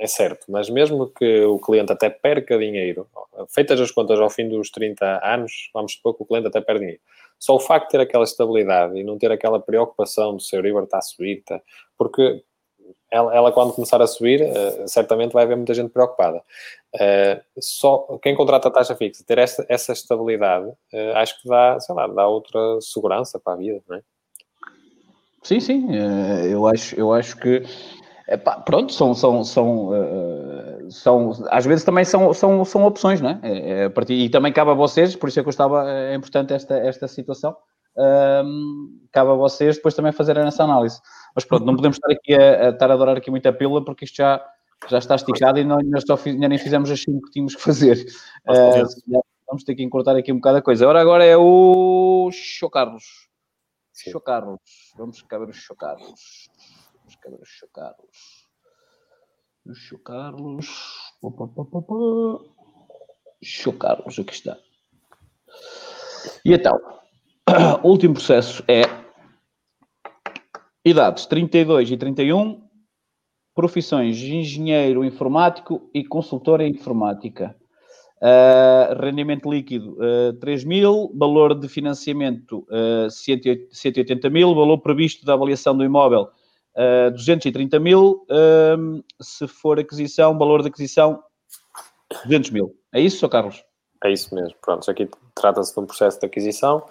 é 0.02 0.08
certo, 0.08 0.48
mas 0.50 0.68
mesmo 0.68 1.06
que 1.08 1.46
o 1.46 1.60
cliente 1.60 1.94
até 1.94 2.10
perca 2.10 2.58
dinheiro, 2.58 3.08
feitas 3.48 3.80
as 3.80 3.92
contas 3.92 4.20
ao 4.20 4.32
fim 4.32 4.50
dos 4.50 4.72
30 4.72 5.22
anos, 5.24 5.70
vamos 5.76 5.94
supor 5.94 6.16
que 6.16 6.24
o 6.24 6.26
cliente 6.26 6.48
até 6.48 6.60
perde 6.60 6.80
dinheiro. 6.80 7.02
Só 7.38 7.56
o 7.56 7.60
facto 7.60 7.86
de 7.86 7.92
ter 7.92 8.00
aquela 8.00 8.24
estabilidade 8.24 8.98
e 8.98 9.04
não 9.04 9.20
ter 9.20 9.32
aquela 9.32 9.60
preocupação 9.60 10.36
de 10.36 10.44
se 10.44 10.56
o 10.56 10.58
Euribor 10.58 10.86
está 10.86 10.98
a 10.98 11.02
subir, 11.04 11.44
tá? 11.44 11.62
porque 12.00 12.44
ela, 13.12 13.36
ela, 13.36 13.52
quando 13.52 13.74
começar 13.74 14.02
a 14.02 14.08
subir, 14.08 14.42
uh, 14.42 14.88
certamente 14.88 15.34
vai 15.34 15.44
haver 15.44 15.56
muita 15.56 15.76
gente 15.76 15.92
preocupada. 15.92 16.42
Uh, 16.96 17.44
só 17.60 18.18
quem 18.24 18.36
contrata 18.36 18.70
a 18.70 18.72
taxa 18.72 18.96
fixa, 18.96 19.24
ter 19.24 19.38
essa, 19.38 19.64
essa 19.70 19.94
estabilidade, 19.94 20.66
uh, 20.68 21.12
acho 21.18 21.40
que 21.40 21.48
dá, 21.48 21.80
sei 21.80 21.94
lá, 21.94 22.08
dá 22.08 22.28
outra 22.28 22.60
segurança 22.82 23.40
para 23.40 23.54
a 23.54 23.58
vida, 23.58 23.84
não 23.88 23.98
é? 23.98 24.02
Sim, 25.44 25.60
sim, 25.60 25.88
eu 26.52 26.68
acho, 26.68 26.96
eu 26.96 27.12
acho 27.12 27.36
que 27.38 27.64
Epá, 28.32 28.56
pronto, 28.62 28.94
são, 28.94 29.14
são, 29.14 29.44
são, 29.44 29.90
uh, 29.90 30.90
são, 30.90 31.32
às 31.50 31.66
vezes 31.66 31.84
também 31.84 32.06
são, 32.06 32.34
são, 32.34 32.64
são 32.64 32.86
opções, 32.86 33.20
não 33.20 33.32
é? 33.32 33.40
é, 33.44 33.84
é 33.84 33.90
partir, 33.90 34.14
e 34.14 34.30
também 34.30 34.54
cabe 34.54 34.72
a 34.72 34.74
vocês, 34.74 35.18
por 35.18 35.28
isso 35.28 35.38
é 35.38 35.44
que 35.44 35.50
eu 35.50 35.52
estava, 35.52 35.90
é 35.92 36.16
importante 36.16 36.54
esta, 36.54 36.76
esta 36.76 37.10
situação, 37.10 37.54
um, 37.98 39.02
cabe 39.12 39.32
a 39.32 39.34
vocês 39.34 39.76
depois 39.76 39.94
também 39.94 40.14
fazerem 40.14 40.46
essa 40.46 40.64
análise. 40.64 41.02
Mas 41.36 41.44
pronto, 41.44 41.66
não 41.66 41.76
podemos 41.76 41.98
estar 41.98 42.10
aqui 42.10 42.34
a, 42.34 42.68
a 42.68 42.70
estar 42.70 42.90
a 42.90 42.94
adorar 42.94 43.18
aqui 43.18 43.30
muita 43.30 43.52
pílula, 43.52 43.84
porque 43.84 44.06
isto 44.06 44.16
já, 44.16 44.42
já 44.88 44.98
está 44.98 45.16
esticado 45.16 45.60
e 45.60 45.66
nós 45.66 45.80
ainda, 46.26 46.48
nem 46.48 46.58
fizemos 46.58 46.90
as 46.90 47.02
5 47.02 47.22
que 47.26 47.32
tínhamos 47.32 47.56
que 47.56 47.62
fazer. 47.62 47.98
Uh, 48.48 49.22
vamos 49.46 49.66
ter 49.66 49.76
que 49.76 49.84
encurtar 49.84 50.16
aqui 50.16 50.32
um 50.32 50.38
bocado 50.38 50.60
a 50.60 50.62
coisa. 50.62 50.86
Agora, 50.86 51.02
agora 51.02 51.26
é 51.26 51.36
o 51.36 52.30
Show 52.32 52.70
Carlos. 52.70 53.28
Show 53.94 54.22
Carlos. 54.22 54.60
Vamos 54.98 55.22
caber 57.18 57.40
o 57.40 57.46
Show 57.46 57.70
Carlos. 57.74 58.48
O 59.66 59.98
Carlos. 60.00 60.68
O 61.22 62.42
Show 63.44 63.74
Carlos. 63.74 64.20
Aqui 64.20 64.34
está. 64.34 64.58
E 66.46 66.54
então, 66.54 66.80
o 67.84 67.88
último 67.90 68.14
processo 68.14 68.64
é 68.68 68.84
idades 70.84 71.26
32 71.26 71.92
e 71.92 71.98
31, 71.98 72.62
profissões 73.54 74.18
engenheiro 74.22 75.06
informático 75.06 75.90
e 75.94 76.04
consultor 76.04 76.62
em 76.62 76.72
informática. 76.72 77.56
Uh, 78.24 79.02
rendimento 79.02 79.52
líquido 79.52 79.98
uh, 79.98 80.34
3 80.34 80.64
mil, 80.64 81.12
valor 81.16 81.60
de 81.60 81.68
financiamento 81.68 82.68
uh, 82.70 83.10
180 83.10 84.30
mil, 84.30 84.54
valor 84.54 84.78
previsto 84.78 85.26
da 85.26 85.34
avaliação 85.34 85.76
do 85.76 85.84
imóvel 85.84 86.30
uh, 86.76 87.12
230 87.12 87.80
mil, 87.80 88.26
uh, 88.30 89.04
se 89.22 89.48
for 89.48 89.80
aquisição, 89.80 90.38
valor 90.38 90.62
de 90.62 90.70
aquisição 90.70 91.24
200 92.26 92.50
mil. 92.52 92.76
É 92.94 93.00
isso, 93.00 93.20
Sr. 93.20 93.30
Carlos? 93.30 93.64
É 94.04 94.12
isso 94.12 94.34
mesmo. 94.34 94.56
Pronto, 94.62 94.90
aqui 94.90 95.10
trata-se 95.36 95.74
de 95.74 95.80
um 95.80 95.86
processo 95.86 96.20
de 96.20 96.26
aquisição. 96.26 96.84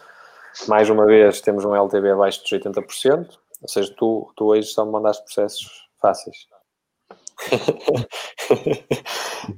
Mais 0.68 0.88
uma 0.90 1.06
vez, 1.06 1.40
temos 1.40 1.64
um 1.64 1.74
LTV 1.74 2.10
abaixo 2.10 2.42
dos 2.42 2.50
80%, 2.50 3.38
ou 3.62 3.68
seja, 3.68 3.94
tu, 3.96 4.32
tu 4.36 4.46
hoje 4.46 4.68
só 4.68 4.84
me 4.84 4.92
mandaste 4.92 5.22
processos 5.24 5.88
fáceis. 6.00 6.48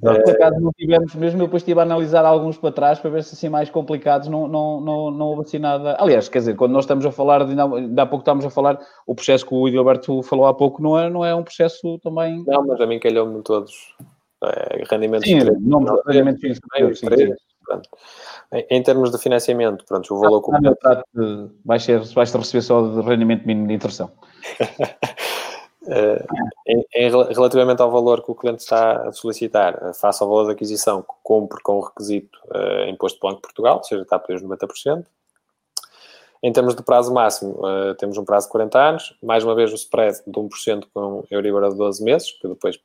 Por 0.03 0.31
acaso 0.31 0.59
não 0.59 0.73
tivemos, 0.73 1.15
mesmo 1.15 1.43
eu 1.43 1.47
depois 1.47 1.63
estive 1.63 1.79
a 1.79 1.85
analisar 1.85 2.25
alguns 2.25 2.59
para 2.59 2.73
trás 2.73 2.99
para 2.99 3.09
ver 3.09 3.23
se 3.23 3.37
assim 3.37 3.49
mais 3.49 3.71
complicados 3.71 4.27
não, 4.27 4.49
não, 4.49 4.81
não, 4.81 5.11
não 5.13 5.27
houve 5.27 5.43
assim 5.43 5.61
nada. 5.61 5.97
Aliás, 6.01 6.29
quer 6.29 6.41
dizer, 6.41 6.57
quando 6.57 6.73
nós 6.73 6.83
estamos 6.85 7.07
a 7.07 7.13
falar, 7.13 7.45
de, 7.45 7.55
há 7.55 8.07
pouco 8.07 8.23
estamos 8.23 8.45
a 8.45 8.51
falar, 8.51 8.81
o 9.07 9.15
processo 9.15 9.47
que 9.47 9.55
o 9.55 9.69
Edilberto 9.69 10.21
falou 10.25 10.47
há 10.47 10.55
pouco 10.55 10.83
não 10.83 10.99
é, 10.99 11.09
não 11.09 11.25
é 11.25 11.33
um 11.33 11.45
processo 11.45 12.01
também. 12.01 12.43
Não, 12.45 12.67
mas 12.67 12.81
a 12.81 12.87
mim 12.87 12.99
calhou-me 12.99 13.43
todos. 13.43 13.95
É, 14.43 14.83
rendimentos 14.91 15.29
sim, 15.29 15.39
não, 15.61 15.85
rendimentos 16.05 16.41
sim, 16.41 16.53
sim, 16.53 17.17
sim. 17.17 17.33
Em, 18.53 18.67
em, 18.71 18.83
termos 18.83 19.13
de 19.13 19.19
financiamento, 19.19 19.85
pronto, 19.85 20.13
o 20.13 20.19
valor 20.19 20.39
ah, 20.39 20.43
completo... 20.43 21.53
vai 21.65 21.79
ser, 21.79 22.01
vais 22.01 22.35
receber 22.35 22.63
só 22.63 22.83
de 22.83 23.01
rendimento 23.09 23.47
mínimo 23.47 23.69
de 23.69 23.75
inserção. 23.75 24.11
Uh, 25.85 26.25
em, 26.65 26.87
em, 26.95 27.11
relativamente 27.11 27.83
ao 27.83 27.91
valor 27.91 28.25
que 28.25 28.31
o 28.31 28.35
cliente 28.37 28.63
está 28.63 29.09
a 29.09 29.13
solicitar, 29.13 29.75
uh, 29.83 29.93
face 29.93 30.23
ao 30.23 30.29
valor 30.29 30.47
de 30.47 30.53
aquisição, 30.53 31.05
cumpre 31.25 31.61
com 31.61 31.79
o 31.79 31.81
requisito 31.81 32.39
uh, 32.47 32.89
imposto 32.89 33.19
do 33.19 33.23
Banco 33.23 33.37
de 33.37 33.43
Portugal, 33.43 33.79
ou 33.79 33.85
seja, 33.85 34.03
está 34.03 34.17
a 34.17 34.19
pedir 34.21 34.37
os 34.37 34.43
90%. 34.43 35.05
Em 36.45 36.53
termos 36.53 36.75
de 36.77 36.83
prazo 36.83 37.13
máximo, 37.13 37.53
uh, 37.53 37.95
temos 37.97 38.17
um 38.17 38.25
prazo 38.25 38.47
de 38.47 38.53
40 38.53 38.79
anos, 38.79 39.17
mais 39.23 39.43
uma 39.43 39.57
vez 39.57 39.73
o 39.73 39.75
spread 39.75 40.19
de 40.25 40.33
1% 40.33 40.85
com 40.95 41.25
Euribor 41.31 41.69
de 41.69 41.77
12 41.77 42.03
meses, 42.05 42.31
que 42.31 42.47
depois 42.47 42.77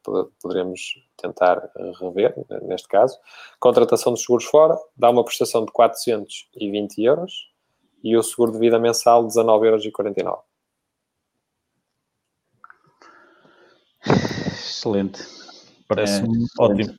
poderemos 0.42 1.04
tentar 1.18 1.70
rever, 2.00 2.36
neste 2.64 2.88
caso. 2.88 3.18
Contratação 3.60 4.14
dos 4.14 4.24
seguros 4.24 4.46
fora, 4.46 4.78
dá 4.96 5.10
uma 5.10 5.24
prestação 5.24 5.66
de 5.66 5.72
420 5.72 7.04
euros 7.04 7.52
e 8.04 8.16
o 8.16 8.24
seguro 8.24 8.52
de 8.52 8.60
vida 8.60 8.80
mensal 8.80 9.26
19,49 9.26 9.66
euros. 9.66 10.48
Excelente. 14.78 15.26
Parece-me 15.88 16.38
é, 16.38 16.48
ótimo. 16.60 16.94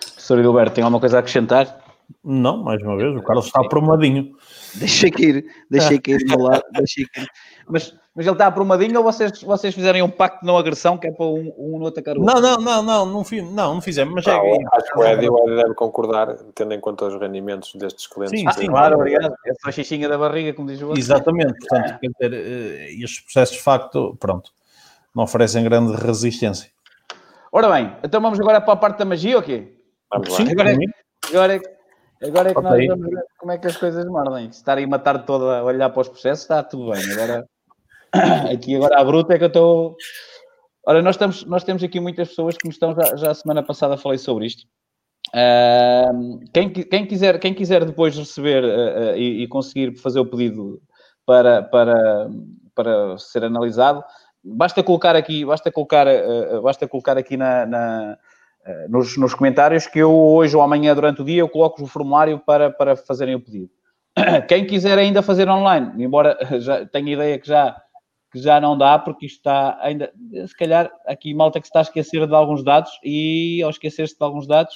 Professor 0.00 0.42
Gilberto, 0.42 0.74
tem 0.74 0.84
alguma 0.84 0.98
coisa 0.98 1.16
a 1.16 1.20
acrescentar? 1.20 1.84
Não, 2.22 2.62
mais 2.62 2.82
uma 2.82 2.96
vez, 2.96 3.16
o 3.16 3.22
Carlos 3.22 3.46
está 3.46 3.60
aprumadinho. 3.60 4.32
Deixei 4.74 5.10
cair, 5.10 5.46
deixei 5.70 5.98
cair 5.98 6.18
do 6.18 6.36
meu 6.36 6.46
lado, 6.46 6.62
deixei 6.74 7.06
cair. 7.06 7.28
Mas, 7.68 7.94
mas 8.14 8.26
ele 8.26 8.34
está 8.34 8.46
aprumadinho 8.46 8.98
ou 8.98 9.04
vocês, 9.04 9.40
vocês 9.42 9.74
fizerem 9.74 10.02
um 10.02 10.10
pacto 10.10 10.40
de 10.40 10.46
não 10.46 10.58
agressão 10.58 10.98
que 10.98 11.06
é 11.06 11.12
para 11.12 11.24
um, 11.24 11.52
um 11.56 11.78
não 11.78 11.86
atacar 11.86 12.16
o 12.16 12.20
outro? 12.20 12.34
Não, 12.34 12.40
não, 12.40 12.56
não, 12.60 12.82
não, 12.82 13.06
não, 13.06 13.24
fiz, 13.24 13.42
não, 13.44 13.74
não 13.74 13.80
fizemos, 13.80 14.12
mas 14.12 14.26
é... 14.26 14.32
Acho 14.32 14.92
que 14.92 14.98
o 14.98 15.04
Edi, 15.04 15.28
o 15.28 15.38
Edi 15.46 15.62
deve 15.62 15.74
concordar, 15.74 16.34
tendo 16.54 16.74
em 16.74 16.80
conta 16.80 17.06
os 17.06 17.20
rendimentos 17.20 17.72
destes 17.74 18.06
clientes. 18.06 18.38
Sim, 18.38 18.50
sim, 18.52 18.66
claro, 18.66 18.96
obrigado. 18.96 19.34
É 19.46 19.52
só 19.62 19.70
xixinha 19.70 20.08
da 20.08 20.18
barriga, 20.18 20.52
como 20.52 20.68
diz 20.68 20.80
o 20.82 20.86
outro. 20.86 21.00
Exatamente, 21.00 21.54
portanto, 21.58 22.00
quer 22.00 22.28
dizer, 22.28 22.32
eh, 22.32 22.92
estes 22.92 23.20
processos 23.20 23.56
de 23.56 23.62
facto, 23.62 24.16
pronto, 24.18 24.50
não 25.14 25.24
oferecem 25.24 25.62
grande 25.62 25.94
resistência. 25.94 26.73
Ora 27.56 27.70
bem, 27.70 27.96
então 28.02 28.20
vamos 28.20 28.40
agora 28.40 28.60
para 28.60 28.72
a 28.72 28.76
parte 28.76 28.98
da 28.98 29.04
magia, 29.04 29.38
ok? 29.38 29.78
Vamos 30.12 30.28
lá. 30.28 30.36
Sim, 30.38 30.50
agora, 30.50 30.72
é, 30.72 30.76
agora, 31.28 31.54
é, 31.54 32.26
agora 32.26 32.50
é 32.50 32.54
que 32.54 32.60
nós 32.60 32.86
vamos 32.88 33.10
ver 33.10 33.24
como 33.38 33.52
é 33.52 33.58
que 33.58 33.66
as 33.68 33.76
coisas 33.76 34.04
mordem. 34.06 34.50
Se 34.50 34.58
estar 34.58 34.76
aí 34.76 34.84
uma 34.84 34.98
tarde 34.98 35.24
toda 35.24 35.58
a 35.58 35.62
olhar 35.62 35.88
para 35.90 36.00
os 36.00 36.08
processos, 36.08 36.42
está 36.42 36.64
tudo 36.64 36.90
bem. 36.90 37.12
Agora, 37.12 37.46
aqui 38.52 38.74
agora 38.74 39.00
a 39.00 39.04
bruta 39.04 39.34
é 39.34 39.38
que 39.38 39.44
eu 39.44 39.46
estou... 39.46 39.96
Ora, 40.84 41.00
nós, 41.00 41.14
estamos, 41.14 41.44
nós 41.44 41.62
temos 41.62 41.84
aqui 41.84 42.00
muitas 42.00 42.30
pessoas 42.30 42.56
que 42.56 42.66
me 42.66 42.74
estão, 42.74 42.92
já, 42.92 43.14
já 43.14 43.30
a 43.30 43.34
semana 43.34 43.62
passada 43.62 43.96
falei 43.96 44.18
sobre 44.18 44.46
isto. 44.46 44.64
Uh, 45.28 46.40
quem, 46.52 46.72
quem, 46.72 47.06
quiser, 47.06 47.38
quem 47.38 47.54
quiser 47.54 47.84
depois 47.84 48.18
receber 48.18 48.64
uh, 48.64 49.12
uh, 49.12 49.16
e, 49.16 49.44
e, 49.44 49.48
conseguir 49.48 49.96
fazer 49.96 50.18
o 50.18 50.26
pedido 50.26 50.82
para, 51.24 51.62
para, 51.62 52.28
para 52.74 53.16
ser 53.16 53.44
analisado, 53.44 54.02
basta 54.44 54.82
colocar 54.82 55.16
aqui, 55.16 55.44
basta 55.44 55.72
colocar, 55.72 56.06
uh, 56.06 56.60
basta 56.62 56.86
colocar 56.86 57.16
aqui 57.16 57.36
na, 57.36 57.64
na 57.64 58.18
uh, 58.66 58.90
nos, 58.90 59.16
nos, 59.16 59.34
comentários 59.34 59.86
que 59.86 59.98
eu 59.98 60.12
hoje 60.12 60.54
ou 60.54 60.62
amanhã 60.62 60.94
durante 60.94 61.22
o 61.22 61.24
dia 61.24 61.40
eu 61.40 61.48
coloco 61.48 61.82
o 61.82 61.86
formulário 61.86 62.38
para, 62.38 62.70
para 62.70 62.96
fazerem 62.96 63.34
o 63.34 63.40
pedido. 63.40 63.70
Quem 64.48 64.66
quiser 64.66 64.98
ainda 64.98 65.22
fazer 65.22 65.48
online, 65.48 66.04
embora 66.04 66.36
já 66.60 66.84
tenha 66.86 67.14
ideia 67.14 67.38
que 67.38 67.48
já, 67.48 67.74
que 68.30 68.38
já 68.38 68.60
não 68.60 68.76
dá, 68.76 68.98
porque 68.98 69.26
isto 69.26 69.38
está 69.38 69.78
ainda, 69.80 70.12
se 70.46 70.56
calhar 70.56 70.90
aqui 71.06 71.32
malta 71.32 71.60
que 71.60 71.66
se 71.66 71.70
está 71.70 71.80
a 71.80 71.82
esquecer 71.82 72.26
de 72.26 72.34
alguns 72.34 72.62
dados 72.62 72.90
e 73.02 73.62
ao 73.62 73.70
esquecer-se 73.70 74.18
de 74.18 74.24
alguns 74.24 74.46
dados 74.46 74.74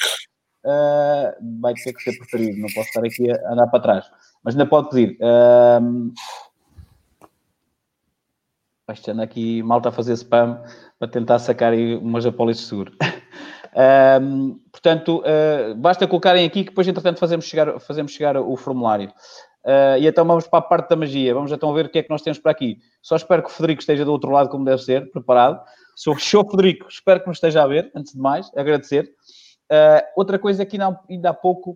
uh, 0.64 1.60
vai 1.60 1.74
ter 1.74 1.92
que 1.92 2.02
ser 2.02 2.16
preferido, 2.16 2.58
não 2.58 2.68
posso 2.74 2.88
estar 2.88 3.04
aqui 3.04 3.30
a 3.30 3.52
andar 3.52 3.66
para 3.66 3.80
trás. 3.80 4.10
Mas 4.42 4.54
ainda 4.54 4.66
pode 4.66 4.88
pedir. 4.88 5.18
Isto 8.92 9.10
anda 9.10 9.22
aqui 9.22 9.62
malta 9.62 9.90
a 9.90 9.92
fazer 9.92 10.14
spam 10.14 10.62
para 10.98 11.08
tentar 11.08 11.38
sacar 11.38 11.72
aí 11.72 11.96
umas 11.96 12.24
apólices 12.24 12.62
de 12.62 12.68
seguro. 12.68 12.92
um, 14.22 14.58
portanto, 14.72 15.22
uh, 15.22 15.74
basta 15.74 16.06
colocarem 16.06 16.46
aqui 16.46 16.64
que 16.64 16.70
depois, 16.70 16.88
entretanto, 16.88 17.18
fazemos 17.18 17.44
chegar, 17.44 17.78
fazemos 17.80 18.12
chegar 18.12 18.36
o 18.36 18.56
formulário. 18.56 19.12
Uh, 19.64 19.98
e 20.00 20.06
então 20.06 20.24
vamos 20.24 20.46
para 20.46 20.60
a 20.60 20.62
parte 20.62 20.88
da 20.88 20.96
magia. 20.96 21.34
Vamos 21.34 21.52
então 21.52 21.72
ver 21.74 21.86
o 21.86 21.88
que 21.90 21.98
é 21.98 22.02
que 22.02 22.08
nós 22.08 22.22
temos 22.22 22.38
para 22.38 22.50
aqui. 22.50 22.78
Só 23.02 23.16
espero 23.16 23.42
que 23.42 23.50
o 23.50 23.52
Federico 23.52 23.80
esteja 23.80 24.04
do 24.04 24.12
outro 24.12 24.30
lado, 24.30 24.48
como 24.48 24.64
deve 24.64 24.82
ser, 24.82 25.10
preparado. 25.10 25.62
Sou 25.94 26.14
o 26.14 26.50
Federico, 26.50 26.88
espero 26.88 27.20
que 27.20 27.26
nos 27.26 27.36
esteja 27.36 27.62
a 27.62 27.66
ver, 27.66 27.90
antes 27.94 28.14
de 28.14 28.18
mais, 28.18 28.50
agradecer. 28.56 29.12
Uh, 29.70 30.00
outra 30.16 30.38
coisa 30.38 30.64
que 30.64 30.80
ainda, 30.80 30.98
ainda 31.10 31.30
há 31.30 31.34
pouco, 31.34 31.72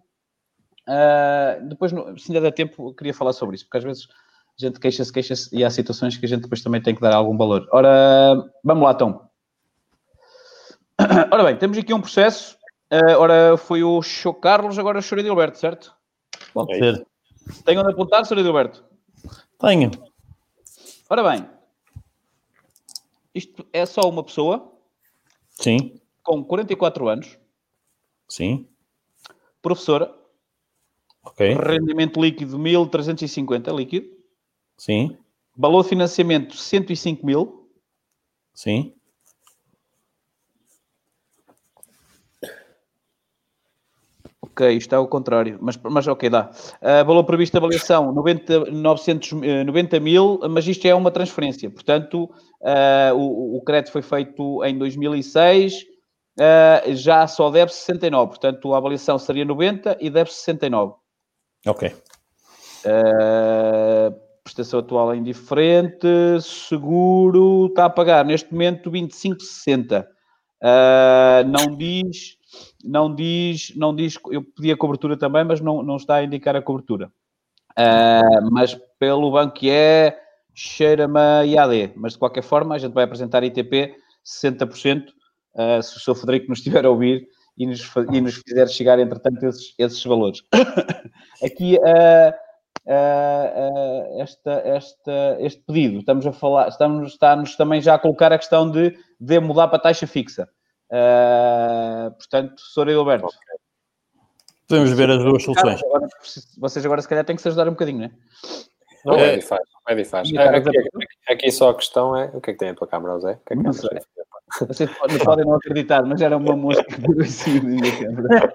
uh, 0.88 1.68
depois, 1.68 1.92
se 1.92 2.30
ainda 2.30 2.40
der 2.40 2.52
tempo, 2.52 2.94
queria 2.94 3.12
falar 3.12 3.34
sobre 3.34 3.56
isso, 3.56 3.66
porque 3.66 3.78
às 3.78 3.84
vezes 3.84 4.08
a 4.60 4.66
gente 4.66 4.78
queixa-se, 4.78 5.12
queixa-se 5.12 5.56
e 5.56 5.64
há 5.64 5.70
situações 5.70 6.16
que 6.16 6.26
a 6.26 6.28
gente 6.28 6.42
depois 6.42 6.62
também 6.62 6.82
tem 6.82 6.94
que 6.94 7.00
dar 7.00 7.14
algum 7.14 7.36
valor. 7.36 7.66
Ora, 7.72 8.44
vamos 8.62 8.84
lá 8.84 8.92
então. 8.92 9.28
Ora 11.32 11.44
bem, 11.44 11.56
temos 11.56 11.78
aqui 11.78 11.92
um 11.92 12.00
processo. 12.00 12.56
Uh, 12.92 13.18
ora, 13.18 13.56
foi 13.56 13.82
o 13.82 14.02
Show 14.02 14.34
Carlos, 14.34 14.78
agora 14.78 14.98
o 14.98 15.02
Sr. 15.02 15.20
Edilberto, 15.20 15.58
certo? 15.58 15.94
Pode 16.52 16.76
ser. 16.76 17.06
Tem 17.64 17.78
onde 17.78 17.90
apontar, 17.90 18.24
Sr. 18.24 18.38
Edilberto? 18.38 18.84
Tenho. 19.58 19.90
Ora 21.08 21.30
bem, 21.30 21.48
isto 23.34 23.66
é 23.72 23.86
só 23.86 24.02
uma 24.08 24.22
pessoa. 24.22 24.72
Sim. 25.50 26.00
Com 26.22 26.44
44 26.44 27.08
anos. 27.08 27.38
Sim. 28.28 28.68
Professora. 29.60 30.14
Ok. 31.24 31.54
Rendimento 31.54 32.20
líquido 32.20 32.58
1350 32.58 33.70
líquido. 33.72 34.21
Sim. 34.76 35.16
Valor 35.56 35.82
de 35.82 35.90
financiamento 35.90 36.56
105 36.56 37.24
mil. 37.24 37.68
Sim. 38.54 38.94
Ok, 44.52 44.70
isto 44.70 44.94
é 44.94 44.98
o 44.98 45.08
contrário, 45.08 45.58
mas, 45.62 45.78
mas 45.78 46.06
ok, 46.06 46.28
dá. 46.28 46.50
Uh, 46.82 47.04
valor 47.06 47.24
previsto 47.24 47.52
de 47.52 47.58
avaliação 47.58 48.12
90, 48.12 48.70
900, 48.70 49.32
90 49.64 49.98
mil, 49.98 50.40
mas 50.50 50.68
isto 50.68 50.86
é 50.86 50.94
uma 50.94 51.10
transferência. 51.10 51.70
Portanto, 51.70 52.24
uh, 52.60 53.14
o, 53.16 53.56
o 53.56 53.62
crédito 53.62 53.92
foi 53.92 54.02
feito 54.02 54.62
em 54.64 54.76
2006, 54.76 55.74
uh, 55.74 55.86
ah, 56.38 56.82
já 56.88 57.26
só 57.26 57.50
deve 57.50 57.72
69. 57.72 58.28
Portanto, 58.28 58.74
a 58.74 58.76
avaliação 58.76 59.18
seria 59.18 59.44
90 59.44 59.96
e 59.98 60.10
deve 60.10 60.30
69. 60.30 60.94
Ok. 61.66 61.88
Uh, 62.84 64.14
prestação 64.42 64.80
atual 64.80 65.12
é 65.12 65.16
indiferente, 65.16 66.06
seguro 66.40 67.66
está 67.66 67.86
a 67.86 67.90
pagar 67.90 68.24
neste 68.24 68.52
momento 68.52 68.90
25,60. 68.90 70.04
Uh, 70.62 71.48
não 71.48 71.76
diz, 71.76 72.36
não 72.84 73.14
diz, 73.14 73.72
não 73.76 73.94
diz, 73.94 74.16
eu 74.30 74.42
pedi 74.42 74.70
a 74.70 74.76
cobertura 74.76 75.16
também, 75.16 75.44
mas 75.44 75.60
não, 75.60 75.82
não 75.82 75.96
está 75.96 76.16
a 76.16 76.24
indicar 76.24 76.54
a 76.56 76.62
cobertura. 76.62 77.10
Uh, 77.72 78.50
mas 78.50 78.78
pelo 78.98 79.30
banco 79.30 79.54
que 79.54 79.70
é, 79.70 80.18
cheira-me 80.54 81.46
IAD. 81.46 81.92
Mas 81.96 82.12
de 82.12 82.18
qualquer 82.18 82.42
forma, 82.42 82.74
a 82.74 82.78
gente 82.78 82.92
vai 82.92 83.04
apresentar 83.04 83.42
ITP 83.42 83.94
60%, 84.24 85.04
uh, 85.54 85.82
se 85.82 85.96
o 85.96 86.00
Sr. 86.00 86.14
Frederico 86.14 86.48
nos 86.48 86.58
estiver 86.58 86.84
a 86.84 86.90
ouvir 86.90 87.26
e 87.56 87.66
nos, 87.66 87.82
e 88.12 88.20
nos 88.20 88.36
fizer 88.36 88.68
chegar, 88.68 88.98
entretanto, 88.98 89.44
esses, 89.44 89.74
esses 89.78 90.04
valores. 90.04 90.42
Aqui, 91.44 91.76
uh, 91.76 92.32
uh, 92.86 94.20
esta, 94.20 94.52
esta, 94.64 95.36
este 95.40 95.62
pedido, 95.62 95.98
estamos 95.98 96.26
a 96.26 96.32
falar, 96.32 96.68
estamos, 96.68 97.12
está-nos 97.12 97.56
também 97.56 97.80
já 97.80 97.94
a 97.94 97.98
colocar 97.98 98.32
a 98.32 98.38
questão 98.38 98.70
de, 98.70 98.96
de 99.20 99.40
mudar 99.40 99.68
para 99.68 99.78
taxa 99.78 100.06
fixa. 100.06 100.48
portanto, 102.18 102.60
Sr. 102.60 102.88
Edilberto. 102.88 103.28
Podemos 104.68 104.92
ver 104.92 105.10
as 105.10 105.18
duas 105.18 105.42
soluções. 105.42 105.82
Agora, 105.84 106.08
vocês 106.58 106.84
agora, 106.86 107.02
se 107.02 107.08
calhar, 107.08 107.24
têm 107.24 107.36
que 107.36 107.42
se 107.42 107.48
ajudar 107.48 107.68
um 107.68 107.72
bocadinho, 107.72 107.98
não 107.98 108.06
é? 108.06 108.10
Não 109.04 109.14
é, 109.16 109.32
é 109.32 109.36
difícil, 109.36 109.56
é 109.88 109.94
difícil. 109.94 110.18
Aqui, 110.18 111.32
aqui, 111.32 111.52
só 111.52 111.70
a 111.70 111.74
questão 111.74 112.16
é 112.16 112.30
o 112.32 112.40
que 112.40 112.50
é 112.50 112.52
que 112.52 112.58
tem 112.58 112.70
a 112.70 112.74
tua 112.74 112.86
câmera, 112.86 113.18
Zé? 113.18 113.38
Que 113.46 113.54
é 113.54 113.56
que 113.56 113.62
não 113.62 113.72
sei. 113.72 113.90
Vocês 114.60 114.90
podem, 114.98 115.18
podem 115.18 115.44
não 115.44 115.54
acreditar, 115.54 116.04
mas 116.04 116.20
era 116.20 116.36
uma 116.36 116.56
mosca 116.56 116.84
que 116.84 117.00
veio 117.00 117.22
assim 117.22 117.60
na 117.60 117.68
minha 117.68 117.98
câmera. 117.98 118.52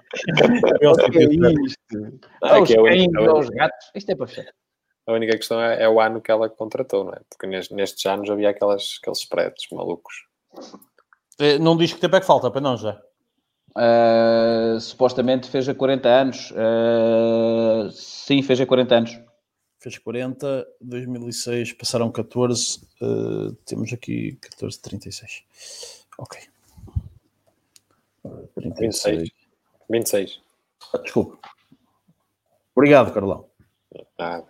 O 0.82 1.10
que 1.10 1.18
é 1.18 1.52
isto? 1.52 2.20
Ah, 2.42 2.60
os 2.60 2.74
cães, 2.74 3.08
os 3.34 3.48
gatos, 3.50 3.90
isto 3.94 4.10
é 4.10 4.14
para 4.14 4.26
fechar. 4.26 4.52
A 5.06 5.12
única 5.12 5.36
questão 5.36 5.60
é, 5.60 5.82
é, 5.82 5.88
o 5.88 6.00
ano 6.00 6.20
que 6.20 6.30
ela 6.30 6.48
contratou, 6.48 7.04
não 7.04 7.12
é? 7.12 7.20
Porque 7.30 7.46
nestes, 7.46 7.74
nestes 7.74 8.06
anos 8.06 8.30
havia 8.30 8.50
aquelas, 8.50 8.98
aqueles 9.00 9.20
spreads 9.20 9.66
malucos. 9.72 10.14
Não 11.60 11.76
diz 11.76 11.92
que 11.92 12.00
tempo 12.00 12.16
é 12.16 12.20
que 12.20 12.26
falta, 12.26 12.50
para 12.50 12.60
não 12.60 12.76
já? 12.76 13.00
Uh, 13.70 14.78
supostamente 14.80 15.48
fez 15.48 15.68
a 15.68 15.74
40 15.74 16.08
anos. 16.08 16.50
Uh, 16.50 17.90
sim, 17.90 18.42
fez 18.42 18.60
a 18.60 18.66
40 18.66 18.94
anos 18.94 19.27
fez 19.78 19.96
40, 19.98 20.66
2006 20.80 21.72
passaram 21.74 22.10
14, 22.10 22.80
uh, 23.00 23.52
temos 23.64 23.92
aqui 23.92 24.36
14, 24.40 24.80
36. 24.80 25.44
Ok. 26.18 26.40
36. 28.54 29.30
26. 29.88 30.40
Ah, 30.92 30.98
desculpa. 30.98 31.38
Obrigado, 32.74 33.12
Carlão. 33.12 33.48
Ah. 34.18 34.42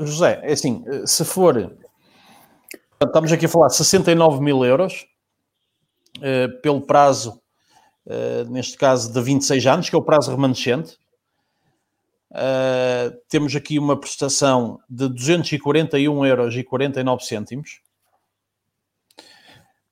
José, 0.00 0.40
é 0.42 0.52
assim, 0.52 0.84
se 1.06 1.24
for. 1.24 1.76
Estamos 3.02 3.32
aqui 3.32 3.46
a 3.46 3.48
falar 3.48 3.68
de 3.68 3.76
69 3.76 4.40
mil 4.40 4.64
euros 4.64 5.06
uh, 6.18 6.60
pelo 6.62 6.80
prazo, 6.80 7.40
uh, 8.06 8.50
neste 8.50 8.76
caso, 8.76 9.12
de 9.12 9.20
26 9.20 9.66
anos, 9.66 9.90
que 9.90 9.96
é 9.96 9.98
o 9.98 10.02
prazo 10.02 10.30
remanescente. 10.30 10.98
Uh, 12.34 13.14
temos 13.28 13.54
aqui 13.54 13.78
uma 13.78 13.96
prestação 13.98 14.80
de 14.90 15.08
241 15.08 16.26
euros 16.26 16.56
e 16.56 16.64
49 16.64 17.24
cêntimos, 17.24 17.80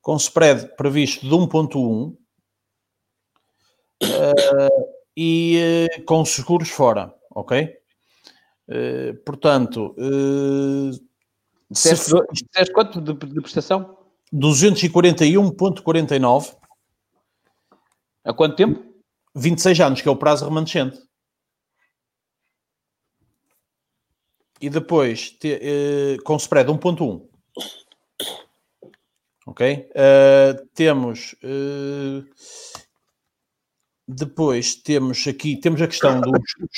com 0.01 0.17
spread 0.17 0.75
previsto 0.77 1.25
de 1.25 1.33
1.1 1.33 2.11
uh, 2.11 2.17
e 5.17 5.89
uh, 6.01 6.05
com 6.05 6.25
seguros 6.25 6.71
fora, 6.71 7.15
ok? 7.31 7.81
portanto, 9.27 9.95
se 11.73 11.95
for... 11.95 12.27
quanto 12.73 13.03
de, 13.03 13.13
de 13.13 13.41
prestação? 13.41 13.99
241.49 14.33 16.57
a 18.25 18.33
quanto 18.33 18.57
tempo? 18.57 18.83
26 19.35 19.81
anos, 19.81 20.01
que 20.01 20.09
é 20.09 20.11
o 20.11 20.17
prazo 20.17 20.47
remanescente. 20.47 20.99
E 24.63 24.71
depois 24.71 25.33
te, 25.33 25.55
uh, 25.55 26.23
com 26.23 26.37
spread 26.37 26.71
1.1. 26.71 27.21
Ok? 29.45 29.91
Uh, 29.91 30.67
temos 30.73 31.35
uh, 31.43 32.25
depois 34.07 34.77
temos 34.77 35.27
aqui 35.27 35.57
temos 35.57 35.83
a 35.83 35.89
questão 35.89 36.21
do 36.21 36.31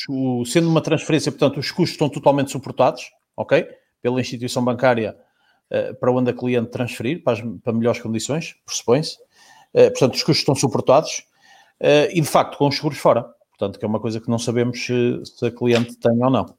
o, 0.08 0.46
sendo 0.46 0.70
uma 0.70 0.80
transferência, 0.80 1.30
portanto, 1.30 1.60
os 1.60 1.70
custos 1.70 1.90
estão 1.90 2.08
totalmente 2.08 2.50
suportados, 2.50 3.10
ok? 3.36 3.68
Pela 4.00 4.20
instituição 4.20 4.64
bancária 4.64 5.16
para 5.98 6.12
onde 6.12 6.30
a 6.30 6.34
cliente 6.34 6.70
transferir, 6.70 7.22
para, 7.24 7.32
as, 7.32 7.40
para 7.62 7.72
melhores 7.72 8.00
condições, 8.00 8.54
pressupõe-se. 8.64 9.16
portanto, 9.72 10.14
os 10.14 10.22
custos 10.22 10.38
estão 10.38 10.54
suportados 10.54 11.26
e 12.12 12.20
de 12.20 12.28
facto 12.28 12.56
com 12.58 12.68
os 12.68 12.76
seguros 12.76 12.98
fora. 12.98 13.24
Portanto, 13.48 13.78
que 13.78 13.84
é 13.84 13.88
uma 13.88 13.98
coisa 13.98 14.20
que 14.20 14.28
não 14.28 14.38
sabemos 14.38 14.84
se, 14.84 15.22
se 15.24 15.46
a 15.46 15.50
cliente 15.50 15.96
tem 15.96 16.22
ou 16.22 16.30
não 16.30 16.54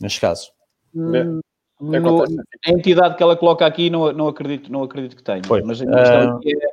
neste 0.00 0.20
caso. 0.20 0.50
Hum, 0.94 1.40
no, 1.80 2.22
a 2.22 2.70
entidade 2.70 3.16
que 3.16 3.22
ela 3.22 3.36
coloca 3.36 3.64
aqui 3.64 3.88
não, 3.88 4.12
não, 4.12 4.28
acredito, 4.28 4.70
não 4.70 4.82
acredito 4.82 5.16
que 5.16 5.22
tenha. 5.22 5.42
Pois. 5.46 5.64
Mas 5.64 5.80
a 5.80 5.86
minha, 5.86 5.98
questão 5.98 6.36
aqui 6.36 6.52
é, 6.52 6.68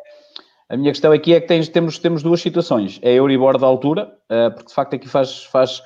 a 0.70 0.78
minha 0.78 0.92
questão 0.92 1.12
aqui 1.12 1.34
é 1.34 1.40
que 1.40 1.48
tens, 1.48 1.70
temos, 1.70 1.98
temos 1.98 2.24
duas 2.24 2.42
situações. 2.42 3.00
É 3.02 3.12
a 3.12 3.14
Euribor 3.14 3.58
da 3.58 3.66
altura, 3.66 4.14
uh, 4.30 4.52
porque 4.52 4.68
de 4.68 4.74
facto 4.74 4.96
aqui 4.96 5.08
faz... 5.08 5.44
faz 5.46 5.82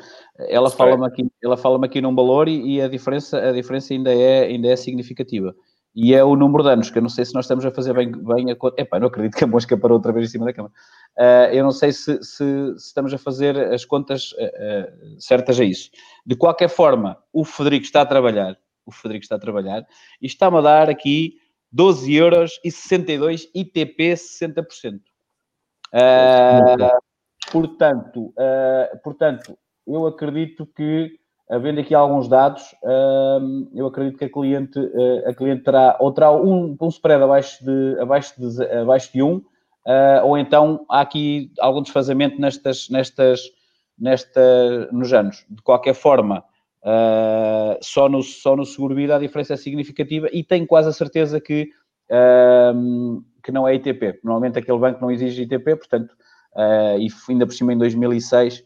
ela 0.50 0.72
fala-me 0.72 1.06
aqui, 1.06 1.32
ela 1.44 1.56
fala 1.56 1.86
aqui 1.86 2.02
num 2.02 2.16
valor 2.16 2.48
e, 2.48 2.78
e, 2.78 2.82
a 2.82 2.88
diferença, 2.88 3.38
a 3.38 3.52
diferença 3.52 3.94
ainda, 3.94 4.12
é, 4.12 4.46
ainda 4.46 4.70
é 4.70 4.76
significativa. 4.76 5.54
E 5.94 6.14
é 6.14 6.24
o 6.24 6.38
número 6.38 6.64
de 6.64 6.70
anos, 6.70 6.90
que 6.90 6.98
eu 6.98 7.02
não 7.02 7.10
sei 7.10 7.26
se 7.26 7.34
nós 7.34 7.46
estamos 7.46 7.66
a 7.66 7.72
fazer 7.72 7.94
bem, 7.94 8.12
bem 8.12 8.50
a 8.50 8.56
conta. 8.56 8.82
Epá, 8.82 8.98
não 8.98 9.08
acredito 9.08 9.36
que 9.36 9.44
a 9.44 9.48
mosca 9.48 9.78
parou 9.78 9.98
outra 9.98 10.14
vez 10.14 10.28
em 10.28 10.32
cima 10.32 10.46
da 10.46 10.54
cama. 10.54 10.72
Uh, 11.18 11.54
eu 11.54 11.64
não 11.64 11.72
sei 11.72 11.92
se, 11.92 12.24
se, 12.24 12.34
se, 12.78 12.88
estamos 12.88 13.14
a 13.14 13.18
fazer 13.18 13.58
as 13.74 13.84
contas 13.84 14.32
uh, 14.34 15.16
uh, 15.16 15.20
certas 15.22 15.60
a 15.60 15.66
isso. 15.66 15.90
De 16.26 16.36
qualquer 16.36 16.70
forma, 16.70 17.18
o 17.34 17.44
Federico 17.44 17.86
está 17.86 18.02
a 18.02 18.06
trabalhar, 18.06 18.58
o 18.86 18.92
Federico 18.92 19.24
está 19.24 19.36
a 19.36 19.40
trabalhar, 19.40 19.86
e 20.22 20.28
está-me 20.28 20.58
a 20.58 20.62
dar 20.62 20.90
aqui 20.90 21.36
12 21.74 22.14
euros 22.14 22.60
e 22.64 22.72
62 22.72 23.50
ITP 23.54 24.14
60%. 24.14 25.02
portanto, 27.52 28.34
portanto, 29.04 29.58
eu 29.86 30.06
acredito 30.06 30.66
que 30.66 31.21
havendo 31.52 31.82
aqui 31.82 31.94
alguns 31.94 32.30
dados, 32.30 32.64
eu 33.76 33.86
acredito 33.86 34.18
que 34.18 34.26
a 34.26 34.30
cliente, 34.30 34.80
a 35.26 35.34
cliente 35.34 35.64
terá 35.64 35.98
ou 36.00 36.12
terá 36.12 36.32
um, 36.32 36.78
um 36.80 36.88
spread 36.88 37.22
abaixo 37.22 37.64
de, 37.64 38.00
abaixo 38.00 38.34
de, 38.40 38.64
abaixo 38.64 39.12
de 39.12 39.22
1, 39.22 39.36
uh, 39.36 39.44
ou 40.24 40.38
então 40.38 40.86
há 40.90 41.02
aqui 41.02 41.52
algum 41.60 41.82
desfazamento 41.82 42.40
nestas, 42.40 42.90
nestas, 42.90 43.42
nesta, 44.00 44.90
nos 44.92 45.12
anos. 45.12 45.46
De 45.50 45.62
qualquer 45.62 45.94
forma, 45.94 46.44
uh, 46.84 47.78
só, 47.82 48.08
no, 48.08 48.22
só 48.22 48.56
no 48.56 48.66
seguro 48.66 48.96
vida 48.96 49.16
a 49.16 49.20
diferença 49.20 49.54
é 49.54 49.58
significativa 49.58 50.30
e 50.32 50.44
tenho 50.44 50.66
quase 50.66 50.90
a 50.90 50.94
certeza 50.94 51.40
que, 51.40 51.70
que 53.44 53.52
não 53.52 53.68
é 53.68 53.76
ITP. 53.76 54.20
Normalmente 54.24 54.60
aquele 54.60 54.78
banco 54.78 55.02
não 55.02 55.12
exige 55.12 55.44
ITP, 55.44 55.76
portanto, 55.76 56.16
e 57.00 57.08
ainda 57.30 57.46
por 57.46 57.54
cima 57.54 57.74
em 57.74 57.78
2006, 57.78 58.64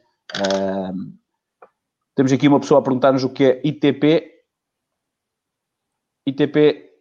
temos 2.16 2.32
aqui 2.32 2.48
uma 2.48 2.60
pessoa 2.60 2.80
a 2.80 2.84
perguntar-nos 2.84 3.24
o 3.24 3.30
que 3.30 3.44
é 3.44 3.62
ITP. 3.64 4.32
ITP 6.28 6.92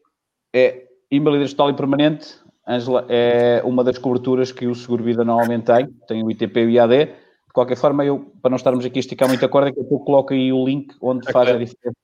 é 0.54 0.88
invalidez 1.10 1.52
total 1.52 1.70
e 1.70 1.76
permanente 1.76 2.44
Ângela, 2.66 3.04
é 3.10 3.62
uma 3.62 3.84
das 3.84 3.98
coberturas 3.98 4.50
que 4.50 4.66
o 4.66 4.74
Seguro 4.74 5.04
Vida 5.04 5.22
normalmente 5.22 5.64
tem, 5.64 5.86
tem 6.08 6.24
o 6.24 6.30
ITP 6.30 6.60
e 6.60 6.66
o 6.66 6.70
IAD. 6.70 7.06
De 7.06 7.52
qualquer 7.52 7.76
forma, 7.76 8.04
eu, 8.04 8.32
para 8.40 8.50
não 8.50 8.56
estarmos 8.56 8.84
aqui 8.84 8.98
a 8.98 9.00
esticar 9.00 9.28
muita 9.28 9.48
corda, 9.48 9.70
que 9.72 9.78
eu 9.78 9.84
coloco 9.84 10.32
aí 10.32 10.50
o 10.52 10.64
link 10.64 10.94
onde 11.00 11.20
okay. 11.20 11.32
faz 11.32 11.50
a 11.50 11.58
diferença, 11.58 12.00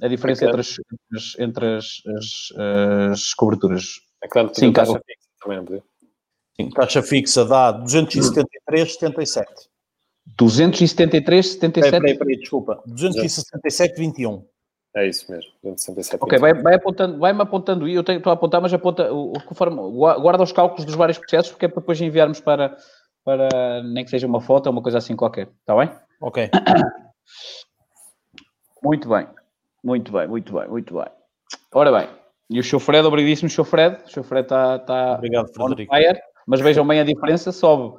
a 0.00 0.08
diferença 0.08 0.46
okay. 0.46 0.48
entre, 0.48 0.60
as, 0.60 1.38
entre 1.38 1.76
as, 1.76 2.02
as, 2.16 2.52
as 3.12 3.34
coberturas. 3.34 4.00
É 4.22 4.28
claro, 4.28 4.50
Sim, 4.54 4.72
taxa 4.72 5.00
fixa 5.04 5.28
também, 5.42 5.58
não 5.58 5.82
Sim, 6.54 6.70
taxa 6.70 7.02
fixa 7.02 7.44
dá 7.44 7.84
273,77. 7.84 9.44
273,77? 10.38 11.90
Peraí, 11.90 12.18
peraí, 12.18 12.36
desculpa. 12.38 12.82
267,21. 12.88 14.44
É 14.96 15.06
isso 15.06 15.30
mesmo, 15.30 15.50
267. 15.62 16.22
Ok, 16.22 16.38
vai, 16.38 16.54
vai 16.54 16.74
apontando, 16.74 17.18
vai-me 17.18 17.42
apontando, 17.42 17.86
eu 17.86 18.02
tenho, 18.02 18.16
estou 18.16 18.30
a 18.30 18.34
apontar, 18.34 18.62
mas 18.62 18.72
aponta, 18.72 19.12
o, 19.12 19.34
conforme, 19.44 19.76
guarda 19.76 20.42
os 20.42 20.52
cálculos 20.52 20.86
dos 20.86 20.94
vários 20.94 21.18
processos, 21.18 21.52
porque 21.52 21.66
é 21.66 21.68
para 21.68 21.80
depois 21.80 22.00
enviarmos 22.00 22.40
para, 22.40 22.74
para, 23.22 23.82
nem 23.82 24.02
que 24.04 24.10
seja 24.10 24.26
uma 24.26 24.40
foto 24.40 24.68
ou 24.68 24.72
uma 24.72 24.80
coisa 24.80 24.96
assim 24.96 25.14
qualquer, 25.14 25.50
está 25.60 25.76
bem? 25.76 25.90
Ok. 26.18 26.48
Muito 28.82 29.08
bem, 29.08 29.26
muito 29.82 30.12
bem, 30.12 30.28
muito 30.28 30.52
bem, 30.52 30.68
muito 30.68 30.94
bem. 30.94 31.06
Ora 31.74 31.90
bem, 31.90 32.08
e 32.48 32.60
o 32.60 32.62
Sr. 32.62 32.78
Fred, 32.78 33.04
obrigadíssimo, 33.04 33.50
Sr. 33.50 33.64
Fred, 33.64 33.96
o 34.04 34.08
Sr. 34.08 34.22
Fred 34.22 34.44
está, 34.44 34.76
está 34.76 35.14
Obrigado, 35.14 35.52
Frederico. 35.52 35.92
Fire, 35.92 36.20
mas 36.46 36.60
vejam 36.60 36.86
bem 36.86 37.00
a 37.00 37.04
diferença, 37.04 37.50
sobe. 37.50 37.98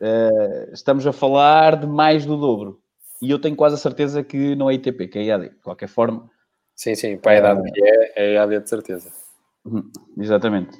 Uh, 0.00 0.72
estamos 0.72 1.06
a 1.06 1.12
falar 1.12 1.76
de 1.76 1.86
mais 1.86 2.26
do 2.26 2.36
dobro. 2.36 2.80
e 3.22 3.30
eu 3.30 3.38
tenho 3.38 3.56
quase 3.56 3.76
a 3.76 3.78
certeza 3.78 4.22
que 4.22 4.54
não 4.54 4.70
é 4.70 4.74
ITP, 4.74 5.08
que 5.08 5.18
é 5.18 5.24
IAD. 5.24 5.48
De 5.48 5.54
qualquer 5.56 5.88
forma. 5.88 6.28
Sim, 6.74 6.94
sim, 6.94 7.16
para 7.16 7.32
a 7.32 7.38
idade 7.38 7.72
que 7.72 7.82
é, 7.82 8.12
é 8.16 8.34
IAD 8.34 8.60
de 8.60 8.68
certeza. 8.68 9.10
Uhum, 9.64 9.90
exatamente. 10.18 10.76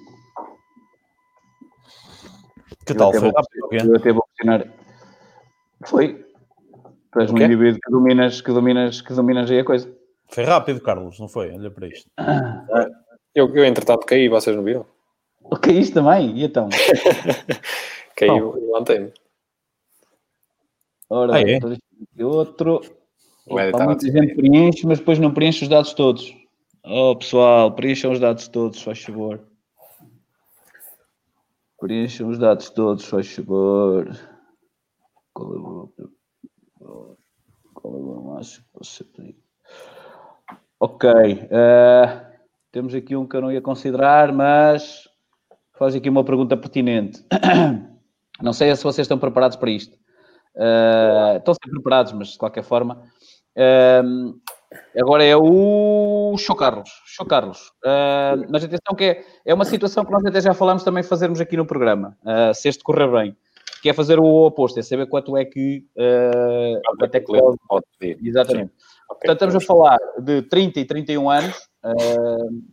Que 2.85 2.95
tal? 2.95 3.13
Eu 3.13 3.21
Foi 3.21 3.29
até 3.31 3.39
rápido, 3.39 3.61
vou, 3.61 3.91
eu 3.91 3.97
até 3.97 4.13
vou 4.13 4.23
questionar. 4.23 4.67
Foi. 5.85 6.27
Tu 7.13 7.21
és 7.21 7.31
um 7.31 7.39
indivíduo 7.39 7.81
que 7.83 7.91
dominas, 7.91 8.41
que 8.41 8.53
dominas, 8.53 9.01
que 9.01 9.13
dominas 9.15 9.51
aí 9.51 9.61
a 9.61 9.65
coisa. 9.65 9.93
Foi 10.29 10.45
rápido, 10.45 10.81
Carlos, 10.81 11.19
não 11.19 11.29
foi? 11.29 11.51
Olha 11.51 11.71
para 11.71 11.89
isto. 11.89 12.11
Eu, 13.35 13.55
eu 13.55 13.65
entretanto, 13.65 14.07
caí, 14.07 14.29
vocês 14.29 14.55
não 14.55 14.63
viram? 14.63 14.87
Isto 15.69 15.95
também? 15.95 16.37
E 16.37 16.45
então? 16.45 16.69
Caí 18.17 18.29
e 18.31 18.41
levantei-me. 18.41 19.13
Ora, 21.09 21.35
Ah, 21.35 21.41
é? 21.41 21.59
outro. 22.25 22.81
O 23.47 23.61
Ed 23.61 23.69
Epá, 23.69 23.79
estava 23.79 23.85
muita 23.87 24.07
a 24.07 24.11
gente 24.11 24.35
preenche, 24.35 24.87
mas 24.87 24.99
depois 24.99 25.19
não 25.19 25.33
preenche 25.33 25.63
os 25.63 25.69
dados 25.69 25.95
todos. 25.95 26.35
Oh, 26.85 27.15
pessoal, 27.17 27.73
preencham 27.75 28.11
os 28.13 28.19
dados 28.19 28.49
todos, 28.49 28.83
faz 28.83 29.03
favor. 29.03 29.41
Preencham 31.79 32.29
os 32.29 32.39
dados 32.39 32.71
todos, 32.71 33.05
faz 33.05 33.33
favor. 33.33 34.09
Qual 35.33 35.55
é 35.55 35.59
o 35.59 35.93
qual 37.75 37.95
é 37.95 37.99
o 37.99 38.23
máximo 38.35 38.65
que 38.81 38.87
ser 38.87 39.05
pedido? 39.05 39.39
Ok. 40.81 41.09
eh, 41.51 42.39
temos 42.73 42.95
aqui 42.95 43.15
um 43.15 43.27
que 43.27 43.37
eu 43.37 43.43
não 43.43 43.53
ia 43.53 43.61
considerar, 43.61 44.33
mas 44.33 45.09
faz 45.79 45.95
aqui 45.95 46.09
uma 46.09 46.25
pergunta 46.25 46.57
pertinente. 46.57 47.25
Não 48.43 48.53
sei 48.53 48.75
se 48.77 48.83
vocês 48.85 49.05
estão 49.05 49.19
preparados 49.19 49.57
para 49.57 49.71
isto. 49.71 49.97
Eh, 50.57 51.35
estão 51.39 51.55
sempre 51.55 51.71
preparados, 51.73 52.13
mas 52.13 52.29
de 52.29 52.39
qualquer 52.39 52.63
forma. 52.63 53.03
Ehm, 53.55 54.35
agora 54.99 55.25
é 55.25 55.37
o 55.37 56.35
Show 56.39 56.57
Carlos. 56.57 56.91
Show 57.07 57.27
Carlos. 57.27 57.73
Eh, 57.85 58.35
mas 58.51 58.65
atenção 58.65 58.95
que 58.97 59.05
é, 59.05 59.25
é 59.45 59.55
uma 59.55 59.65
situação 59.65 60.05
que 60.05 60.13
nós 60.13 60.25
até 60.25 60.41
já 60.41 60.55
falámos 60.55 60.83
também 60.85 61.03
fazermos 61.03 61.41
aqui 61.41 61.57
no 61.57 61.67
programa, 61.67 62.17
eh, 62.27 62.53
se 62.55 62.69
este 62.69 62.83
correr 62.85 63.11
bem, 63.11 63.37
que 63.83 63.89
é 63.91 63.93
fazer 63.95 64.19
o 64.19 64.25
oposto, 64.47 64.79
é 64.79 64.83
saber 64.83 65.07
quanto 65.07 65.37
é 65.37 65.45
que, 65.45 65.85
eh, 65.97 66.81
quanto 66.99 67.15
é 67.15 67.21
que 67.21 67.27
pode- 67.27 67.59
Pode 67.69 67.85
pedir. 67.99 68.19
Exatamente. 68.27 68.73
Ok, 69.09 69.21
Portanto, 69.29 69.33
estamos 69.51 69.55
a 69.57 69.61
falar 69.61 69.99
de 70.21 70.43
30 70.43 70.81
e 70.81 70.85
31 70.85 71.31
anos, 71.31 71.55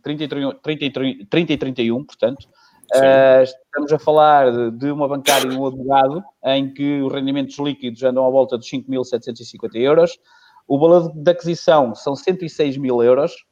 30, 0.02 0.26
31 0.28 0.52
30 0.60 0.84
e 0.84 0.90
30 0.90 1.26
30 1.30 1.52
e 1.52 1.56
31, 1.56 2.04
portanto. 2.04 2.48
Eh, 2.92 3.42
estamos 3.44 3.92
a 3.92 3.98
falar 3.98 4.50
de, 4.52 4.70
de 4.72 4.90
uma 4.90 5.08
bancária 5.08 5.48
e 5.48 5.56
um 5.56 5.66
advogado, 5.66 6.22
em 6.44 6.72
que 6.72 7.00
os 7.02 7.12
rendimentos 7.12 7.58
líquidos 7.58 8.02
andam 8.02 8.26
à 8.26 8.30
volta 8.30 8.58
de 8.58 8.66
5.750 8.66 9.74
euros. 9.76 10.18
O 10.66 10.78
valor 10.78 11.12
de 11.14 11.30
aquisição 11.30 11.94
são 11.94 12.14
106 12.16 12.76
mil 12.76 13.02
euros. 13.02 13.44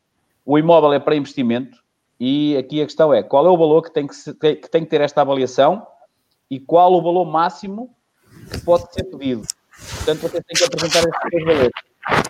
O 0.44 0.58
imóvel 0.58 0.92
é 0.92 0.98
para 1.00 1.14
investimento. 1.16 1.78
E 2.18 2.56
aqui 2.56 2.80
a 2.80 2.84
questão 2.86 3.12
é, 3.12 3.22
qual 3.22 3.46
é 3.46 3.50
o 3.50 3.56
valor 3.56 3.82
que 3.82 3.92
tem 3.92 4.06
que, 4.06 4.14
se- 4.14 4.34
que 4.34 4.70
tem 4.70 4.84
que 4.84 4.90
ter 4.90 5.00
esta 5.00 5.20
avaliação 5.22 5.84
e 6.50 6.60
qual 6.60 6.92
o 6.92 7.02
valor 7.02 7.24
máximo 7.24 7.94
que 8.50 8.60
pode 8.60 8.92
ser 8.92 9.04
pedido. 9.04 9.42
Portanto, 9.96 10.20
vocês 10.20 10.44
têm 10.44 10.56
que 10.56 10.64
apresentar 10.64 10.98
estes 11.00 11.20
três 11.22 11.44
valores. 11.44 11.72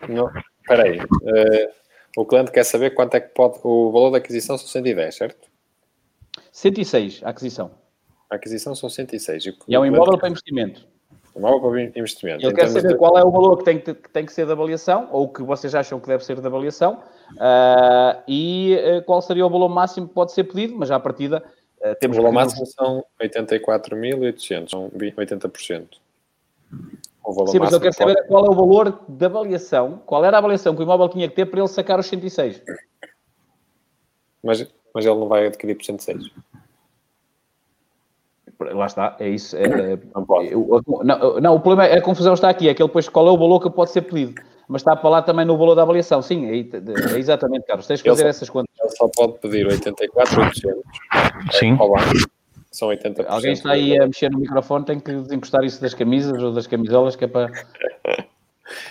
Não, 0.08 0.30
espera 0.60 0.82
aí. 0.84 0.98
Eh, 1.26 1.70
o 2.16 2.24
cliente 2.24 2.50
quer 2.50 2.64
saber 2.64 2.90
quanto 2.90 3.14
é 3.16 3.20
que 3.20 3.34
pode... 3.34 3.58
O 3.62 3.90
valor 3.92 4.10
da 4.10 4.18
aquisição 4.18 4.56
são 4.56 4.66
110, 4.66 5.14
certo? 5.14 5.48
106 6.52 7.20
a 7.24 7.30
aquisição. 7.30 7.70
A 8.30 8.36
aquisição 8.36 8.74
são 8.74 8.88
106. 8.88 9.46
o- 9.46 9.54
E 9.66 9.74
é 9.74 9.78
um 9.78 9.82
o 9.82 9.86
imóvel 9.86 10.16
para 10.18 10.28
investimento. 10.28 10.86
imóvel 11.34 11.70
para 11.70 11.82
investimento. 11.98 12.44
Ele 12.44 12.52
Em 12.52 12.54
quer 12.54 12.60
termos 12.66 12.74
saber 12.82 12.88
de- 12.92 12.98
qual 12.98 13.18
é 13.18 13.24
o 13.24 13.30
valor 13.30 13.56
que 13.58 13.64
tem 13.64 13.78
que, 13.80 13.94
que 13.94 14.08
tem 14.10 14.24
que 14.26 14.32
ser 14.32 14.46
de 14.46 14.52
avaliação, 14.52 15.08
ou 15.10 15.28
que 15.28 15.42
vocês 15.42 15.74
acham 15.74 15.98
que 15.98 16.06
deve 16.06 16.24
ser 16.24 16.38
de 16.40 16.46
avaliação, 16.46 17.02
ah, 17.40 18.22
e 18.28 18.76
ah, 18.78 19.02
qual 19.02 19.20
seria 19.22 19.46
o 19.46 19.50
valor 19.50 19.68
máximo 19.68 20.06
que 20.06 20.14
pode 20.14 20.32
ser 20.32 20.44
pedido, 20.44 20.74
mas 20.76 20.90
à 20.90 21.00
partida 21.00 21.42
O 21.80 21.94
temos 21.96 22.16
valor 22.16 22.28
que- 22.28 22.34
máximo 22.36 22.66
são 22.66 23.04
84.800, 23.20 24.70
são 24.70 24.90
20 24.94 25.16
80%. 25.16 26.00
O 27.24 27.32
valor 27.32 27.48
Sim, 27.48 27.58
mas 27.60 27.72
eu 27.72 27.80
quero 27.80 27.94
saber 27.94 28.26
qual 28.26 28.44
é 28.46 28.50
o 28.50 28.54
valor 28.54 29.00
de 29.08 29.24
avaliação, 29.26 30.02
qual 30.06 30.24
era 30.24 30.36
a 30.36 30.38
avaliação 30.38 30.74
que 30.74 30.80
o 30.82 30.84
imóvel 30.84 31.08
tinha 31.08 31.28
que 31.28 31.34
ter 31.36 31.46
para 31.46 31.60
ele 31.60 31.68
sacar 31.68 31.98
os 31.98 32.06
106. 32.06 32.62
Mas, 34.42 34.66
mas 34.94 35.04
ele 35.06 35.14
não 35.14 35.28
vai 35.28 35.46
adquirir 35.46 35.74
por 35.76 35.84
106. 35.84 36.30
Lá 38.60 38.86
está, 38.86 39.16
é 39.18 39.28
isso. 39.28 39.56
é- 39.56 39.64
é- 39.94 39.98
Não 40.14 40.24
pode. 40.24 40.52
eu- 40.52 40.82
não, 41.04 41.40
não, 41.40 41.54
o 41.56 41.60
problema 41.60 41.86
é 41.86 41.98
a 41.98 42.02
confusão 42.02 42.34
está 42.34 42.48
aqui, 42.48 42.68
é 42.68 42.74
que 42.74 42.80
ele 42.82 42.88
depois 42.88 43.08
qual 43.08 43.26
é 43.26 43.30
o 43.30 43.36
valor 43.36 43.60
que 43.60 43.68
pode 43.70 43.90
ser 43.90 44.02
pedido. 44.02 44.40
Mas 44.68 44.82
está 44.82 44.94
para 44.94 45.10
lá 45.10 45.20
também 45.22 45.44
no 45.44 45.58
valor 45.58 45.74
da 45.74 45.82
avaliação. 45.82 46.22
Sim, 46.22 46.46
é, 46.46 46.60
é 47.14 47.18
exatamente, 47.18 47.66
Carlos. 47.66 47.86
Tens 47.88 48.00
que 48.00 48.08
Ele 48.08 48.14
fazer 48.14 48.22
só- 48.24 48.28
essas 48.28 48.48
contas. 48.50 48.70
Ele 48.80 48.90
só 48.90 49.08
pode 49.08 49.38
pedir 49.40 49.66
84.800 49.66 50.82
Sim. 51.52 51.76
ao 51.78 51.90
banco. 51.90 52.04
São 52.70 52.88
80%. 52.88 53.26
Alguém 53.28 53.52
está 53.52 53.72
aí 53.72 53.98
a 54.00 54.06
mexer 54.06 54.30
no 54.30 54.38
microfone, 54.38 54.84
tem 54.84 55.00
que 55.00 55.12
desencostar 55.12 55.64
isso 55.64 55.80
das 55.82 55.92
camisas 55.92 56.40
ou 56.42 56.52
das 56.52 56.66
camisolas, 56.68 57.16
que 57.16 57.24
é 57.24 57.28
para. 57.28 57.50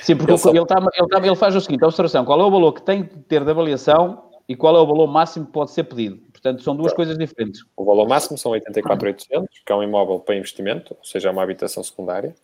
Sim, 0.02 0.18
porque 0.18 0.32
Ele 0.34 0.38
só- 0.38 0.49
ele, 0.49 0.60
está, 0.62 0.76
ele, 0.78 0.88
está- 1.06 1.26
ele 1.26 1.36
faz 1.36 1.56
o 1.56 1.62
seguinte: 1.62 1.84
a 1.84 1.88
observação, 1.88 2.26
qual 2.26 2.39
é 2.41 2.43
o 2.43 2.52
valor 2.52 2.74
que 2.74 2.82
tem 2.84 3.04
que 3.04 3.18
ter 3.20 3.43
de 3.43 3.49
avaliação 3.49 4.24
e 4.48 4.56
qual 4.56 4.76
é 4.76 4.80
o 4.80 4.86
valor 4.86 5.08
máximo 5.08 5.46
que 5.46 5.52
pode 5.52 5.72
ser 5.72 5.84
pedido. 5.84 6.18
Portanto, 6.32 6.64
são 6.64 6.76
duas 6.76 6.94
coisas 6.94 7.18
diferentes. 7.18 7.64
O 7.76 7.86
valor 7.86 8.08
máximo 8.08 8.38
são 8.38 8.52
84.800, 8.52 9.46
que 9.66 9.72
é 9.72 9.76
um 9.76 9.84
imóvel 9.84 10.20
para 10.20 10.36
investimento, 10.36 10.96
ou 10.98 11.06
seja, 11.06 11.30
é 11.30 11.32
uma 11.32 11.44
habitação 11.44 11.84
secundária. 11.84 12.36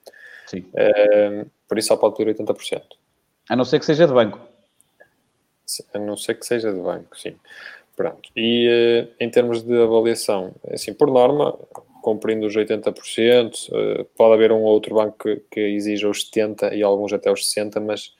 Sim. 0.45 0.65
Eh, 0.75 1.45
por 1.67 1.77
isso 1.77 1.89
só 1.89 1.97
pode 1.97 2.15
pedir 2.15 2.35
80%. 2.35 2.81
A 3.49 3.55
não 3.55 3.65
ser 3.65 3.79
que 3.79 3.85
seja 3.85 4.07
de 4.07 4.13
banco. 4.13 4.39
A 5.93 5.99
não 5.99 6.15
ser 6.15 6.35
que 6.35 6.45
seja 6.45 6.71
de 6.71 6.79
banco, 6.79 7.17
sim. 7.17 7.35
Pronto. 7.95 8.29
E 8.35 8.67
eh, 8.69 9.07
em 9.19 9.29
termos 9.29 9.63
de 9.63 9.75
avaliação, 9.81 10.53
assim, 10.71 10.93
por 10.93 11.09
norma, 11.09 11.57
cumprindo 12.01 12.45
os 12.45 12.55
80%, 12.55 13.69
eh, 13.73 14.05
pode 14.15 14.33
haver 14.35 14.51
um 14.51 14.61
ou 14.61 14.73
outro 14.73 14.95
banco 14.95 15.17
que, 15.17 15.41
que 15.51 15.59
exija 15.59 16.07
os 16.07 16.29
70% 16.31 16.73
e 16.73 16.83
alguns 16.83 17.11
até 17.11 17.31
os 17.31 17.41
60%, 17.51 17.81
mas 17.81 18.15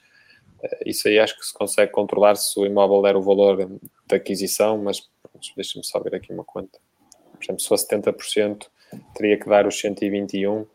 isso 0.84 1.08
aí 1.08 1.18
acho 1.18 1.36
que 1.38 1.44
se 1.46 1.54
consegue 1.54 1.92
controlar 1.92 2.34
se 2.36 2.58
o 2.58 2.66
imóvel 2.66 3.02
der 3.02 3.16
o 3.16 3.22
valor 3.22 3.68
da 4.06 4.16
aquisição, 4.16 4.78
mas 4.78 5.00
pronto, 5.22 5.48
deixa-me 5.54 5.84
só 5.84 6.00
ver 6.00 6.14
aqui 6.14 6.32
uma 6.32 6.44
conta. 6.44 6.78
Por 7.32 7.44
exemplo, 7.44 7.60
se 7.60 7.68
fosse 7.68 7.86
70%, 7.88 8.66
teria 9.14 9.38
que 9.38 9.48
dar 9.48 9.66
os 9.66 9.80
121%, 9.80 10.66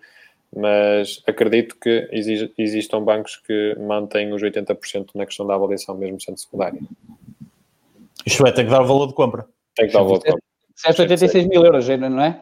mas 0.56 1.22
acredito 1.28 1.76
que 1.80 2.08
exi- 2.12 2.54
existam 2.58 3.02
bancos 3.04 3.38
que 3.38 3.76
mantêm 3.80 4.32
os 4.32 4.42
80% 4.42 5.10
na 5.16 5.26
questão 5.26 5.48
da 5.48 5.56
avaliação, 5.56 5.96
mesmo 5.98 6.22
sendo 6.22 6.38
secundária. 6.40 6.80
Isto 8.26 8.46
é, 8.48 8.52
tem 8.52 8.66
que 8.66 8.72
dar 8.72 8.82
o 8.82 8.88
valor 8.88 9.08
de 9.08 9.14
compra. 9.16 9.48
Tem 9.76 9.88
que 9.88 9.94
dar 9.94 10.02
o 10.02 10.06
valor 10.06 10.20
de 10.20 10.26
compra. 10.26 10.44
Disseste 10.76 11.02
86 11.02 11.48
mil 11.48 11.64
euros, 11.66 11.88
não 11.90 12.22
é? 12.22 12.40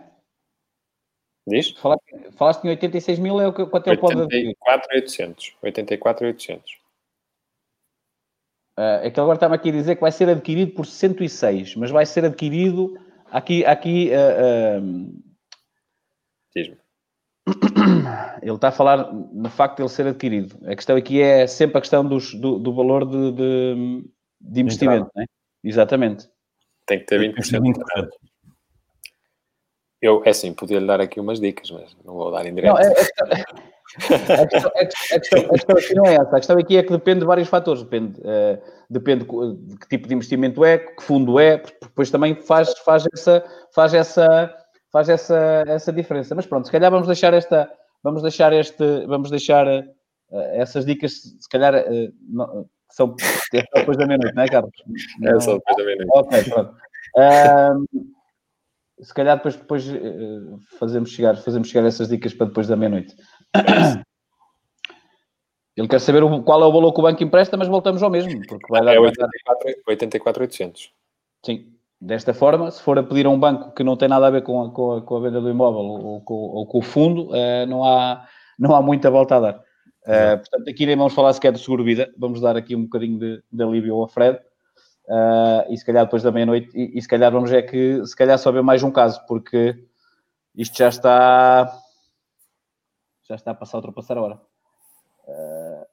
Diz? 1.47 1.71
Falaste, 1.71 2.03
falaste 2.37 2.63
em 2.65 2.69
86 2.69 3.17
mil, 3.17 3.39
é 3.41 3.47
o 3.47 3.53
que, 3.53 3.65
quanto 3.65 3.87
ele 3.87 3.97
pode 3.97 4.21
adquirir. 4.21 4.49
84,800. 4.67 5.55
84,800. 5.63 6.80
Ah, 8.83 8.99
é 9.03 9.11
que 9.11 9.19
agora 9.19 9.35
está-me 9.35 9.53
aqui 9.53 9.69
a 9.69 9.73
dizer 9.73 9.93
que 9.93 10.01
vai 10.01 10.11
ser 10.11 10.27
adquirido 10.27 10.71
por 10.73 10.87
106, 10.87 11.75
mas 11.75 11.91
vai 11.91 12.03
ser 12.03 12.25
adquirido 12.25 12.97
aqui. 13.29 13.63
aqui 13.63 14.09
ah, 14.11 14.81
Diz-me. 16.55 16.77
ele 18.41 18.55
está 18.55 18.69
a 18.69 18.71
falar 18.71 19.13
no 19.13 19.49
facto 19.51 19.77
de 19.77 19.83
ele 19.83 19.89
ser 19.89 20.07
adquirido. 20.07 20.57
A 20.65 20.75
questão 20.75 20.95
aqui 20.95 21.21
é 21.21 21.45
sempre 21.45 21.77
a 21.77 21.81
questão 21.81 22.03
dos- 22.03 22.33
do, 22.33 22.57
do 22.57 22.73
valor 22.73 23.05
de, 23.05 23.31
de- 23.33 24.09
de 24.41 24.61
investimento, 24.61 25.11
não 25.15 25.21
é? 25.21 25.25
Exatamente. 25.63 26.27
Tem 26.87 26.97
que 26.97 27.05
ter 27.05 27.19
20%. 27.19 28.09
Eu, 30.01 30.23
é 30.25 30.31
assim, 30.31 30.51
podia-lhe 30.53 30.87
dar 30.87 30.99
aqui 30.99 31.19
umas 31.19 31.39
dicas, 31.39 31.69
mas 31.69 31.95
não 32.03 32.15
vou 32.15 32.31
dar 32.31 32.47
em 32.47 32.55
direto. 32.55 32.73
Não, 32.73 32.79
é- 32.79 32.93
a, 33.97 34.47
questão, 34.47 34.71
a, 34.75 34.85
questão, 34.85 35.17
a, 35.17 35.19
questão, 35.19 35.39
a 35.39 35.49
questão 35.49 35.77
aqui 35.77 35.95
não 35.95 36.05
é 36.05 36.15
essa. 36.15 36.35
A 36.35 36.39
questão 36.39 36.57
aqui 36.57 36.77
é 36.77 36.83
que 36.83 36.91
depende 36.91 37.19
de 37.21 37.25
vários 37.25 37.47
fatores. 37.49 37.83
Depende, 37.83 38.19
eh, 38.23 38.59
depende 38.89 39.25
de 39.25 39.77
que 39.77 39.87
tipo 39.89 40.07
de 40.07 40.13
investimento 40.15 40.63
é, 40.63 40.77
que 40.77 41.03
fundo 41.03 41.39
é, 41.39 41.57
porque 41.57 41.77
depois 41.81 42.09
também 42.09 42.35
faz, 42.35 42.77
faz, 42.79 43.05
essa, 43.13 43.43
faz, 43.73 43.93
essa, 43.93 44.55
faz 44.91 45.09
essa, 45.09 45.63
essa 45.67 45.91
diferença. 45.91 46.33
Mas 46.35 46.45
pronto, 46.45 46.65
se 46.65 46.71
calhar 46.71 46.89
vamos 46.91 47.07
deixar 47.07 47.33
esta, 47.33 47.69
vamos 48.03 48.21
deixar 48.21 48.53
este, 48.53 49.05
vamos 49.07 49.29
deixar 49.29 49.67
eh, 49.67 49.83
essas 50.53 50.85
dicas, 50.85 51.13
se 51.13 51.49
calhar 51.49 51.75
eh, 51.75 52.11
não- 52.29 52.65
são 52.89 53.15
é 53.53 53.61
só 53.61 53.79
depois 53.79 53.97
da 53.97 54.05
meia-noite, 54.05 54.35
não 54.35 54.43
é, 54.43 54.47
Carlos? 54.47 54.71
É 55.23 55.39
só 55.39 55.53
depois 55.55 55.77
da 55.77 55.83
meia-noite. 55.83 56.11
Ok, 56.13 56.43
pronto. 56.45 56.75
Ahm, 57.17 57.85
se 59.01 59.13
calhar 59.13 59.37
depois, 59.37 59.55
depois 59.55 59.85
fazemos, 60.77 61.09
chegar, 61.09 61.35
fazemos 61.37 61.69
chegar 61.69 61.87
essas 61.87 62.07
dicas 62.09 62.33
para 62.33 62.47
depois 62.47 62.67
da 62.67 62.75
meia-noite. 62.75 63.15
Ele 65.75 65.87
quer 65.87 65.99
saber 65.99 66.21
qual 66.43 66.61
é 66.61 66.65
o 66.65 66.71
valor 66.71 66.93
que 66.93 66.99
o 66.99 67.03
banco 67.03 67.23
empresta, 67.23 67.55
mas 67.57 67.67
voltamos 67.67 68.03
ao 68.03 68.09
mesmo, 68.09 68.41
porque 68.47 68.67
vai 68.69 68.83
dar. 68.83 68.93
É 68.93 68.99
vai 68.99 69.11
dar- 69.11 69.27
84 69.27 69.81
84,800. 69.87 70.91
Sim. 71.45 71.67
Desta 71.99 72.33
forma, 72.33 72.71
se 72.71 72.81
for 72.81 72.97
a 72.97 73.03
pedir 73.03 73.27
a 73.27 73.29
um 73.29 73.39
banco 73.39 73.71
que 73.73 73.83
não 73.83 73.95
tem 73.95 74.09
nada 74.09 74.25
a 74.25 74.31
ver 74.31 74.41
com 74.41 74.63
a, 74.63 74.71
com 74.71 74.93
a, 74.93 75.01
com 75.03 75.17
a 75.17 75.19
venda 75.19 75.39
do 75.39 75.49
imóvel 75.49 75.81
ou 75.81 76.21
com, 76.21 76.33
ou 76.33 76.65
com 76.65 76.79
o 76.79 76.81
fundo, 76.81 77.29
eh, 77.35 77.67
não, 77.67 77.83
há, 77.83 78.27
não 78.57 78.75
há 78.75 78.81
muita 78.81 79.11
volta 79.11 79.35
a 79.35 79.39
dar. 79.39 79.63
Uh, 80.01 80.37
portanto, 80.39 80.67
aqui 80.67 80.87
nem 80.87 80.95
vamos 80.95 81.13
falar 81.13 81.31
sequer 81.33 81.51
de 81.51 81.59
seguro-vida, 81.59 82.11
vamos 82.17 82.41
dar 82.41 82.57
aqui 82.57 82.75
um 82.75 82.83
bocadinho 82.83 83.19
de, 83.19 83.43
de 83.51 83.63
alívio 83.63 83.95
ao 83.95 84.07
Fred. 84.07 84.39
Uh, 85.07 85.71
e 85.71 85.77
se 85.77 85.85
calhar 85.85 86.05
depois 86.05 86.23
da 86.23 86.31
meia-noite, 86.31 86.69
e, 86.73 86.97
e, 86.97 87.01
se 87.01 87.07
calhar 87.07 87.31
vamos 87.31 87.51
ver 87.51 87.63
que 87.63 88.03
se 88.05 88.15
calhar 88.15 88.37
só 88.39 88.51
ver 88.51 88.63
mais 88.63 88.81
um 88.81 88.91
caso, 88.91 89.23
porque 89.27 89.75
isto 90.55 90.75
já 90.77 90.89
está 90.89 91.71
já 93.31 93.35
está 93.35 93.51
a 93.51 93.55
passar 93.55 93.77
a 93.77 93.79
ultrapassar 93.79 94.17
a 94.17 94.21
hora. 94.21 94.41
Uh, 95.25 95.85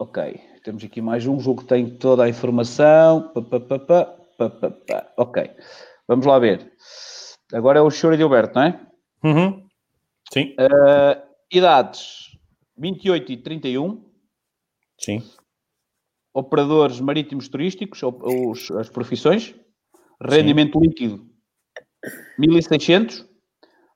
ok, 0.00 0.40
temos 0.64 0.82
aqui 0.82 1.00
mais 1.00 1.24
um 1.24 1.38
jogo 1.38 1.62
que 1.62 1.68
tem 1.68 1.96
toda 1.98 2.24
a 2.24 2.28
informação. 2.28 3.32
Pá, 3.32 3.60
pá, 3.60 3.78
pá, 3.78 5.12
ok, 5.16 5.50
vamos 6.08 6.26
lá 6.26 6.38
ver. 6.40 6.72
Agora 7.52 7.78
é 7.78 7.82
o 7.82 7.90
Choro 7.90 8.16
de 8.16 8.24
Alberto, 8.24 8.56
não 8.56 8.62
é? 8.64 8.86
Uhum. 9.22 9.68
Sim. 10.32 10.56
Uh, 10.58 11.22
idades 11.48 12.36
28 12.76 13.32
e 13.32 13.36
31. 13.36 14.04
Sim. 14.98 15.22
Operadores 16.34 16.98
marítimos 16.98 17.48
turísticos, 17.48 18.00
os, 18.02 18.68
as 18.72 18.88
profissões. 18.88 19.54
Rendimento 20.20 20.78
Sim. 20.78 20.86
líquido 20.86 21.31
1600. 22.38 23.26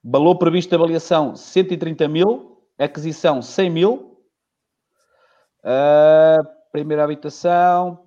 Valor 0.04 0.36
previsto 0.36 0.70
de 0.70 0.76
avaliação 0.76 1.34
130 1.34 2.08
mil. 2.08 2.62
Aquisição 2.78 3.42
100 3.42 3.70
mil. 3.70 4.18
Uh, 5.64 6.46
primeira 6.70 7.02
habitação 7.02 8.06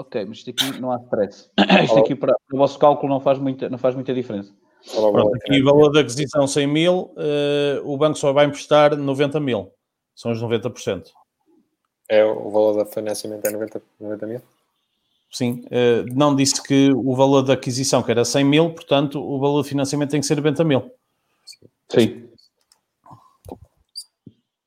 Ok, 0.00 0.24
mas 0.24 0.38
isto 0.38 0.50
aqui 0.50 0.80
não 0.80 0.90
há 0.90 0.96
stress. 0.96 1.50
Isto 1.84 1.98
aqui 1.98 2.14
para 2.14 2.34
o 2.50 2.56
vosso 2.56 2.78
cálculo 2.78 3.12
não 3.12 3.20
faz 3.20 3.38
muita, 3.38 3.68
não 3.68 3.76
faz 3.76 3.94
muita 3.94 4.14
diferença. 4.14 4.50
Pronto, 4.94 5.34
aqui 5.36 5.60
o 5.60 5.64
valor 5.66 5.90
da 5.90 6.00
aquisição 6.00 6.46
100 6.46 6.66
mil, 6.66 7.12
uh, 7.14 7.84
o 7.84 7.98
banco 7.98 8.16
só 8.16 8.32
vai 8.32 8.46
emprestar 8.46 8.96
90 8.96 9.38
mil. 9.40 9.70
São 10.14 10.32
os 10.32 10.42
90%. 10.42 11.08
É, 12.08 12.24
o 12.24 12.50
valor 12.50 12.78
da 12.78 12.86
financiamento 12.86 13.44
é 13.44 13.50
90, 13.50 13.82
90 14.00 14.26
mil? 14.26 14.40
Sim, 15.30 15.62
uh, 15.66 16.04
não 16.12 16.34
disse 16.34 16.60
que 16.62 16.90
o 16.92 17.14
valor 17.14 17.42
da 17.42 17.52
aquisição 17.52 18.02
que 18.02 18.10
era 18.10 18.24
100 18.24 18.44
mil, 18.44 18.70
portanto 18.70 19.20
o 19.20 19.38
valor 19.38 19.62
de 19.62 19.68
financiamento 19.68 20.10
tem 20.10 20.20
que 20.20 20.26
ser 20.26 20.36
90 20.36 20.64
mil. 20.64 20.90
Sim. 21.88 22.30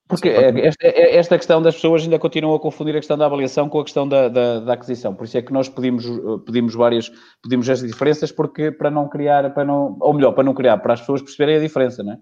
Porque 0.07 0.29
é, 0.29 0.67
esta, 0.67 0.85
é, 0.85 1.15
esta 1.15 1.37
questão 1.37 1.61
das 1.61 1.75
pessoas 1.75 2.03
ainda 2.03 2.19
continuam 2.19 2.55
a 2.55 2.59
confundir 2.59 2.95
a 2.95 2.99
questão 2.99 3.17
da 3.17 3.25
avaliação 3.25 3.67
com 3.67 3.79
a 3.79 3.83
questão 3.83 4.07
da, 4.07 4.29
da, 4.29 4.59
da, 4.59 4.73
aquisição. 4.73 5.15
Por 5.15 5.23
isso 5.25 5.37
é 5.37 5.41
que 5.41 5.51
nós 5.51 5.67
pedimos, 5.67 6.05
pedimos 6.45 6.75
várias, 6.75 7.11
pedimos 7.41 7.67
as 7.69 7.81
diferenças 7.81 8.31
porque 8.31 8.71
para 8.71 8.91
não 8.91 9.09
criar, 9.09 9.53
para 9.53 9.65
não, 9.65 9.97
ou 9.99 10.13
melhor, 10.13 10.33
para 10.33 10.43
não 10.43 10.53
criar, 10.53 10.77
para 10.77 10.93
as 10.93 10.99
pessoas 10.99 11.21
perceberem 11.21 11.55
a 11.57 11.59
diferença, 11.59 12.03
não 12.03 12.13
é? 12.13 12.15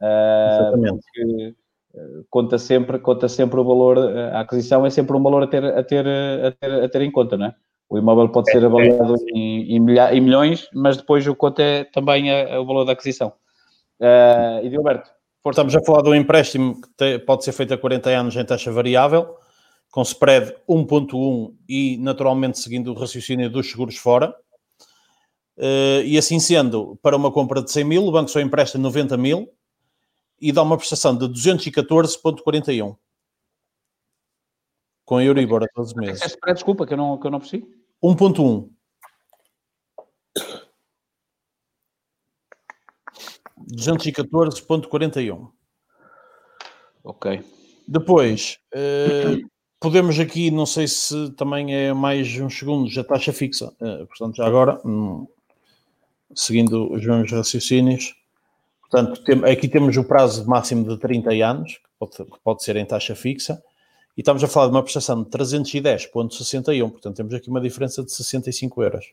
Uh, 0.00 0.62
Exatamente. 0.62 1.00
Porque, 1.04 1.54
uh, 1.94 2.26
conta 2.30 2.58
sempre, 2.58 2.98
conta 2.98 3.28
sempre 3.28 3.60
o 3.60 3.64
valor, 3.64 3.98
a 3.98 4.40
aquisição 4.40 4.86
é 4.86 4.90
sempre 4.90 5.14
um 5.14 5.22
valor 5.22 5.42
a 5.42 5.46
ter, 5.46 5.64
a 5.64 5.82
ter, 5.82 6.06
a 6.06 6.50
ter, 6.52 6.84
a 6.84 6.88
ter 6.88 7.02
em 7.02 7.10
conta, 7.10 7.36
não 7.36 7.46
é? 7.46 7.54
O 7.88 7.98
imóvel 7.98 8.28
pode 8.28 8.50
ser 8.50 8.62
é, 8.62 8.66
avaliado 8.66 9.14
é, 9.14 9.38
em, 9.38 9.76
em, 9.76 9.80
milha, 9.80 10.14
em, 10.14 10.20
milhões, 10.20 10.68
mas 10.72 10.96
depois 10.96 11.26
o 11.26 11.34
conta 11.34 11.62
é 11.62 11.84
também 11.84 12.30
a, 12.30 12.56
a, 12.56 12.60
o 12.60 12.66
valor 12.66 12.84
da 12.84 12.92
aquisição. 12.92 13.32
Uh, 14.00 14.64
e 14.64 14.70
Gilberto? 14.70 15.10
Estamos 15.46 15.76
a 15.76 15.82
falar 15.82 16.02
de 16.02 16.08
um 16.08 16.14
empréstimo 16.14 16.80
que 16.80 16.88
te, 16.96 17.18
pode 17.18 17.44
ser 17.44 17.52
feito 17.52 17.74
a 17.74 17.78
40 17.78 18.10
anos 18.10 18.34
em 18.34 18.44
taxa 18.44 18.72
variável, 18.72 19.36
com 19.90 20.00
spread 20.02 20.54
1.1 20.68 21.54
e 21.68 21.98
naturalmente 21.98 22.58
seguindo 22.58 22.90
o 22.90 22.94
raciocínio 22.94 23.50
dos 23.50 23.70
seguros 23.70 23.96
fora. 23.96 24.34
Uh, 25.56 26.02
e 26.04 26.18
assim 26.18 26.40
sendo, 26.40 26.98
para 27.02 27.16
uma 27.16 27.30
compra 27.30 27.62
de 27.62 27.70
100 27.70 27.84
mil, 27.84 28.06
o 28.06 28.10
banco 28.10 28.30
só 28.30 28.40
empresta 28.40 28.78
90 28.78 29.16
mil 29.16 29.48
e 30.40 30.50
dá 30.50 30.62
uma 30.62 30.76
prestação 30.76 31.16
de 31.16 31.26
214,41 31.26 32.96
com 35.04 35.16
a 35.16 35.24
Euribor 35.24 35.62
a 35.62 35.66
12 35.74 35.96
meses. 35.96 36.36
É, 36.46 36.54
desculpa, 36.54 36.86
que 36.86 36.94
eu 36.94 36.96
não, 36.96 37.18
que 37.18 37.26
eu 37.26 37.30
não 37.30 37.38
percebi. 37.38 37.66
1.1. 38.02 38.68
214.41. 43.72 45.50
Ok. 47.02 47.42
Depois, 47.86 48.58
uh, 48.74 49.46
podemos 49.78 50.18
aqui, 50.18 50.50
não 50.50 50.64
sei 50.64 50.88
se 50.88 51.30
também 51.32 51.74
é 51.74 51.92
mais 51.92 52.28
uns 52.40 52.58
segundos, 52.58 52.96
a 52.96 53.04
taxa 53.04 53.32
fixa. 53.32 53.72
Uh, 53.80 54.06
portanto, 54.06 54.36
já 54.36 54.46
agora, 54.46 54.80
um, 54.86 55.26
seguindo 56.34 56.90
os 56.90 57.04
mesmos 57.04 57.30
raciocínios, 57.30 58.14
portanto, 58.80 59.22
tem, 59.22 59.44
aqui 59.44 59.68
temos 59.68 59.96
o 59.96 60.04
prazo 60.04 60.46
máximo 60.48 60.88
de 60.88 60.98
30 60.98 61.30
anos, 61.44 61.74
que 61.74 61.90
pode, 61.98 62.16
que 62.16 62.40
pode 62.42 62.64
ser 62.64 62.76
em 62.76 62.86
taxa 62.86 63.14
fixa, 63.14 63.62
e 64.16 64.20
estamos 64.20 64.42
a 64.44 64.48
falar 64.48 64.66
de 64.66 64.72
uma 64.72 64.82
prestação 64.82 65.22
de 65.22 65.30
310,61, 65.30 66.90
portanto, 66.90 67.16
temos 67.16 67.34
aqui 67.34 67.48
uma 67.48 67.60
diferença 67.60 68.02
de 68.02 68.12
65 68.12 68.82
euros. 68.82 69.12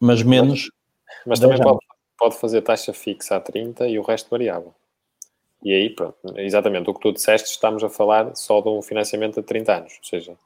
Mas 0.00 0.22
menos 0.22 0.70
mas 1.26 1.40
também 1.40 1.60
pode, 1.60 1.78
pode, 2.16 2.36
fazer 2.36 2.62
taxa 2.62 2.92
fixa 2.92 3.36
a 3.36 3.40
30 3.40 3.88
e 3.88 3.98
o 3.98 4.02
resto 4.02 4.30
variável. 4.30 4.74
E 5.62 5.72
aí, 5.72 5.90
pronto, 5.90 6.16
exatamente 6.36 6.88
o 6.88 6.94
que 6.94 7.00
tu 7.00 7.12
disseste, 7.12 7.50
estamos 7.50 7.82
a 7.82 7.88
falar 7.88 8.34
só 8.36 8.60
de 8.60 8.68
um 8.68 8.80
financiamento 8.80 9.40
a 9.40 9.42
30 9.42 9.76
anos, 9.76 9.98
ou 9.98 10.04
seja, 10.04 10.36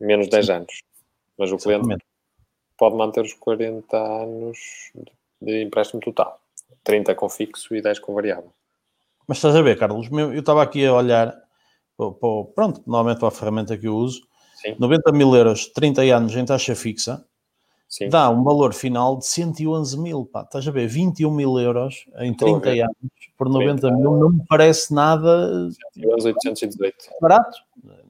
menos 0.00 0.28
10 0.28 0.46
Sim. 0.46 0.52
anos. 0.52 0.82
Mas 1.38 1.52
o 1.52 1.54
Exatamente. 1.54 1.86
cliente 1.86 2.04
pode 2.76 2.96
manter 2.96 3.20
os 3.22 3.32
40 3.34 3.96
anos 3.96 4.92
de 5.40 5.62
empréstimo 5.62 6.00
total. 6.00 6.40
30 6.82 7.14
com 7.14 7.28
fixo 7.28 7.74
e 7.74 7.80
10 7.80 8.00
com 8.00 8.14
variável. 8.14 8.52
Mas 9.28 9.36
estás 9.36 9.54
a 9.54 9.60
ver, 9.60 9.78
Carlos, 9.78 10.08
eu 10.10 10.40
estava 10.40 10.62
aqui 10.62 10.86
a 10.86 10.94
olhar, 10.94 11.38
pronto, 12.54 12.82
normalmente 12.86 13.18
para 13.18 13.28
a 13.28 13.30
ferramenta 13.30 13.76
que 13.76 13.86
eu 13.86 13.94
uso, 13.94 14.22
Sim. 14.54 14.74
90 14.78 15.12
mil 15.12 15.36
euros, 15.36 15.66
30 15.66 16.00
anos 16.16 16.34
em 16.34 16.46
taxa 16.46 16.74
fixa, 16.74 17.22
Sim. 17.86 18.08
dá 18.08 18.30
um 18.30 18.42
valor 18.42 18.72
final 18.72 19.18
de 19.18 19.26
111 19.26 19.98
mil. 20.00 20.24
Pá, 20.24 20.42
estás 20.42 20.66
a 20.66 20.70
ver? 20.70 20.88
21 20.88 21.30
mil 21.30 21.58
euros 21.58 22.06
em 22.18 22.34
30 22.34 22.70
anos 22.70 22.88
por 23.36 23.48
90 23.48 23.90
mil 23.92 24.16
não 24.16 24.30
me 24.30 24.44
parece 24.48 24.92
nada 24.92 25.68
818. 25.96 26.96
barato 27.20 27.58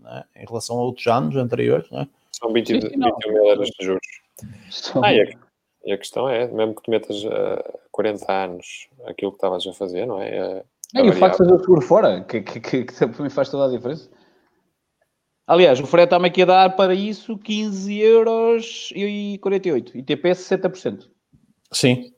é? 0.07 0.43
em 0.43 0.47
relação 0.47 0.79
a 0.79 0.83
outros 0.83 1.07
anos 1.09 1.37
anteriores. 1.37 1.91
Não 1.91 2.01
é? 2.01 2.09
São 2.33 2.53
20, 2.53 2.73
21 2.73 3.33
mil 3.33 3.45
euros 3.45 3.69
de 3.79 3.85
juros. 3.85 4.07
Ah, 5.03 5.13
e, 5.13 5.21
a, 5.21 5.25
e, 5.85 5.93
a, 5.93 5.99
questão 5.99 6.29
é, 6.29 6.47
mesmo 6.47 6.77
que 6.77 6.83
tu 6.83 6.91
metas 6.91 7.25
uh, 7.25 7.79
40 7.91 8.33
anos 8.33 8.89
aquilo 9.05 9.33
que 9.33 9.37
estavas 9.37 9.67
a 9.67 9.73
fazer, 9.73 10.07
não 10.07 10.23
é? 10.23 10.61
Uh, 10.61 10.65
é, 10.95 11.05
e 11.05 11.11
o 11.11 11.13
facto 11.13 11.33
de 11.33 11.39
fazer 11.39 11.55
o 11.55 11.61
seguro 11.61 11.81
fora, 11.83 12.23
que, 12.23 12.41
que, 12.41 12.61
que, 12.61 12.85
que 12.85 12.95
também 12.95 13.31
faz 13.31 13.51
toda 13.51 13.67
a 13.67 13.77
diferença. 13.77 14.09
Aliás, 15.47 15.81
o 15.81 15.87
frete 15.87 16.09
está-me 16.09 16.29
aqui 16.29 16.43
a 16.43 16.47
dar 16.47 16.77
para 16.77 16.95
isso 16.95 17.37
15 17.37 17.99
euros 17.99 18.93
e 18.95 19.39
48. 19.43 19.97
E 19.97 20.03
TPS 20.03 20.49
60%. 20.51 21.09
Sim, 21.73 22.13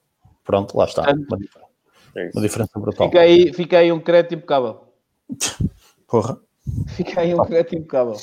pronto, 0.44 0.76
lá 0.76 0.84
está. 0.84 1.02
Uma, 1.02 1.38
diferença, 1.38 1.68
é 2.16 2.30
uma 2.34 2.42
diferença 2.42 2.78
brutal. 2.78 3.06
Fica 3.08 3.20
aí, 3.20 3.52
fica 3.52 3.78
aí 3.78 3.92
um 3.92 4.00
crédito 4.00 4.34
impecável. 4.34 4.80
Porra. 6.06 6.40
Fica 6.88 7.20
aí 7.20 7.34
um 7.34 7.44
crédito 7.44 7.76
impecável. 7.76 8.16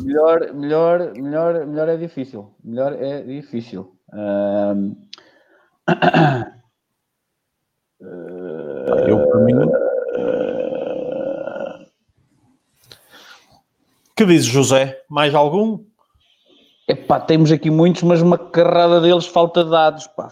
melhor, 0.00 0.52
melhor, 0.52 1.12
melhor, 1.14 1.66
melhor 1.66 1.88
é 1.88 1.96
difícil. 1.96 2.54
Melhor 2.62 2.92
é 2.92 3.22
difícil. 3.22 3.96
Um... 4.12 4.96
Eu, 9.06 9.28
para 9.28 9.40
mim, 9.40 9.54
Que 14.16 14.24
diz 14.24 14.44
José? 14.44 15.02
Mais 15.10 15.34
algum? 15.34 15.84
Epá, 16.86 17.18
temos 17.18 17.50
aqui 17.50 17.68
muitos, 17.68 18.02
mas 18.04 18.22
uma 18.22 18.38
carrada 18.38 19.00
deles 19.00 19.26
falta 19.26 19.64
dados. 19.64 20.06
Pá, 20.06 20.28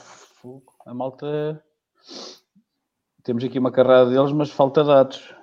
a 0.86 0.94
malta. 0.94 1.60
Temos 3.24 3.42
aqui 3.42 3.58
uma 3.58 3.72
carrada 3.72 4.10
deles, 4.10 4.30
mas 4.32 4.50
falta 4.50 4.84
dados. 4.84 5.34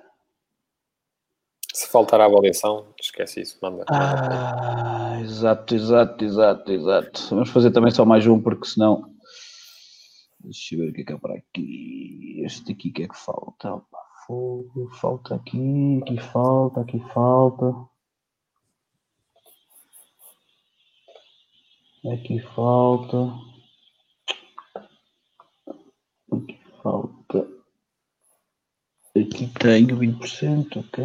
Se 1.74 1.88
faltar 1.88 2.22
a 2.22 2.26
avaliação, 2.26 2.88
esquece 3.00 3.42
isso, 3.42 3.58
manda. 3.62 3.84
Ah, 3.90 5.20
exato, 5.22 5.76
exato, 5.76 6.24
exato, 6.24 6.72
exato. 6.72 7.28
Vamos 7.30 7.50
fazer 7.50 7.72
também 7.72 7.92
só 7.92 8.06
mais 8.06 8.26
um, 8.26 8.40
porque 8.40 8.68
senão. 8.68 9.04
Deixa 10.42 10.76
eu 10.76 10.80
ver 10.80 10.90
o 10.90 10.94
que 10.94 11.02
é 11.02 11.04
que 11.04 11.14
é 11.14 11.18
para 11.18 11.36
aqui. 11.36 12.42
Este 12.46 12.72
aqui 12.72 12.92
que 12.92 13.04
é 13.04 13.08
que 13.08 13.18
falta? 13.18 13.82
Fogo, 14.26 14.90
falta 14.96 15.36
aqui, 15.36 16.00
aqui 16.02 16.18
falta, 16.18 16.82
aqui 16.82 17.00
falta. 17.14 17.90
Aqui 22.14 22.40
falta. 22.40 23.34
Aqui 26.32 26.58
falta. 26.82 27.48
Aqui 29.16 29.48
tenho 29.60 29.98
20%, 29.98 30.78
ok. 30.78 31.04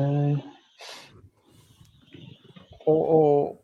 Oh, 2.86 2.92
oh. 2.92 3.58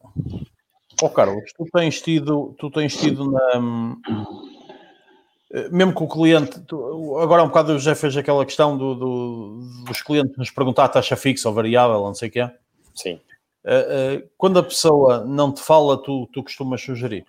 Oh, 1.02 1.10
Carlos, 1.10 1.52
tu 1.56 1.64
tens 1.72 2.02
tido, 2.02 2.54
tu 2.58 2.70
tens 2.70 2.96
tido 2.96 3.30
na. 3.30 3.96
Mesmo 5.70 5.94
que 5.94 6.02
o 6.02 6.08
cliente. 6.08 6.60
Tu, 6.60 7.18
agora, 7.18 7.42
um 7.42 7.48
bocado, 7.48 7.78
já 7.78 7.94
fez 7.94 8.16
aquela 8.16 8.46
questão 8.46 8.78
do, 8.78 8.94
do, 8.94 9.60
dos 9.86 10.00
clientes 10.00 10.36
nos 10.36 10.50
perguntar 10.50 10.84
a 10.84 10.88
taxa 10.88 11.16
fixa 11.16 11.48
ou 11.48 11.54
variável, 11.54 12.00
não 12.00 12.14
sei 12.14 12.28
o 12.28 12.32
que 12.32 12.40
é. 12.40 12.54
Sim. 12.94 13.20
Uh, 13.64 14.18
uh, 14.18 14.28
quando 14.38 14.58
a 14.58 14.62
pessoa 14.62 15.24
não 15.24 15.52
te 15.52 15.60
fala, 15.60 16.00
tu, 16.00 16.28
tu 16.32 16.42
costumas 16.42 16.80
sugerir? 16.80 17.26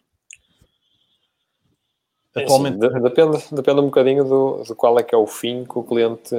É, 2.35 2.43
Atualmente. 2.43 2.75
Sim, 2.75 3.01
depende, 3.01 3.43
depende 3.51 3.79
um 3.81 3.85
bocadinho 3.85 4.23
do, 4.23 4.63
de 4.63 4.75
qual 4.75 4.97
é 4.99 5.03
que 5.03 5.15
é 5.15 5.17
o 5.17 5.27
fim 5.27 5.65
que 5.65 5.77
o 5.77 5.83
cliente 5.83 6.35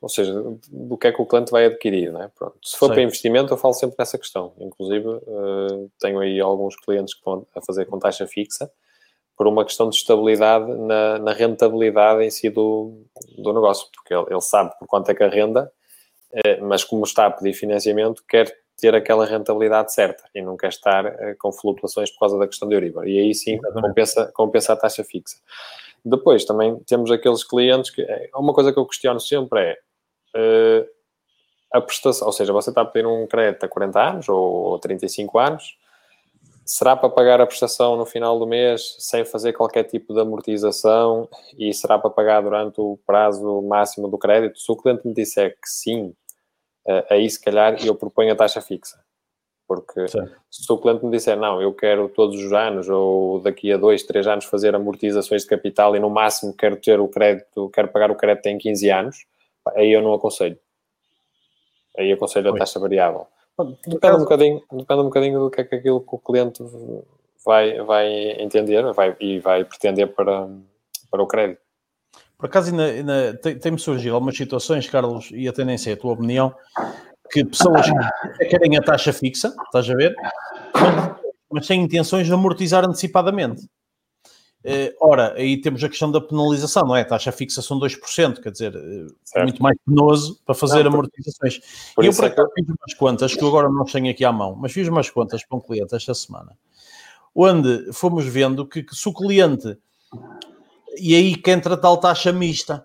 ou 0.00 0.08
seja, 0.08 0.32
do 0.70 0.96
que 0.96 1.08
é 1.08 1.12
que 1.12 1.20
o 1.20 1.26
cliente 1.26 1.50
vai 1.50 1.66
adquirir, 1.66 2.12
não 2.12 2.22
é? 2.22 2.28
Pronto. 2.28 2.56
Se 2.62 2.76
for 2.76 2.86
Sei. 2.86 2.94
para 2.94 3.02
investimento, 3.02 3.52
eu 3.52 3.56
falo 3.56 3.74
sempre 3.74 3.96
nessa 3.98 4.18
questão. 4.18 4.52
Inclusive, 4.58 5.08
uh, 5.08 5.90
tenho 5.98 6.20
aí 6.20 6.38
alguns 6.38 6.76
clientes 6.76 7.14
que 7.14 7.20
estão 7.20 7.46
a 7.54 7.60
fazer 7.60 7.86
com 7.86 7.98
taxa 7.98 8.26
fixa 8.26 8.70
por 9.36 9.46
uma 9.46 9.64
questão 9.64 9.90
de 9.90 9.96
estabilidade 9.96 10.66
na, 10.66 11.18
na 11.18 11.32
rentabilidade 11.32 12.24
em 12.24 12.30
si 12.30 12.48
do, 12.48 13.04
do 13.36 13.52
negócio, 13.52 13.88
porque 13.94 14.14
ele, 14.14 14.24
ele, 14.30 14.40
sabe 14.40 14.72
por 14.78 14.86
quanto 14.86 15.10
é 15.10 15.14
que 15.14 15.22
a 15.22 15.28
renda, 15.28 15.70
uh, 16.32 16.64
mas 16.64 16.82
como 16.82 17.04
está 17.04 17.26
a 17.26 17.30
pedir 17.30 17.52
financiamento, 17.52 18.24
quer 18.26 18.50
ter 18.78 18.94
aquela 18.94 19.24
rentabilidade 19.24 19.92
certa 19.92 20.24
e 20.34 20.42
não 20.42 20.56
quer 20.56 20.68
estar 20.68 21.06
uh, 21.06 21.36
com 21.38 21.52
flutuações 21.52 22.10
por 22.10 22.20
causa 22.20 22.38
da 22.38 22.46
questão 22.46 22.68
de 22.68 22.74
Euribor. 22.74 23.06
E 23.06 23.18
aí 23.18 23.34
sim 23.34 23.58
compensa, 23.58 24.32
compensa 24.32 24.72
a 24.72 24.76
taxa 24.76 25.04
fixa. 25.04 25.36
Depois 26.04 26.44
também 26.44 26.78
temos 26.86 27.10
aqueles 27.10 27.42
clientes 27.42 27.90
que. 27.90 28.06
Uma 28.34 28.54
coisa 28.54 28.72
que 28.72 28.78
eu 28.78 28.86
questiono 28.86 29.20
sempre 29.20 29.60
é 29.60 29.78
uh, 30.36 30.88
a 31.72 31.80
prestação, 31.80 32.26
ou 32.26 32.32
seja, 32.32 32.52
você 32.52 32.70
está 32.70 32.82
a 32.82 32.84
pedir 32.84 33.06
um 33.06 33.26
crédito 33.26 33.64
a 33.64 33.68
40 33.68 34.00
anos 34.00 34.28
ou 34.28 34.78
35 34.78 35.38
anos, 35.38 35.76
será 36.66 36.96
para 36.96 37.08
pagar 37.08 37.40
a 37.40 37.46
prestação 37.46 37.96
no 37.96 38.04
final 38.04 38.38
do 38.38 38.46
mês 38.46 38.96
sem 38.98 39.24
fazer 39.24 39.52
qualquer 39.52 39.84
tipo 39.84 40.12
de 40.12 40.20
amortização 40.20 41.28
e 41.56 41.72
será 41.72 41.96
para 41.96 42.10
pagar 42.10 42.42
durante 42.42 42.80
o 42.80 42.98
prazo 43.06 43.62
máximo 43.62 44.08
do 44.08 44.18
crédito? 44.18 44.58
Se 44.58 44.70
o 44.70 44.76
cliente 44.76 45.06
me 45.06 45.14
disser 45.14 45.52
que 45.52 45.68
sim, 45.68 46.12
uh, 46.86 47.04
aí 47.08 47.30
se 47.30 47.40
calhar 47.40 47.76
eu 47.86 47.94
proponho 47.94 48.32
a 48.32 48.36
taxa 48.36 48.60
fixa. 48.60 49.00
Porque 49.68 50.08
sim. 50.08 50.28
se 50.50 50.72
o 50.72 50.78
cliente 50.78 51.04
me 51.04 51.10
disser, 51.10 51.36
não, 51.36 51.62
eu 51.62 51.72
quero 51.72 52.08
todos 52.08 52.36
os 52.44 52.52
anos 52.52 52.88
ou 52.88 53.40
daqui 53.40 53.72
a 53.72 53.76
dois, 53.76 54.02
três 54.02 54.26
anos 54.26 54.44
fazer 54.44 54.74
amortizações 54.74 55.42
de 55.42 55.48
capital 55.48 55.94
e 55.94 56.00
no 56.00 56.10
máximo 56.10 56.54
quero 56.54 56.76
ter 56.76 56.98
o 56.98 57.08
crédito, 57.08 57.70
quero 57.70 57.88
pagar 57.88 58.10
o 58.10 58.16
crédito 58.16 58.46
em 58.46 58.58
15 58.58 58.90
anos, 58.90 59.26
aí 59.76 59.92
eu 59.92 60.02
não 60.02 60.12
aconselho. 60.12 60.58
Aí 61.96 62.12
aconselho 62.12 62.52
a 62.52 62.56
taxa 62.56 62.78
variável. 62.78 63.26
Depende 63.86 64.16
um, 64.16 64.20
bocadinho, 64.20 64.62
depende 64.70 65.00
um 65.00 65.04
bocadinho 65.04 65.40
do 65.40 65.50
que 65.50 65.60
é 65.62 65.64
que 65.64 65.74
aquilo 65.76 66.00
que 66.00 66.14
o 66.14 66.18
cliente 66.18 66.62
vai, 67.44 67.80
vai 67.82 68.06
entender 68.40 68.82
vai, 68.92 69.16
e 69.18 69.38
vai 69.38 69.64
pretender 69.64 70.08
para, 70.14 70.48
para 71.10 71.22
o 71.22 71.26
crédito. 71.26 71.60
Por 72.36 72.46
acaso, 72.46 72.78
ainda, 72.78 73.34
tem-me 73.38 73.78
surgido 73.78 74.14
algumas 74.14 74.36
situações, 74.36 74.88
Carlos, 74.90 75.30
e 75.32 75.48
a 75.48 75.52
tendência 75.54 75.90
é 75.90 75.94
a 75.94 75.96
tua 75.96 76.12
opinião, 76.12 76.54
que 77.30 77.42
pessoas 77.44 77.86
querem 78.50 78.76
a 78.76 78.82
taxa 78.82 79.10
fixa, 79.10 79.54
estás 79.64 79.88
a 79.88 79.94
ver? 79.94 80.14
Mas 81.50 81.66
têm 81.66 81.82
intenções 81.82 82.26
de 82.26 82.32
amortizar 82.34 82.84
antecipadamente. 82.84 83.66
Eh, 84.68 84.96
ora, 85.00 85.32
aí 85.34 85.60
temos 85.60 85.84
a 85.84 85.88
questão 85.88 86.10
da 86.10 86.20
penalização, 86.20 86.84
não 86.84 86.96
é? 86.96 87.02
A 87.02 87.04
taxa 87.04 87.30
fixa 87.30 87.62
são 87.62 87.78
2%, 87.78 88.40
quer 88.42 88.50
dizer, 88.50 88.74
eh, 88.74 89.06
é 89.36 89.42
muito 89.44 89.62
mais 89.62 89.78
penoso 89.86 90.40
para 90.44 90.56
fazer 90.56 90.82
não, 90.82 90.90
amortizações. 90.90 91.60
Por 91.94 92.04
e 92.04 92.08
eu, 92.08 92.12
por 92.12 92.24
é 92.24 92.26
acaso, 92.26 92.50
fiz 92.52 92.66
umas 92.66 92.94
contas, 92.94 93.34
que 93.36 93.40
eu 93.44 93.46
agora 93.46 93.68
não 93.68 93.84
tenho 93.84 94.10
aqui 94.10 94.24
à 94.24 94.32
mão, 94.32 94.56
mas 94.56 94.72
fiz 94.72 94.88
umas 94.88 95.08
contas 95.08 95.44
para 95.46 95.56
um 95.56 95.60
cliente 95.60 95.94
esta 95.94 96.12
semana, 96.14 96.58
onde 97.32 97.92
fomos 97.92 98.26
vendo 98.26 98.66
que, 98.66 98.82
que 98.82 98.96
se 98.96 99.08
o 99.08 99.12
cliente, 99.12 99.78
e 100.98 101.14
aí 101.14 101.36
que 101.36 101.50
entra 101.52 101.76
tal 101.76 101.98
taxa 101.98 102.32
mista, 102.32 102.84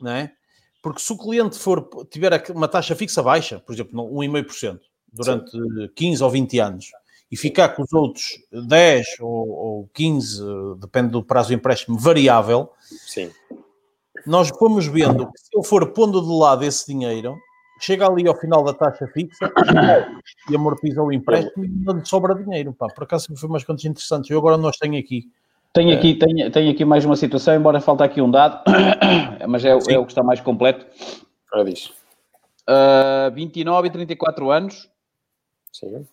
não 0.00 0.12
é? 0.12 0.32
Porque 0.80 1.00
se 1.00 1.12
o 1.12 1.18
cliente 1.18 1.58
for, 1.58 1.88
tiver 2.12 2.44
uma 2.50 2.68
taxa 2.68 2.94
fixa 2.94 3.20
baixa, 3.24 3.58
por 3.58 3.72
exemplo, 3.72 4.08
1,5%, 4.08 4.78
durante 5.12 5.50
Sim. 5.50 5.88
15 5.96 6.22
ou 6.22 6.30
20 6.30 6.58
anos, 6.60 6.92
e 7.32 7.36
ficar 7.36 7.70
com 7.70 7.82
os 7.82 7.92
outros 7.94 8.44
10 8.52 9.06
ou, 9.20 9.48
ou 9.48 9.90
15, 9.94 10.42
depende 10.78 11.08
do 11.12 11.24
prazo 11.24 11.48
do 11.48 11.54
empréstimo, 11.54 11.98
variável, 11.98 12.70
Sim. 12.78 13.30
nós 14.26 14.50
fomos 14.50 14.86
vendo 14.86 15.26
que 15.32 15.40
se 15.40 15.48
eu 15.56 15.62
for 15.62 15.94
pondo 15.94 16.20
de 16.20 16.30
lado 16.30 16.62
esse 16.62 16.86
dinheiro, 16.86 17.34
chega 17.80 18.06
ali 18.06 18.28
ao 18.28 18.38
final 18.38 18.62
da 18.62 18.74
taxa 18.74 19.06
fixa 19.06 19.50
e 20.50 20.54
amortiza 20.54 21.02
o 21.02 21.10
empréstimo 21.10 21.64
e 21.64 21.68
não 21.68 21.94
lhe 21.94 22.04
sobra 22.04 22.34
dinheiro. 22.34 22.74
Pá, 22.74 22.86
por 22.88 23.04
acaso 23.04 23.34
foi 23.34 23.48
umas 23.48 23.64
contas 23.64 23.86
interessantes. 23.86 24.30
Eu 24.30 24.38
agora 24.38 24.58
nós 24.58 24.76
tenho 24.76 24.98
aqui. 24.98 25.24
Tenho 25.72 25.96
aqui, 25.96 26.14
tenho, 26.16 26.50
tenho 26.50 26.70
aqui 26.70 26.84
mais 26.84 27.02
uma 27.06 27.16
situação, 27.16 27.54
embora 27.54 27.80
falta 27.80 28.04
aqui 28.04 28.20
um 28.20 28.30
dado, 28.30 28.62
mas 29.48 29.64
é, 29.64 29.70
é, 29.70 29.98
o 29.98 30.04
que 30.04 30.12
está 30.12 30.22
mais 30.22 30.38
completo. 30.38 30.84
Ora 31.50 31.64
diz. 31.64 31.86
Uh, 32.68 33.32
29 33.32 33.88
e 33.88 33.90
34 33.90 34.50
anos. 34.50 34.90
Sim 35.72 36.06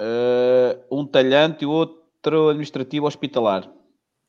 uh, 0.00 0.82
um 0.90 1.06
talhante 1.06 1.64
e 1.64 1.66
outro 1.66 2.48
administrativo 2.48 3.06
hospitalar. 3.06 3.70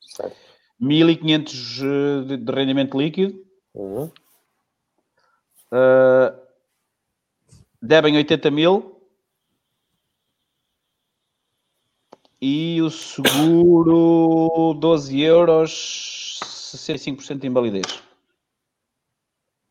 Certo. 0.00 0.36
1500 0.78 1.80
eh, 1.80 2.26
de, 2.26 2.36
de 2.38 2.52
rendimento 2.52 2.98
líquido. 2.98 3.40
Uhum. 3.72 4.10
Uh, 5.70 6.36
devem 7.80 8.16
80 8.16 8.50
mil. 8.50 9.00
E 12.40 12.82
o 12.82 12.90
seguro 12.90 14.74
12 14.74 15.20
euros, 15.20 16.40
65% 16.42 17.38
de 17.38 17.46
invalidez. 17.46 18.02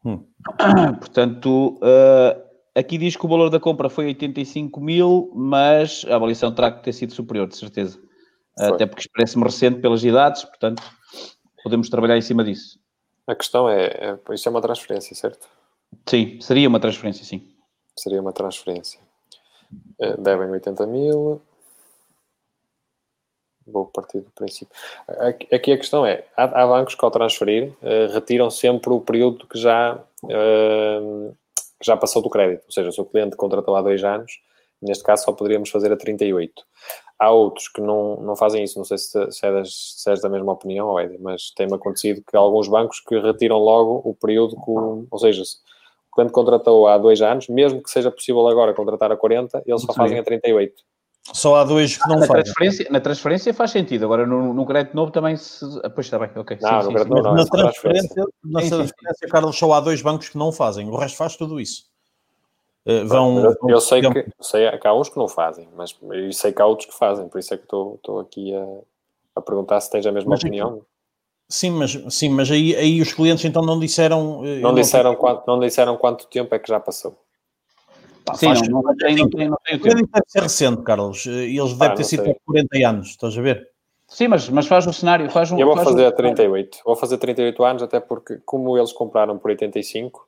Hum. 0.06 0.26
Portanto, 0.98 1.78
uh, 1.78 2.51
Aqui 2.74 2.98
diz 2.98 3.18
que 3.18 3.26
o 3.26 3.30
valor 3.30 3.50
da 3.50 3.60
compra 3.60 3.90
foi 3.90 4.06
85 4.06 4.80
mil, 4.80 5.32
mas 5.36 6.06
a 6.08 6.16
avaliação 6.16 6.54
terá 6.54 6.72
que 6.72 6.84
ter 6.84 6.94
sido 6.94 7.14
superior, 7.14 7.48
de 7.48 7.58
certeza. 7.58 8.00
Foi. 8.58 8.68
Até 8.68 8.86
porque 8.86 9.10
parece-me 9.14 9.44
recente 9.44 9.82
pelas 9.82 10.04
idades, 10.04 10.46
portanto, 10.46 10.82
podemos 11.64 11.90
trabalhar 11.90 12.18
em 12.18 12.22
cima 12.22 12.44
disso. 12.44 12.80
A 13.28 13.36
questão 13.36 13.70
é, 13.70 13.86
é 13.86 14.34
isso 14.34 14.48
é 14.48 14.52
uma 14.52 14.62
transferência, 14.62 15.16
certo? 15.16 15.48
Sim, 16.08 16.40
seria 16.40 16.68
uma 16.68 16.80
transferência, 16.80 17.26
sim. 17.26 17.46
Seria 17.98 18.22
uma 18.22 18.32
transferência. 18.32 19.00
Eh, 20.00 20.18
devem 20.18 20.50
80 20.50 20.88
mil. 20.88 21.42
Vou 23.68 23.86
partir 23.86 24.22
do 24.22 24.32
princípio. 24.32 24.76
Aqui 25.54 25.72
a 25.72 25.78
questão 25.78 26.06
é: 26.06 26.26
há, 26.36 26.66
bancos 26.66 26.96
que 26.96 27.06
ao 27.06 27.12
transferir 27.12 27.74
uh, 27.82 28.12
retiram 28.12 28.50
sempre 28.50 28.92
o 28.92 29.00
período 29.00 29.48
que 29.48 29.58
já 29.58 30.04
que 30.20 30.34
já 31.86 31.98
passou 31.98 32.22
do 32.22 32.30
crédito, 32.30 32.64
ou 32.66 32.72
seja, 32.72 32.92
se 32.92 33.02
o 33.02 33.06
cliente 33.06 33.36
contratou 33.36 33.76
há 33.76 33.82
dois 33.82 34.04
anos, 34.04 34.32
neste 34.82 35.04
caso 35.04 35.26
só 35.26 35.32
poderíamos 35.32 35.70
fazer 35.70 35.92
a 35.92 35.98
38. 35.98 36.54
Há 37.20 37.30
outros 37.32 37.68
que 37.68 37.80
não, 37.80 38.18
não 38.18 38.36
fazem 38.36 38.64
isso, 38.64 38.78
não 38.78 38.86
sei 38.86 38.98
se, 38.98 39.32
se, 39.32 39.46
é 39.46 39.52
das, 39.52 39.96
se 39.98 40.10
és 40.10 40.22
da 40.22 40.30
mesma 40.30 40.54
opinião, 40.54 41.00
Ed, 41.00 41.18
mas 41.20 41.52
tem-me 41.52 41.76
acontecido 41.76 42.24
que 42.28 42.36
alguns 42.36 42.68
bancos 42.68 43.00
que 43.00 43.20
retiram 43.20 43.58
logo 43.60 44.02
o 44.04 44.16
período, 44.16 44.56
com, 44.56 45.06
ou 45.10 45.20
seja, 45.20 45.46
se 45.46 45.58
o 46.12 46.16
cliente 46.16 46.34
contratou 46.34 46.88
há 46.88 46.98
dois 46.98 47.22
anos, 47.22 47.48
mesmo 47.48 47.82
que 47.82 47.92
seja 47.92 48.10
possível 48.10 48.48
agora 48.48 48.74
contratar 48.74 49.12
a 49.12 49.18
40, 49.18 49.64
eles 49.66 49.82
só 49.84 49.94
fazem 49.94 50.18
a 50.18 50.24
38. 50.24 50.84
Só 51.34 51.56
há 51.56 51.64
dois 51.64 51.98
que 51.98 52.10
não 52.10 52.20
na 52.20 52.26
fazem. 52.26 52.44
Transferência, 52.44 52.88
na 52.90 53.00
transferência 53.00 53.54
faz 53.54 53.72
sentido, 53.72 54.06
agora 54.06 54.26
no, 54.26 54.54
no 54.54 54.66
crédito 54.66 54.96
novo 54.96 55.12
também 55.12 55.38
se... 55.38 55.64
Ah, 55.84 55.90
pois 55.90 56.08
está 56.08 56.18
bem, 56.18 56.30
ok. 56.36 56.58
Não, 56.60 56.70
sim, 56.70 56.76
no 56.76 56.84
sim, 56.84 56.94
crédito 56.94 57.16
sim. 57.16 57.22
Não, 57.22 57.34
na 57.34 57.46
transferência, 57.46 58.26
na 58.44 58.60
transferência, 58.60 59.28
Carlos, 59.30 59.58
só 59.58 59.72
há 59.74 59.80
dois 59.80 60.02
bancos 60.02 60.30
que 60.30 60.38
não 60.38 60.52
fazem, 60.52 60.90
o 60.90 60.96
resto 60.96 61.18
faz 61.18 61.36
tudo 61.36 61.60
isso. 61.60 61.86
Uh, 62.84 63.08
vão, 63.08 63.40
eu, 63.46 63.56
eu 63.70 63.80
sei 63.80 64.02
que 64.02 64.26
sei 64.42 64.68
que 64.80 64.88
há 64.88 64.94
uns 64.96 65.08
que 65.08 65.18
não 65.18 65.28
fazem, 65.28 65.70
mas 65.76 65.96
eu 66.02 66.34
sei 66.34 66.52
que 66.52 66.60
há 66.60 66.66
outros 66.66 66.90
que 66.90 66.98
fazem, 66.98 67.28
por 67.30 67.38
isso 67.38 67.54
é 67.54 67.58
que 67.58 67.64
estou, 67.64 67.94
estou 67.94 68.20
aqui 68.20 68.56
a, 68.56 68.66
a 69.36 69.42
perguntar 69.42 69.80
se 69.82 69.92
tens 69.92 70.08
a 70.08 70.12
mesma 70.12 70.32
mas 70.32 70.40
opinião. 70.40 70.70
Aqui, 70.70 70.82
sim, 71.48 71.70
mas, 71.70 71.92
sim, 72.10 72.30
mas 72.30 72.50
aí, 72.50 72.76
aí 72.76 73.00
os 73.00 73.14
clientes 73.14 73.46
então 73.46 73.62
não 73.62 73.80
disseram. 73.80 74.44
Eh, 74.44 74.62
não, 74.62 74.74
disseram 74.74 75.12
não, 75.12 75.20
quanto, 75.20 75.44
não 75.46 75.60
disseram 75.60 75.96
quanto 75.96 76.26
tempo 76.26 76.56
é 76.56 76.58
que 76.58 76.68
já 76.68 76.80
passou. 76.80 77.16
Pá, 78.26 78.36
Sim, 78.36 78.48
não, 78.70 78.82
não, 78.82 78.96
tem, 78.96 79.16
não, 79.16 79.30
tem, 79.30 79.50
não 79.50 79.58
tem 79.64 79.78
o 79.78 79.82
tempo. 79.82 79.96
deve 79.96 80.26
ser 80.28 80.42
recente, 80.44 80.84
Carlos. 80.84 81.26
Eles 81.26 81.74
devem 81.74 81.96
ter 81.96 82.04
sido 82.04 82.24
por 82.24 82.36
40 82.46 82.88
anos, 82.88 83.08
estás 83.10 83.38
a 83.38 83.42
ver? 83.42 83.70
Sim, 84.08 84.28
mas, 84.28 84.50
mas 84.50 84.68
faz 84.68 84.86
o 84.86 84.94
cenário. 84.94 85.30
Faz 85.32 85.52
um, 85.52 85.60
Eu 85.60 85.68
vou 85.68 85.76
faz 85.76 85.90
fazer 85.90 86.08
um... 86.08 86.12
38. 86.12 86.80
Vou 86.86 86.96
fazer 86.96 87.18
38 87.18 87.64
anos, 87.64 87.84
até 87.84 88.00
porque, 88.00 88.40
como 88.46 88.78
eles 88.78 88.92
compraram 88.92 89.38
por 89.38 89.50
85, 89.50 90.28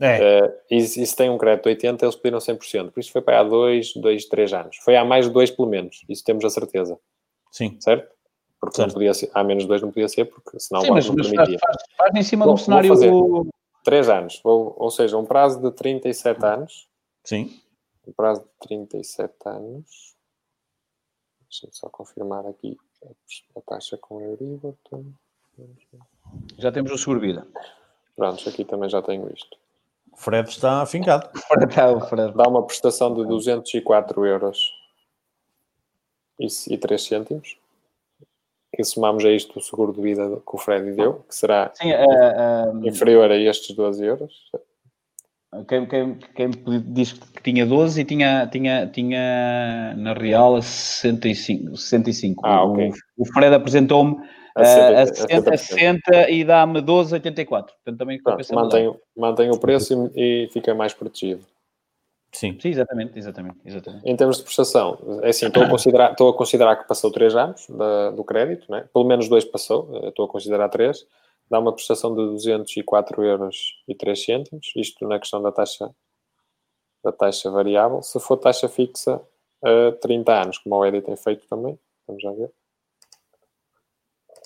é. 0.00 0.44
Uh, 0.44 0.52
e, 0.70 0.76
e, 0.76 0.86
se 0.86 1.16
tem 1.16 1.30
um 1.30 1.38
crédito 1.38 1.64
de 1.64 1.70
80, 1.70 2.04
eles 2.04 2.16
pediram 2.16 2.38
100%. 2.38 2.90
Por 2.90 3.00
isso 3.00 3.12
foi 3.12 3.22
para 3.22 3.40
há 3.40 3.44
2, 3.44 3.94
2, 3.94 4.26
3 4.26 4.52
anos. 4.52 4.76
Foi 4.78 4.96
há 4.96 5.04
mais 5.04 5.26
de 5.26 5.32
2, 5.32 5.52
pelo 5.52 5.68
menos. 5.68 6.04
Isso 6.08 6.24
temos 6.24 6.44
a 6.44 6.50
certeza. 6.50 6.98
Sim. 7.50 7.76
Certo? 7.80 8.14
Porque 8.60 8.76
certo. 8.76 8.88
não 8.88 8.94
podia 8.94 9.14
ser, 9.14 9.30
há 9.32 9.42
menos 9.42 9.64
de 9.64 9.68
2 9.68 9.82
não 9.82 9.90
podia 9.90 10.08
ser, 10.08 10.26
porque 10.26 10.58
senão 10.58 10.82
Sim, 10.82 10.90
o 10.90 10.94
banco 10.94 11.06
não 11.08 11.14
permitia. 11.16 11.58
Faz, 11.58 11.76
faz, 11.96 12.14
em 12.14 12.22
cima 12.22 12.44
de 12.44 12.52
um 12.52 12.56
cenário... 12.56 12.88
Vou 12.88 12.96
fazer 12.96 13.50
3 13.84 14.08
anos. 14.08 14.40
Vou, 14.42 14.74
ou 14.78 14.90
seja, 14.90 15.16
um 15.16 15.24
prazo 15.24 15.60
de 15.60 15.70
37 15.70 16.44
anos. 16.44 16.85
Sim 17.26 17.60
um 18.06 18.12
prazo 18.12 18.42
de 18.42 18.68
37 18.68 19.34
anos. 19.46 20.16
Deixa-me 21.48 21.74
só 21.74 21.88
confirmar 21.88 22.46
aqui 22.46 22.76
a 23.56 23.60
taxa 23.60 23.98
com 23.98 24.20
Euribor. 24.20 24.74
Já 26.58 26.70
temos 26.70 26.92
o 26.92 26.98
seguro-vida. 26.98 27.46
Pronto, 28.14 28.48
aqui 28.48 28.64
também 28.64 28.88
já 28.88 29.02
tenho 29.02 29.30
isto. 29.32 29.56
O 30.12 30.16
Fred 30.16 30.48
está 30.48 30.82
afincado. 30.82 31.28
Dá 32.34 32.48
uma 32.48 32.64
prestação 32.64 33.12
de 33.14 33.26
204 33.26 34.24
euros 34.24 34.72
e, 36.38 36.46
e 36.72 36.78
3 36.78 37.02
cêntimos. 37.02 37.58
E 38.78 38.84
somamos 38.84 39.24
a 39.24 39.30
isto 39.30 39.58
o 39.58 39.62
seguro 39.62 39.92
de 39.92 40.02
vida 40.02 40.28
que 40.28 40.54
o 40.54 40.58
Fred 40.58 40.92
deu, 40.92 41.20
que 41.20 41.34
será 41.34 41.72
Sim, 41.74 41.92
uh, 41.92 42.76
uh, 42.76 42.86
inferior 42.86 43.30
a 43.30 43.36
estes 43.36 43.74
12 43.74 44.04
euros. 44.04 44.50
Quem, 45.64 45.86
quem, 45.86 46.18
quem 46.34 46.50
diz 46.88 47.12
que 47.12 47.42
tinha 47.42 47.64
12 47.64 48.00
e 48.00 48.04
tinha, 48.04 48.46
tinha, 48.46 48.86
tinha 48.86 49.94
na 49.96 50.12
real 50.12 50.60
65. 50.60 51.76
65. 51.76 52.46
Ah, 52.46 52.64
okay. 52.64 52.90
o, 53.16 53.22
o 53.22 53.26
Fred 53.26 53.54
apresentou-me 53.54 54.16
a, 54.56 54.60
uh, 54.60 54.96
a 55.02 55.06
60, 55.06 55.54
a 55.54 55.56
60 55.56 56.30
e 56.30 56.44
dá-me 56.44 56.80
12,84. 56.80 57.46
Portanto, 57.46 57.98
também 57.98 58.22
Pronto, 58.22 58.54
mantém, 58.54 58.94
mantém 59.16 59.50
o 59.50 59.58
preço 59.58 60.10
e, 60.14 60.44
e 60.44 60.48
fica 60.52 60.74
mais 60.74 60.94
protegido. 60.94 61.44
Sim. 62.32 62.58
Sim, 62.60 62.68
exatamente, 62.68 63.18
exatamente, 63.18 63.58
exatamente. 63.64 64.02
Em 64.04 64.14
termos 64.14 64.38
de 64.38 64.42
prestação, 64.42 64.98
é 65.22 65.30
assim, 65.30 65.46
estou 65.46 65.62
a 65.62 65.68
considerar, 65.70 66.10
estou 66.10 66.28
a 66.28 66.36
considerar 66.36 66.76
que 66.76 66.86
passou 66.86 67.10
3 67.10 67.34
anos 67.34 67.66
da, 67.70 68.10
do 68.10 68.22
crédito, 68.24 68.70
né? 68.70 68.84
pelo 68.92 69.06
menos 69.06 69.28
2 69.28 69.46
passou, 69.46 69.88
eh, 69.94 70.08
estou 70.08 70.26
a 70.26 70.28
considerar 70.28 70.68
3, 70.68 71.06
dá 71.50 71.58
uma 71.58 71.72
prestação 71.72 72.14
de 72.14 72.24
204 72.32 73.24
euros 73.24 73.82
e 73.86 73.94
3 73.94 74.24
cêntimos, 74.24 74.72
isto 74.76 75.06
na 75.06 75.18
questão 75.18 75.40
da 75.42 75.52
taxa, 75.52 75.90
da 77.02 77.12
taxa 77.12 77.50
variável. 77.50 78.02
Se 78.02 78.18
for 78.20 78.36
taxa 78.36 78.68
fixa, 78.68 79.20
a 79.62 79.92
30 79.92 80.42
anos, 80.42 80.58
como 80.58 80.76
o 80.76 80.84
Edi 80.84 81.00
tem 81.00 81.16
feito 81.16 81.46
também, 81.48 81.78
vamos 82.06 82.22
já 82.22 82.30
ver. 82.32 82.50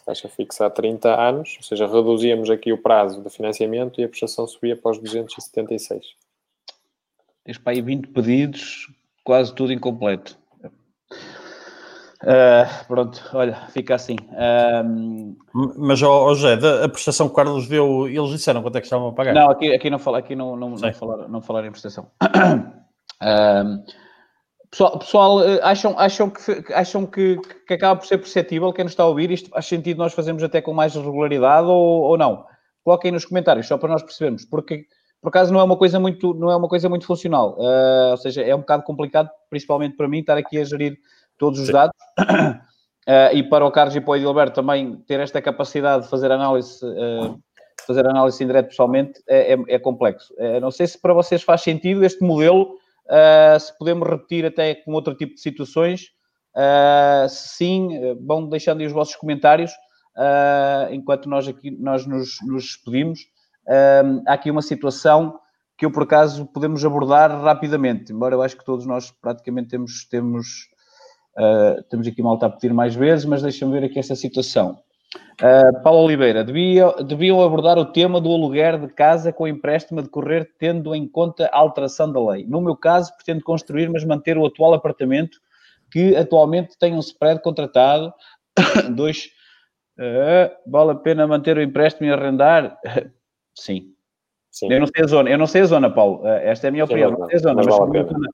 Taxa 0.07 0.29
fixa 0.29 0.67
a 0.67 0.71
30 0.71 1.21
anos, 1.21 1.57
ou 1.59 1.63
seja, 1.63 1.87
reduzíamos 1.87 2.49
aqui 2.51 2.73
o 2.73 2.81
prazo 2.81 3.23
de 3.23 3.31
financiamento 3.31 4.01
e 4.01 4.05
a 4.05 4.09
prestação 4.09 4.47
subia 4.47 4.77
para 4.77 4.93
os 4.93 4.99
276. 4.99 6.15
Tens 7.45 7.59
para 7.59 7.73
aí 7.73 7.83
20 7.83 8.09
pedidos, 8.09 8.89
quase 9.25 9.55
tudo 9.55 9.73
incompleto. 9.73 10.40
Uh, 12.23 12.87
pronto, 12.87 13.19
olha, 13.33 13.55
fica 13.71 13.95
assim. 13.95 14.17
Um... 14.85 15.37
Mas, 15.79 16.03
oh, 16.03 16.35
José, 16.35 16.59
a 16.85 16.89
prestação 16.89 17.27
que 17.27 17.33
o 17.33 17.37
Carlos 17.37 17.67
deu, 17.67 18.07
eles 18.07 18.31
disseram 18.31 18.63
quanto 18.63 18.77
é 18.77 18.81
que 18.81 18.87
estavam 18.87 19.09
a 19.09 19.13
pagar? 19.13 19.33
Não, 19.33 19.51
aqui, 19.51 19.73
aqui 19.73 19.89
não 19.89 19.99
fala, 19.99 20.19
aqui 20.19 20.37
não, 20.37 20.55
não, 20.55 20.71
não, 20.71 20.93
falar, 20.93 21.29
não 21.29 21.41
falar 21.41 21.65
em 21.65 21.71
prestação. 21.71 22.11
Um, 23.23 23.85
pessoal, 24.71 24.99
pessoal 24.99 25.39
acham, 25.63 25.99
acham, 25.99 26.29
que, 26.29 26.73
acham 26.75 27.07
que, 27.07 27.39
que 27.67 27.75
acaba 27.75 27.99
por 27.99 28.07
ser 28.07 28.19
perceptível 28.19 28.71
quem 28.73 28.85
nos 28.85 28.93
está 28.93 29.05
a 29.05 29.07
ouvir? 29.07 29.31
Isto 29.31 29.49
faz 29.49 29.65
sentido 29.65 29.97
nós 29.97 30.13
fazermos 30.13 30.43
até 30.43 30.61
com 30.61 30.75
mais 30.75 30.95
regularidade 30.95 31.69
ou, 31.69 32.03
ou 32.03 32.19
não? 32.19 32.45
Coloquem 32.85 33.13
nos 33.13 33.25
comentários, 33.25 33.67
só 33.67 33.79
para 33.79 33.89
nós 33.89 34.03
percebermos, 34.03 34.45
porque 34.45 34.85
por 35.23 35.29
acaso 35.29 35.53
não 35.53 35.61
é 35.61 35.63
uma 35.63 35.77
coisa 35.77 35.99
muito, 35.99 36.35
não 36.35 36.51
é 36.51 36.57
uma 36.57 36.69
coisa 36.69 36.89
muito 36.89 37.07
funcional. 37.07 37.57
Uh, 37.59 38.11
ou 38.11 38.17
seja, 38.19 38.43
é 38.43 38.55
um 38.55 38.61
bocado 38.61 38.83
complicado, 38.83 39.31
principalmente 39.49 39.97
para 39.97 40.09
mim, 40.09 40.21
estar 40.21 40.37
aqui 40.37 40.59
a 40.59 40.65
gerir 40.65 40.99
todos 41.41 41.59
os 41.59 41.67
Sim. 41.67 41.73
dados. 41.73 41.97
Uh, 42.21 43.33
e 43.35 43.43
para 43.43 43.65
o 43.65 43.73
Carlos 43.73 43.97
e 43.97 44.01
para 44.01 44.11
o 44.11 44.17
Edilberto 44.17 44.55
também 44.55 44.97
ter 45.09 45.19
esta 45.19 45.41
capacidade 45.43 46.05
de 46.05 46.11
fazer 46.11 46.31
análise, 46.31 46.85
uh, 46.85 47.37
fazer 47.87 48.07
análise 48.07 48.45
em 48.45 48.47
direto 48.47 48.69
pessoalmente 48.69 49.21
é, 49.27 49.55
é, 49.55 49.59
é 49.69 49.79
complexo. 49.79 50.33
não 50.61 50.71
sei 50.71 50.87
se 50.87 51.01
para 51.01 51.15
vocês 51.15 51.43
faz 51.43 51.63
sentido 51.63 52.05
este 52.05 52.23
modelo, 52.23 52.77
se 53.59 53.77
podemos 53.79 54.09
repetir 54.09 54.45
até 54.45 54.75
com 54.75 54.93
outro 54.93 55.15
tipo 55.15 55.35
de 55.35 55.41
situações. 55.41 56.11
se 57.29 57.49
sim, 57.57 57.89
vão 58.25 58.47
deixando 58.47 58.81
aí 58.81 58.87
os 58.87 58.93
vossos 58.93 59.17
comentários 59.17 59.73
enquanto 60.93 61.29
nós 61.29 61.49
aqui 61.49 61.71
nós 61.71 62.07
nos, 62.07 62.37
nos 62.47 62.65
despedimos 62.65 63.21
há 64.27 64.35
aqui 64.35 64.51
uma 64.51 64.63
situação 64.63 65.41
que 65.81 65.87
eu, 65.87 65.91
por 65.91 66.03
acaso, 66.03 66.45
podemos 66.45 66.85
abordar 66.85 67.31
rapidamente, 67.43 68.13
embora 68.13 68.35
eu 68.35 68.43
acho 68.43 68.55
que 68.55 68.65
todos 68.67 68.85
nós 68.85 69.11
praticamente 69.11 69.71
temos, 69.71 70.05
temos, 70.05 70.69
uh, 71.37 71.83
temos 71.85 72.07
aqui 72.07 72.23
malta 72.23 72.47
a 72.47 72.51
pedir 72.51 72.73
mais 72.73 72.95
vezes, 72.95 73.25
mas 73.25 73.43
deixa-me 73.43 73.73
ver 73.73 73.85
aqui 73.85 73.99
esta 73.99 74.15
situação. 74.15 74.79
Uh, 75.43 75.83
Paulo 75.83 76.05
Oliveira, 76.05 76.45
devia, 76.45 76.93
deviam 77.03 77.43
abordar 77.43 77.79
o 77.79 77.85
tema 77.85 78.21
do 78.21 78.31
aluguer 78.31 78.79
de 78.79 78.89
casa 78.89 79.33
com 79.33 79.49
empréstimo 79.49 80.01
a 80.01 80.03
decorrer, 80.03 80.51
tendo 80.59 80.95
em 80.95 81.09
conta 81.09 81.47
a 81.47 81.59
alteração 81.59 82.13
da 82.13 82.21
lei. 82.33 82.45
No 82.47 82.61
meu 82.61 82.77
caso, 82.77 83.15
pretendo 83.17 83.43
construir, 83.43 83.89
mas 83.89 84.05
manter 84.05 84.37
o 84.37 84.47
atual 84.47 84.75
apartamento 84.75 85.39
que 85.91 86.15
atualmente 86.15 86.79
tem 86.79 86.95
um 86.95 87.01
spread 87.01 87.43
contratado. 87.43 88.13
Dois, 88.95 89.31
uh, 89.99 90.71
vale 90.71 90.93
a 90.93 90.95
pena 90.95 91.27
manter 91.27 91.57
o 91.57 91.63
empréstimo 91.63 92.07
e 92.07 92.13
arrendar? 92.13 92.79
Sim. 93.55 93.95
Sim. 94.51 94.73
Eu 94.73 94.81
não 94.81 94.87
sei 94.87 95.05
a 95.05 95.07
zona, 95.07 95.31
eu 95.31 95.39
não 95.39 95.47
sei 95.47 95.63
a 95.63 95.67
zona, 95.67 95.91
Paulo. 95.91 96.27
Esta 96.27 96.67
é 96.67 96.69
a 96.69 96.73
minha 96.73 96.85
opinião. 96.85 97.13
Não 97.13 97.27
sei 97.27 97.37
a 97.37 97.39
zona, 97.39 97.55
mas, 97.55 97.67
vale 97.67 98.29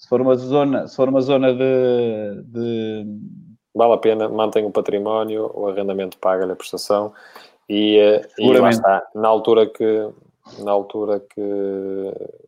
se, 0.00 0.08
for 0.08 0.20
uma 0.22 0.34
zona, 0.34 0.88
se 0.88 0.96
for 0.96 1.10
uma 1.10 1.20
zona 1.20 1.52
de, 1.52 2.42
de... 2.44 3.06
Vale 3.74 3.92
a 3.92 3.98
pena, 3.98 4.28
mantém 4.30 4.64
o 4.64 4.70
património, 4.70 5.50
o 5.54 5.68
arrendamento 5.68 6.16
paga-lhe 6.18 6.52
a 6.52 6.56
prestação 6.56 7.12
e, 7.68 7.98
eh, 7.98 8.26
e 8.38 8.52
lá 8.58 8.70
está. 8.70 9.06
Na 9.14 9.28
altura 9.28 9.66
que 9.66 10.08
na 10.58 10.72
altura 10.72 11.20
que 11.20 11.40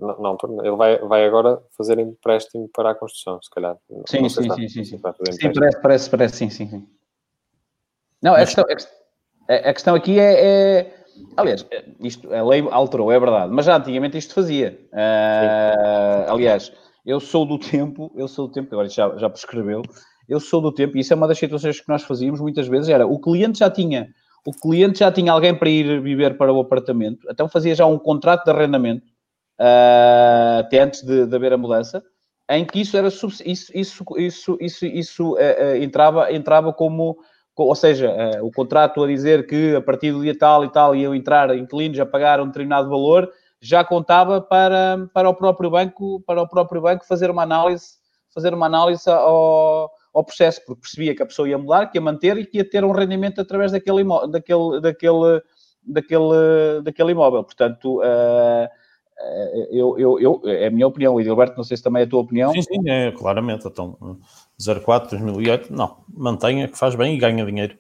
na, 0.01 0.19
na 0.19 0.29
altura, 0.31 0.67
ele 0.67 0.77
vai, 0.77 0.99
vai 0.99 1.25
agora 1.25 1.63
fazer 1.77 1.99
empréstimo 1.99 2.69
para 2.73 2.91
a 2.91 2.95
construção, 2.95 3.41
se 3.41 3.51
calhar. 3.51 3.77
Sim, 4.09 4.29
sim, 4.29 4.51
sim, 4.51 4.69
sim, 4.69 4.85
sim. 4.85 4.97
Sim, 4.97 5.53
parece, 5.53 5.81
parece, 5.81 6.11
parece, 6.11 6.37
sim, 6.37 6.51
sim, 6.51 6.67
sim. 6.67 6.89
Não, 8.21 8.33
Mas... 8.33 8.43
a, 8.43 8.45
questão, 8.47 8.65
a, 9.49 9.55
a 9.55 9.73
questão 9.75 9.95
aqui 9.95 10.19
é, 10.19 10.81
é 10.81 10.95
Aliás, 11.37 11.65
isto, 12.01 12.35
a 12.35 12.43
lei 12.43 12.67
alterou, 12.71 13.13
é 13.13 13.21
verdade, 13.21 13.53
mas 13.53 13.67
já 13.67 13.77
antigamente 13.77 14.17
isto 14.19 14.35
fazia. 14.35 14.79
Uh, 14.93 16.33
aliás, 16.33 16.73
eu 17.05 17.21
sou 17.21 17.45
do 17.45 17.59
tempo, 17.59 18.13
eu 18.17 18.29
sou 18.29 18.47
do 18.47 18.53
tempo, 18.53 18.69
agora 18.73 18.89
já, 18.89 19.17
já 19.17 19.29
prescreveu, 19.29 19.83
eu 20.29 20.39
sou 20.39 20.61
do 20.61 20.73
tempo, 20.73 20.97
e 20.97 21.01
isso 21.01 21.13
é 21.13 21.17
uma 21.17 21.29
das 21.29 21.39
situações 21.39 21.81
que 21.81 21.89
nós 21.89 22.03
fazíamos 22.03 22.41
muitas 22.41 22.69
vezes, 22.69 22.89
era 22.89 23.07
o 23.07 23.21
cliente 23.21 23.59
já 23.59 23.71
tinha, 23.71 24.09
o 24.47 24.53
cliente 24.53 25.01
já 25.01 25.11
tinha 25.11 25.33
alguém 25.33 25.55
para 25.55 25.69
ir 25.69 26.01
viver 26.01 26.37
para 26.37 26.53
o 26.53 26.61
apartamento, 26.61 27.27
então 27.31 27.49
fazia 27.49 27.75
já 27.75 27.87
um 27.87 27.99
contrato 27.99 28.45
de 28.45 28.51
arrendamento, 28.51 29.07
uh, 29.61 30.61
até 30.61 30.81
antes 30.81 31.03
de, 31.03 31.27
de, 31.27 31.37
haver 31.37 31.53
a 31.53 31.59
mudança, 31.59 32.03
em 32.51 32.65
que 32.65 32.81
isso 32.81 32.97
era 32.97 33.09
isso, 33.09 33.29
isso, 33.45 33.73
isso, 34.17 34.57
isso, 34.61 34.87
isso 34.87 35.35
uh, 35.35 35.77
entrava, 35.77 36.33
entrava 36.33 36.73
como 36.73 37.19
ou 37.55 37.75
seja, 37.75 38.11
uh, 38.11 38.47
o 38.47 38.51
contrato 38.51 39.03
a 39.03 39.07
dizer 39.07 39.47
que 39.47 39.77
a 39.77 39.81
partir 39.81 40.11
do 40.11 40.23
dia 40.23 40.37
tal 40.37 40.65
e 40.65 40.71
tal 40.71 40.97
iam 40.97 41.15
entrar 41.15 41.55
inquilinos 41.57 42.01
a 42.01 42.07
pagar 42.07 42.41
um 42.41 42.47
determinado 42.47 42.89
valor, 42.89 43.31
já 43.63 43.85
contava 43.85 44.41
para, 44.41 45.09
para 45.15 45.31
o 45.31 45.35
próprio 45.35 45.71
banco, 45.71 46.21
para 46.27 46.43
o 46.43 46.49
próprio 46.49 46.83
banco 46.83 47.07
fazer 47.07 47.31
uma 47.31 47.45
análise, 47.45 47.93
fazer 48.35 48.53
uma 48.53 48.67
análise 48.67 49.09
ao, 49.09 49.89
ao 50.13 50.25
processo, 50.25 50.61
porque 50.67 50.81
percebia 50.81 51.15
que 51.15 51.23
a 51.23 51.27
pessoa 51.27 51.49
ia 51.49 51.57
mudar, 51.57 51.87
que 51.87 51.97
ia 51.97 52.03
manter 52.03 52.37
e 52.37 52.45
que 52.45 52.59
ia 52.59 52.69
ter 52.69 52.85
um 52.85 52.91
rendimento 52.91 53.41
através 53.41 53.71
daquele, 53.71 54.03
daquele, 54.29 54.81
daquele, 54.81 55.43
daquele, 55.85 56.83
daquele 56.83 57.13
imóvel. 57.13 57.45
Portanto, 57.45 58.01
uh, 58.01 58.69
eu, 59.71 59.97
eu, 59.97 60.21
eu, 60.21 60.43
é 60.45 60.67
a 60.67 60.71
minha 60.71 60.89
opinião, 60.89 61.21
e 61.21 61.23
Gilberto, 61.23 61.57
não 61.57 61.63
sei 61.63 61.77
se 61.77 61.85
também 61.85 62.03
é 62.03 62.05
a 62.05 62.09
tua 62.09 62.21
opinião. 62.21 62.51
Sim, 62.53 62.63
sim, 62.63 62.91
é 62.91 63.13
claramente. 63.13 63.69
Então, 63.69 63.97
04, 64.59 65.11
2008, 65.11 65.73
não, 65.73 65.99
mantenha 66.09 66.67
que 66.67 66.77
faz 66.77 66.97
bem 66.97 67.15
e 67.15 67.19
ganha 67.19 67.47
dinheiro. 67.47 67.79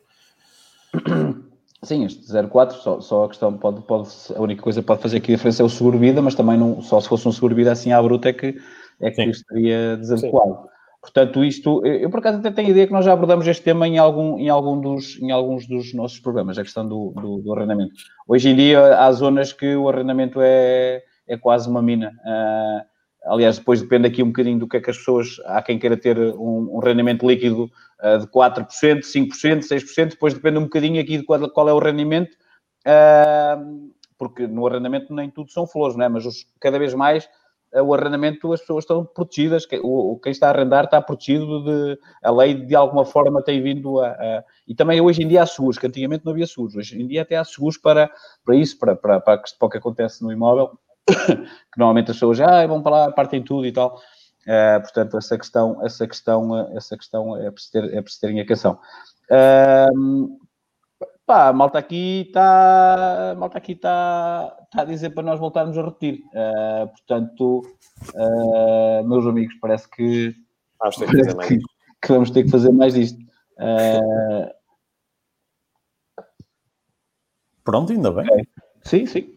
Sim, 1.84 2.04
este 2.04 2.32
04, 2.48 2.76
só, 2.76 3.00
só 3.00 3.24
a 3.24 3.28
questão 3.28 3.56
pode, 3.58 3.82
pode, 3.82 4.08
a 4.36 4.40
única 4.40 4.62
coisa 4.62 4.80
que 4.80 4.86
pode 4.86 5.02
fazer 5.02 5.16
aqui 5.16 5.32
a 5.32 5.36
diferença 5.36 5.62
é 5.62 5.66
o 5.66 5.68
seguro-vida, 5.68 6.22
mas 6.22 6.36
também 6.36 6.56
não, 6.56 6.80
só 6.80 7.00
se 7.00 7.08
fosse 7.08 7.26
um 7.26 7.32
seguro-vida 7.32 7.72
assim 7.72 7.90
à 7.90 8.00
bruta 8.00 8.28
é 8.28 8.32
que, 8.32 8.56
é 9.00 9.10
que 9.10 9.22
estaria 9.22 9.96
desadequado. 9.96 10.62
Sim. 10.62 10.72
Portanto, 11.00 11.44
isto, 11.44 11.84
eu 11.84 12.08
por 12.08 12.20
acaso 12.20 12.38
até 12.38 12.52
tenho 12.52 12.68
a 12.68 12.70
ideia 12.70 12.86
que 12.86 12.92
nós 12.92 13.04
já 13.04 13.12
abordamos 13.12 13.44
este 13.48 13.64
tema 13.64 13.88
em, 13.88 13.98
algum, 13.98 14.38
em, 14.38 14.48
algum 14.48 14.80
dos, 14.80 15.20
em 15.20 15.32
alguns 15.32 15.66
dos 15.66 15.92
nossos 15.92 16.20
programas, 16.20 16.56
a 16.56 16.62
questão 16.62 16.86
do, 16.86 17.12
do, 17.16 17.38
do 17.38 17.52
arrendamento. 17.52 17.92
Hoje 18.28 18.50
em 18.50 18.54
dia 18.54 18.98
há 18.98 19.10
zonas 19.10 19.52
que 19.52 19.74
o 19.74 19.88
arrendamento 19.88 20.40
é, 20.40 21.02
é 21.26 21.36
quase 21.36 21.68
uma 21.68 21.82
mina. 21.82 22.12
Uh, 22.24 22.91
aliás, 23.26 23.58
depois 23.58 23.80
depende 23.80 24.08
aqui 24.08 24.22
um 24.22 24.28
bocadinho 24.28 24.58
do 24.58 24.68
que 24.68 24.76
é 24.76 24.80
que 24.80 24.90
as 24.90 24.98
pessoas, 24.98 25.36
há 25.46 25.62
quem 25.62 25.78
queira 25.78 25.96
ter 25.96 26.18
um, 26.18 26.76
um 26.76 26.78
rendimento 26.78 27.26
líquido 27.26 27.70
uh, 28.02 28.18
de 28.18 28.26
4%, 28.26 28.66
5%, 29.00 29.60
6%, 29.60 30.10
depois 30.10 30.34
depende 30.34 30.58
um 30.58 30.64
bocadinho 30.64 31.00
aqui 31.00 31.18
de 31.18 31.24
qual, 31.24 31.48
qual 31.50 31.68
é 31.68 31.72
o 31.72 31.78
rendimento, 31.78 32.32
uh, 32.86 33.90
porque 34.18 34.46
no 34.46 34.66
arrendamento 34.66 35.14
nem 35.14 35.30
tudo 35.30 35.50
são 35.50 35.66
flores, 35.66 35.96
não 35.96 36.04
é? 36.04 36.08
Mas 36.08 36.26
os, 36.26 36.46
cada 36.60 36.78
vez 36.78 36.94
mais 36.94 37.28
o 37.80 37.94
arrendamento 37.94 38.52
as 38.52 38.60
pessoas 38.60 38.84
estão 38.84 39.04
protegidas, 39.04 39.66
o, 39.82 40.18
quem 40.22 40.30
está 40.30 40.48
a 40.48 40.50
arrendar 40.50 40.84
está 40.84 41.00
protegido 41.00 41.64
de, 41.64 41.98
a 42.22 42.30
lei 42.30 42.54
de 42.54 42.74
alguma 42.74 43.04
forma 43.04 43.42
tem 43.42 43.62
vindo 43.62 43.98
a, 44.00 44.08
a, 44.08 44.44
e 44.68 44.74
também 44.74 45.00
hoje 45.00 45.22
em 45.22 45.28
dia 45.28 45.42
há 45.42 45.46
seguros, 45.46 45.78
que 45.78 45.86
antigamente 45.86 46.24
não 46.24 46.32
havia 46.32 46.46
seguros, 46.46 46.76
hoje 46.76 47.00
em 47.00 47.06
dia 47.06 47.22
até 47.22 47.36
há 47.36 47.44
seguros 47.44 47.78
para, 47.78 48.10
para 48.44 48.56
isso, 48.56 48.78
para, 48.78 48.94
para, 48.94 49.20
para, 49.20 49.42
para 49.58 49.66
o 49.66 49.70
que 49.70 49.78
acontece 49.78 50.22
no 50.22 50.30
imóvel, 50.30 50.78
que 51.06 51.78
normalmente 51.78 52.10
as 52.10 52.16
pessoas 52.16 52.40
ah, 52.40 52.66
vão 52.66 52.82
para 52.82 52.92
lá, 52.92 53.12
partem 53.12 53.42
tudo 53.42 53.66
e 53.66 53.72
tal. 53.72 54.00
Uh, 54.42 54.80
portanto, 54.80 55.16
essa 55.16 55.38
questão, 55.38 55.84
essa 55.84 56.06
questão, 56.06 56.76
essa 56.76 56.96
questão 56.96 57.36
é 57.36 57.50
preciso 57.50 57.72
ter, 57.72 57.94
é 57.94 58.02
preciso 58.02 58.20
ter 58.20 58.30
em 58.30 58.40
atenção. 58.40 58.78
Uh, 59.30 60.38
pá, 61.24 61.48
a 61.48 61.52
malta 61.52 61.78
aqui 61.78 62.24
está, 62.26 63.34
malta 63.38 63.58
aqui 63.58 63.72
está, 63.72 64.56
está 64.64 64.82
a 64.82 64.84
dizer 64.84 65.10
para 65.10 65.22
nós 65.22 65.38
voltarmos 65.38 65.78
a 65.78 65.82
repetir. 65.82 66.22
Uh, 66.34 66.88
portanto, 66.88 67.62
uh, 68.14 69.08
meus 69.08 69.26
amigos, 69.26 69.54
parece 69.60 69.88
que, 69.88 70.34
vamos 70.80 70.96
ter 70.96 71.06
que, 71.06 71.16
fazer 71.16 71.34
mais. 71.34 71.48
Que, 71.48 71.58
que, 72.02 72.12
vamos 72.12 72.30
ter 72.30 72.42
que 72.44 72.50
fazer 72.50 72.72
mais 72.72 72.94
disto. 72.94 73.18
Uh, 73.58 74.50
Pronto, 77.64 77.92
ainda 77.92 78.10
bem. 78.10 78.26
Okay. 78.26 78.44
Sim, 78.84 79.06
sim. 79.06 79.32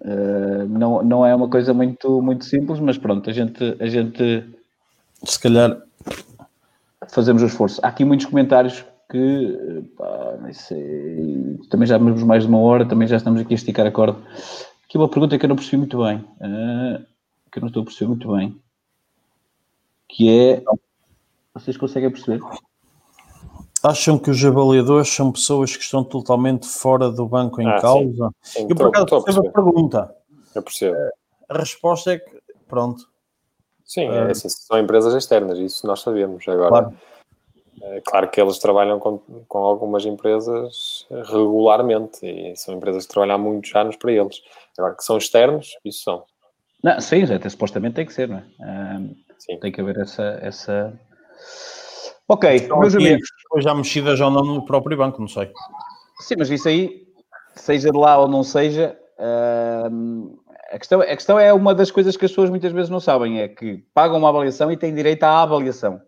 não, 0.69 1.03
não 1.03 1.25
é 1.25 1.35
uma 1.35 1.47
coisa 1.47 1.73
muito, 1.73 2.21
muito 2.21 2.45
simples, 2.45 2.79
mas 2.79 2.97
pronto, 2.97 3.29
a 3.29 3.33
gente, 3.33 3.77
a 3.79 3.85
gente 3.87 4.43
se 5.23 5.39
calhar 5.39 5.81
fazemos 7.09 7.41
o 7.43 7.45
esforço. 7.45 7.79
Há 7.83 7.89
aqui 7.89 8.03
muitos 8.03 8.25
comentários 8.25 8.83
que 9.09 9.83
pá, 9.97 10.37
sei, 10.51 11.59
também 11.69 11.87
já 11.87 11.97
vamos 11.97 12.23
mais 12.23 12.43
de 12.43 12.49
uma 12.49 12.59
hora, 12.59 12.87
também 12.87 13.07
já 13.07 13.17
estamos 13.17 13.41
aqui 13.41 13.53
a 13.53 13.55
esticar 13.55 13.85
a 13.85 13.91
corda. 13.91 14.17
Aqui 14.83 14.97
uma 14.97 15.09
pergunta 15.09 15.37
que 15.37 15.45
eu 15.45 15.49
não 15.49 15.55
percebi 15.55 15.77
muito 15.77 16.03
bem, 16.03 16.17
uh, 16.17 17.05
que 17.51 17.59
eu 17.59 17.61
não 17.61 17.67
estou 17.67 17.83
a 17.83 17.85
perceber 17.85 18.09
muito 18.09 18.33
bem, 18.33 18.59
que 20.07 20.29
é 20.29 20.63
vocês 21.53 21.77
conseguem 21.77 22.11
perceber? 22.11 22.41
Acham 23.85 24.17
que 24.17 24.31
os 24.31 24.43
avaliadores 24.43 25.09
são 25.09 25.31
pessoas 25.31 25.75
que 25.75 25.83
estão 25.83 26.03
totalmente 26.03 26.67
fora 26.67 27.11
do 27.11 27.27
banco 27.27 27.61
em 27.61 27.67
ah, 27.67 27.79
causa? 27.79 28.29
Sim. 28.41 28.61
Sim, 28.61 28.67
eu 28.69 28.75
por 28.75 28.87
acaso 28.87 29.23
percebo 29.23 29.47
a 29.47 29.51
pergunta. 29.51 30.15
Eu 30.55 30.63
percebo. 30.63 30.95
A 31.49 31.57
resposta 31.57 32.13
é 32.13 32.19
que, 32.19 32.39
pronto. 32.67 33.07
Sim, 33.83 34.07
é, 34.07 34.31
assim, 34.31 34.49
são 34.49 34.79
empresas 34.79 35.13
externas, 35.13 35.59
isso 35.59 35.85
nós 35.85 36.01
sabemos. 36.01 36.47
Agora, 36.47 36.69
claro. 36.69 36.97
É 37.81 38.01
claro 38.01 38.29
que 38.29 38.41
eles 38.41 38.57
trabalham 38.57 38.99
com, 38.99 39.19
com 39.47 39.57
algumas 39.59 40.05
empresas 40.05 41.05
regularmente 41.29 42.25
e 42.25 42.55
são 42.55 42.73
empresas 42.73 43.05
que 43.05 43.11
trabalham 43.11 43.35
há 43.35 43.37
muitos 43.37 43.75
anos 43.75 43.95
para 43.95 44.11
eles. 44.11 44.41
Agora, 44.77 44.95
que 44.95 45.03
são 45.03 45.17
externos, 45.17 45.77
isso 45.83 46.03
são. 46.03 46.23
Não, 46.81 46.99
sim, 46.99 47.23
até 47.23 47.49
supostamente 47.49 47.95
tem 47.95 48.05
que 48.05 48.13
ser, 48.13 48.29
não 48.29 48.37
é? 48.37 48.45
Um, 48.97 49.15
tem 49.59 49.71
que 49.71 49.81
haver 49.81 49.99
essa. 49.99 50.39
essa... 50.41 50.99
Ok, 52.27 52.55
então, 52.55 52.79
meus 52.79 52.95
amigos. 52.95 53.27
Depois 53.43 53.63
já 53.63 53.75
mexidas 53.75 54.19
ou 54.19 54.31
não 54.31 54.43
no 54.43 54.65
próprio 54.65 54.97
banco, 54.97 55.21
não 55.21 55.27
sei. 55.27 55.51
Sim, 56.19 56.35
mas 56.39 56.49
isso 56.49 56.67
aí, 56.67 57.07
seja 57.53 57.91
de 57.91 57.97
lá 57.97 58.17
ou 58.17 58.27
não 58.27 58.43
seja, 58.43 58.97
um, 59.91 60.37
a, 60.71 60.79
questão, 60.79 61.01
a 61.01 61.05
questão 61.05 61.39
é 61.39 61.53
uma 61.53 61.75
das 61.75 61.91
coisas 61.91 62.17
que 62.17 62.25
as 62.25 62.31
pessoas 62.31 62.49
muitas 62.49 62.71
vezes 62.71 62.89
não 62.89 62.99
sabem: 62.99 63.41
é 63.41 63.47
que 63.47 63.83
pagam 63.93 64.17
uma 64.17 64.29
avaliação 64.29 64.71
e 64.71 64.77
têm 64.77 64.93
direito 64.93 65.23
à 65.23 65.41
avaliação. 65.41 66.01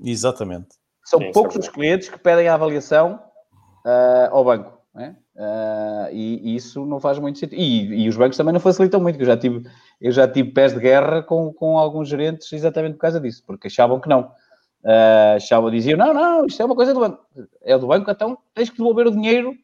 Exatamente. 0.00 0.68
São 1.04 1.20
Sim, 1.20 1.32
poucos 1.32 1.56
os 1.56 1.68
clientes 1.68 2.08
que 2.08 2.18
pedem 2.18 2.48
a 2.48 2.54
avaliação 2.54 3.20
uh, 3.84 4.30
ao 4.34 4.44
banco. 4.44 4.78
Né? 4.94 5.16
Uh, 5.34 6.12
e, 6.12 6.52
e, 6.52 6.56
isso 6.56 6.84
não 6.84 7.00
faz 7.00 7.18
muito 7.18 7.38
sentido. 7.38 7.58
E, 7.58 8.04
e, 8.04 8.08
os 8.08 8.16
bancos 8.16 8.36
também 8.36 8.52
não 8.52 8.60
facilitam 8.60 9.00
muito, 9.00 9.18
eu 9.18 9.26
já 9.26 9.36
tive, 9.36 9.66
eu 10.00 10.12
já 10.12 10.28
tive 10.28 10.50
pés 10.50 10.74
de 10.74 10.80
guerra 10.80 11.22
com, 11.22 11.52
com 11.52 11.78
alguns 11.78 12.08
gerentes 12.08 12.52
exatamente 12.52 12.94
por 12.94 13.00
causa 13.00 13.20
disso, 13.20 13.42
porque 13.46 13.68
achavam 13.68 14.00
que 14.00 14.08
não. 14.08 14.30
Uh, 14.84 15.36
achavam, 15.36 15.70
diziam, 15.70 15.96
não, 15.96 16.12
não, 16.12 16.46
isto 16.46 16.60
é 16.60 16.64
uma 16.64 16.74
coisa 16.74 16.92
do 16.92 17.00
banco. 17.00 17.24
É 17.62 17.78
do 17.78 17.86
banco, 17.86 18.10
então 18.10 18.36
tens 18.54 18.68
que 18.68 18.76
devolver 18.76 19.06
o 19.06 19.12
dinheiro 19.12 19.54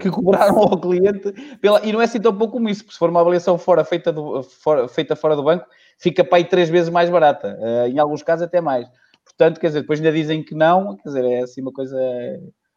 que 0.00 0.10
cobraram 0.10 0.58
ao 0.58 0.78
cliente. 0.78 1.32
Pela... 1.60 1.84
E 1.84 1.92
não 1.92 2.00
é 2.00 2.04
assim 2.04 2.20
tão 2.20 2.36
pouco 2.36 2.54
como 2.54 2.68
isso, 2.68 2.82
porque 2.82 2.92
se 2.92 2.98
for 2.98 3.08
uma 3.08 3.20
avaliação 3.20 3.56
fora 3.56 3.84
feita, 3.84 4.12
do, 4.12 4.42
fora, 4.42 4.86
feita 4.88 5.16
fora 5.16 5.34
do 5.34 5.42
banco, 5.42 5.66
fica 5.98 6.22
para 6.22 6.38
aí 6.38 6.44
três 6.44 6.68
vezes 6.68 6.90
mais 6.90 7.08
barata. 7.08 7.58
Uh, 7.60 7.88
em 7.88 7.98
alguns 7.98 8.22
casos 8.22 8.44
até 8.44 8.60
mais. 8.60 8.86
Portanto, 9.24 9.58
quer 9.58 9.68
dizer, 9.68 9.80
depois 9.80 9.98
ainda 9.98 10.12
dizem 10.12 10.42
que 10.42 10.54
não, 10.54 10.96
quer 10.96 11.08
dizer, 11.08 11.24
é 11.24 11.40
assim 11.42 11.62
uma 11.62 11.72
coisa 11.72 11.98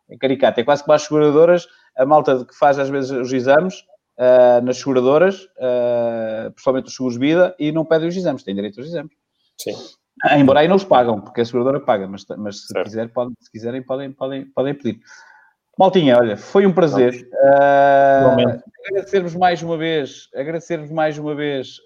é 0.09 0.17
caricata. 0.17 0.61
É 0.61 0.63
quase 0.63 0.83
como 0.83 0.93
as 0.93 1.03
seguradoras, 1.03 1.67
a 1.95 2.05
malta 2.05 2.45
que 2.45 2.55
faz 2.55 2.79
às 2.79 2.89
vezes 2.89 3.11
os 3.11 3.31
exames 3.31 3.81
uh, 4.17 4.63
nas 4.63 4.77
seguradoras, 4.77 5.43
uh, 5.43 6.51
principalmente 6.51 6.87
os 6.87 6.95
seguros 6.95 7.17
vida, 7.17 7.55
e 7.59 7.71
não 7.71 7.85
pedem 7.85 8.07
os 8.07 8.15
exames, 8.15 8.43
têm 8.43 8.55
direito 8.55 8.79
aos 8.79 8.87
exames. 8.87 9.11
Sim. 9.57 9.75
Ah, 10.23 10.37
embora 10.37 10.59
aí 10.59 10.67
não 10.67 10.75
os 10.75 10.83
pagam, 10.83 11.21
porque 11.21 11.41
a 11.41 11.45
seguradora 11.45 11.79
paga, 11.79 12.07
mas, 12.07 12.25
mas 12.37 12.67
se, 12.67 12.73
quiser, 12.83 13.09
podem, 13.09 13.33
se 13.39 13.51
quiserem 13.51 13.81
podem, 13.81 14.11
podem, 14.11 14.45
podem 14.51 14.73
pedir. 14.73 14.99
Maltinha, 15.77 16.17
olha, 16.17 16.35
foi 16.35 16.65
um 16.65 16.73
prazer. 16.73 17.29
Uh, 17.31 18.61
agradecer-vos 18.89 19.33
mais 19.33 19.63
uma 19.63 19.77
vez, 19.77 20.27
agradecer-vos 20.35 20.91
mais 20.91 21.17
uma 21.17 21.33
vez 21.33 21.77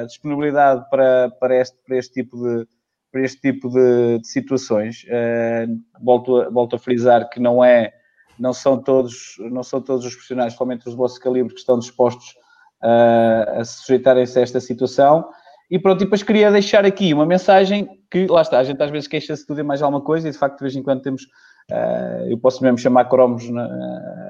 a 0.00 0.04
disponibilidade 0.04 0.84
para, 0.90 1.30
para, 1.38 1.56
este, 1.56 1.76
para 1.86 1.96
este 1.96 2.14
tipo 2.14 2.36
de, 2.36 2.66
para 3.12 3.20
este 3.22 3.40
tipo 3.40 3.70
de, 3.70 4.18
de 4.18 4.26
situações. 4.26 5.04
Uh, 5.04 5.80
volto, 6.02 6.40
a, 6.40 6.50
volto 6.50 6.74
a 6.74 6.78
frisar 6.78 7.28
que 7.30 7.38
não 7.38 7.62
é, 7.62 7.92
não 8.36 8.52
são 8.52 8.82
todos, 8.82 9.36
não 9.38 9.62
são 9.62 9.80
todos 9.80 10.04
os 10.04 10.14
profissionais, 10.14 10.48
principalmente 10.52 10.88
os 10.88 10.94
do 10.94 10.98
vosso 10.98 11.20
calibre, 11.20 11.54
que 11.54 11.60
estão 11.60 11.78
dispostos 11.78 12.34
uh, 12.82 13.60
a 13.60 13.64
sujeitarem-se 13.64 14.36
a 14.40 14.42
esta 14.42 14.58
situação. 14.58 15.28
E 15.70 15.78
pronto, 15.78 16.00
e 16.00 16.04
depois 16.04 16.22
queria 16.22 16.50
deixar 16.50 16.84
aqui 16.84 17.12
uma 17.12 17.26
mensagem 17.26 17.88
que, 18.10 18.26
lá 18.26 18.40
está, 18.40 18.58
a 18.58 18.64
gente 18.64 18.82
às 18.82 18.90
vezes 18.90 19.06
queixa-se 19.06 19.46
tudo 19.46 19.60
e 19.60 19.62
mais 19.62 19.82
alguma 19.82 20.00
coisa, 20.00 20.28
e 20.28 20.32
de 20.32 20.38
facto 20.38 20.56
de 20.56 20.62
vez 20.62 20.74
em 20.74 20.82
quando 20.82 21.02
temos, 21.02 21.24
uh, 21.70 22.26
eu 22.28 22.38
posso 22.38 22.62
mesmo 22.62 22.78
chamar 22.78 23.04
cromos 23.04 23.48
na, 23.50 23.64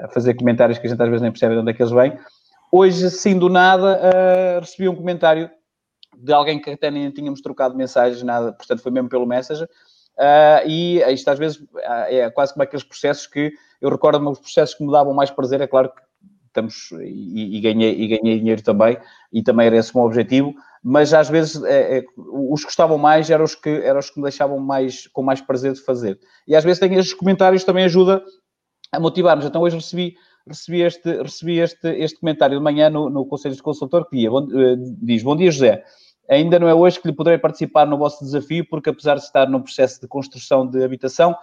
a 0.05 0.09
fazer 0.09 0.35
comentários 0.35 0.79
que 0.79 0.87
a 0.87 0.91
gente 0.91 1.01
às 1.01 1.09
vezes 1.09 1.23
nem 1.23 1.31
percebe 1.31 1.55
de 1.55 1.61
onde 1.61 1.71
é 1.71 1.75
que 1.75 1.83
eles 1.83 1.93
vêm. 1.93 2.19
Hoje, 2.73 3.07
assim 3.07 3.39
do 3.39 3.49
nada, 3.49 4.01
uh, 4.01 4.61
recebi 4.61 4.89
um 4.89 4.97
comentário 4.97 5.49
de 6.17 6.33
alguém 6.33 6.61
que 6.61 6.71
até 6.71 6.91
nem 6.91 7.09
tínhamos 7.11 7.41
trocado 7.41 7.77
mensagens, 7.77 8.23
nada, 8.23 8.53
portanto 8.53 8.83
foi 8.83 8.91
mesmo 8.91 9.09
pelo 9.09 9.27
Messenger. 9.27 9.69
Uh, 10.19 10.67
e 10.67 11.01
isto 11.13 11.29
às 11.29 11.39
vezes 11.39 11.63
é 12.09 12.29
quase 12.31 12.53
como 12.53 12.65
aqueles 12.65 12.85
processos 12.85 13.29
que 13.29 13.53
eu 13.81 13.89
recordo-me 13.89 14.29
os 14.29 14.41
processos 14.41 14.75
que 14.75 14.85
me 14.85 14.91
davam 14.91 15.15
mais 15.15 15.31
prazer, 15.31 15.61
é 15.61 15.67
claro 15.69 15.91
que 15.91 16.08
estamos 16.49 16.91
e, 17.03 17.57
e, 17.57 17.61
ganhei, 17.61 17.93
e 18.01 18.09
ganhei 18.09 18.39
dinheiro 18.39 18.63
também, 18.63 18.99
e 19.33 19.43
também 19.43 19.67
era 19.67 19.77
esse 19.77 19.95
o 19.95 19.99
meu 19.99 20.07
objetivo, 20.07 20.55
mas 20.83 21.15
às 21.15 21.29
vezes 21.29 21.63
é, 21.65 21.99
é, 21.99 22.05
os 22.17 22.61
que 22.61 22.67
gostavam 22.67 22.99
mais 22.99 23.31
eram 23.31 23.45
os 23.45 23.55
que, 23.55 23.69
eram 23.69 23.99
os 23.99 24.11
que 24.11 24.19
me 24.19 24.25
deixavam 24.25 24.59
mais, 24.59 25.07
com 25.09 25.23
mais 25.23 25.41
prazer 25.41 25.73
de 25.73 25.81
fazer. 25.81 26.19
E 26.47 26.55
às 26.57 26.65
vezes 26.65 26.81
tem 26.81 26.95
estes 26.95 27.15
comentários 27.15 27.65
também 27.65 27.85
ajuda 27.85 28.23
a 28.93 29.01
motivar-nos. 29.01 29.47
Então 29.47 29.63
hoje 29.63 29.77
recebi, 29.77 30.17
recebi, 30.47 30.83
este, 30.83 31.23
recebi 31.23 31.59
este, 31.59 31.89
este 31.89 32.21
comentário 32.21 32.59
de 32.59 32.65
manhã 32.65 32.91
no, 32.91 33.11
no 33.11 33.27
Conselho 33.27 33.55
de 33.55 33.63
Consultor 33.63 34.09
que 34.09 34.17
dia, 34.17 34.31
bom, 34.31 34.47
eh, 34.53 34.77
diz, 35.03 35.23
bom 35.23 35.37
dia 35.37 35.51
José, 35.51 35.85
Ainda 36.29 36.59
não 36.59 36.69
é 36.69 36.75
hoje 36.75 37.01
que 37.01 37.09
lhe 37.09 37.15
poderei 37.15 37.39
participar 37.39 37.87
no 37.87 37.97
vosso 37.97 38.23
desafio, 38.23 38.67
porque 38.69 38.91
apesar 38.91 39.15
de 39.15 39.23
estar 39.23 39.49
num 39.49 39.63
processo 39.63 39.99
de 39.99 40.07
construção 40.07 40.69
de 40.69 40.85
habitação, 40.85 41.35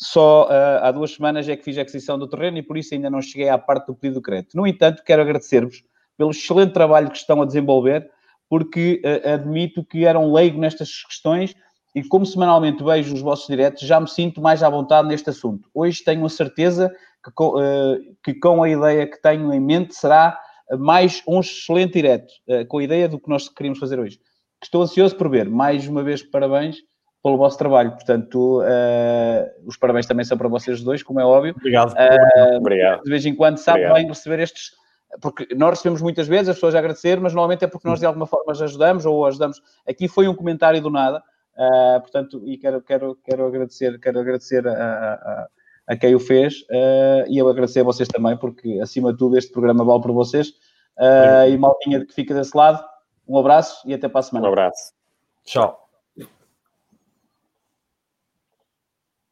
só 0.00 0.46
uh, 0.46 0.84
há 0.84 0.92
duas 0.92 1.10
semanas 1.10 1.48
é 1.48 1.56
que 1.56 1.64
fiz 1.64 1.76
a 1.76 1.82
aquisição 1.82 2.16
do 2.16 2.28
terreno 2.28 2.56
e 2.56 2.62
por 2.62 2.78
isso 2.78 2.94
ainda 2.94 3.10
não 3.10 3.20
cheguei 3.20 3.48
à 3.48 3.58
parte 3.58 3.86
do 3.86 3.96
pedido 3.96 4.20
de 4.20 4.22
crédito. 4.22 4.56
No 4.56 4.64
entanto, 4.64 5.02
quero 5.04 5.22
agradecer-vos 5.22 5.82
pelo 6.16 6.30
excelente 6.30 6.72
trabalho 6.72 7.10
que 7.10 7.16
estão 7.16 7.42
a 7.42 7.44
desenvolver, 7.44 8.08
porque 8.48 9.02
uh, 9.04 9.34
admito 9.34 9.84
que 9.84 10.04
eram 10.04 10.32
leigo 10.32 10.56
nestas 10.60 11.02
questões 11.02 11.52
e 11.96 12.04
como 12.04 12.24
semanalmente 12.24 12.84
vejo 12.84 13.12
os 13.12 13.20
vossos 13.20 13.48
diretos, 13.48 13.82
já 13.82 13.98
me 13.98 14.08
sinto 14.08 14.40
mais 14.40 14.62
à 14.62 14.70
vontade 14.70 15.08
neste 15.08 15.30
assunto. 15.30 15.68
Hoje 15.74 16.04
tenho 16.04 16.24
a 16.24 16.28
certeza 16.28 16.94
que 17.24 17.32
com, 17.32 17.56
uh, 17.56 18.16
que 18.22 18.34
com 18.34 18.62
a 18.62 18.70
ideia 18.70 19.04
que 19.04 19.20
tenho 19.20 19.52
em 19.52 19.60
mente 19.60 19.96
será 19.96 20.38
mais 20.78 21.24
um 21.26 21.40
excelente 21.40 21.94
direto, 21.94 22.30
com 22.68 22.76
a 22.76 22.84
ideia 22.84 23.08
do 23.08 23.18
que 23.18 23.26
nós 23.26 23.48
queríamos 23.48 23.78
fazer 23.78 23.98
hoje. 23.98 24.20
Estou 24.62 24.82
ansioso 24.82 25.16
por 25.16 25.30
ver. 25.30 25.48
Mais 25.48 25.88
uma 25.88 26.02
vez, 26.02 26.22
parabéns 26.22 26.76
pelo 27.22 27.36
vosso 27.36 27.58
trabalho. 27.58 27.92
Portanto, 27.92 28.60
uh, 28.60 29.66
os 29.66 29.76
parabéns 29.76 30.06
também 30.06 30.24
são 30.24 30.38
para 30.38 30.48
vocês 30.48 30.82
dois, 30.82 31.02
como 31.02 31.20
é 31.20 31.24
óbvio. 31.24 31.54
Obrigado. 31.56 31.92
Uh, 31.92 32.56
Obrigado. 32.56 33.02
De 33.02 33.10
vez 33.10 33.26
em 33.26 33.34
quando 33.34 33.58
sabe 33.58 33.80
Obrigado. 33.80 33.96
bem 33.96 34.08
receber 34.08 34.40
estes. 34.40 34.72
Porque 35.20 35.54
nós 35.54 35.70
recebemos 35.70 36.02
muitas 36.02 36.28
vezes 36.28 36.50
as 36.50 36.56
pessoas 36.56 36.74
a 36.74 36.78
agradecer, 36.78 37.18
mas 37.18 37.32
normalmente 37.32 37.64
é 37.64 37.66
porque 37.66 37.88
nós 37.88 37.98
de 37.98 38.06
alguma 38.06 38.26
forma 38.26 38.52
as 38.52 38.60
ajudamos 38.60 39.06
ou 39.06 39.24
ajudamos. 39.24 39.60
Aqui 39.88 40.06
foi 40.06 40.28
um 40.28 40.34
comentário 40.34 40.82
do 40.82 40.90
nada, 40.90 41.22
uh, 41.56 42.00
portanto, 42.00 42.42
e 42.44 42.58
quero, 42.58 42.82
quero, 42.82 43.18
quero 43.24 43.46
agradecer, 43.46 43.98
quero 44.00 44.20
agradecer 44.20 44.68
a, 44.68 44.72
a, 44.74 45.48
a 45.88 45.96
quem 45.96 46.14
o 46.14 46.20
fez 46.20 46.60
uh, 46.70 47.24
e 47.26 47.38
eu 47.38 47.48
agradecer 47.48 47.80
a 47.80 47.84
vocês 47.84 48.06
também, 48.06 48.36
porque 48.36 48.78
acima 48.82 49.10
de 49.10 49.18
tudo 49.18 49.38
este 49.38 49.50
programa 49.50 49.82
vale 49.82 50.02
por 50.02 50.12
vocês. 50.12 50.50
Uh, 50.98 51.48
e 51.48 51.56
maltinha 51.56 52.04
que 52.04 52.12
fica 52.12 52.34
desse 52.34 52.54
lado, 52.54 52.84
um 53.26 53.38
abraço 53.38 53.88
e 53.88 53.94
até 53.94 54.08
para 54.08 54.20
a 54.20 54.22
semana. 54.22 54.46
Um 54.46 54.52
abraço. 54.52 54.92
Tchau. 55.44 55.87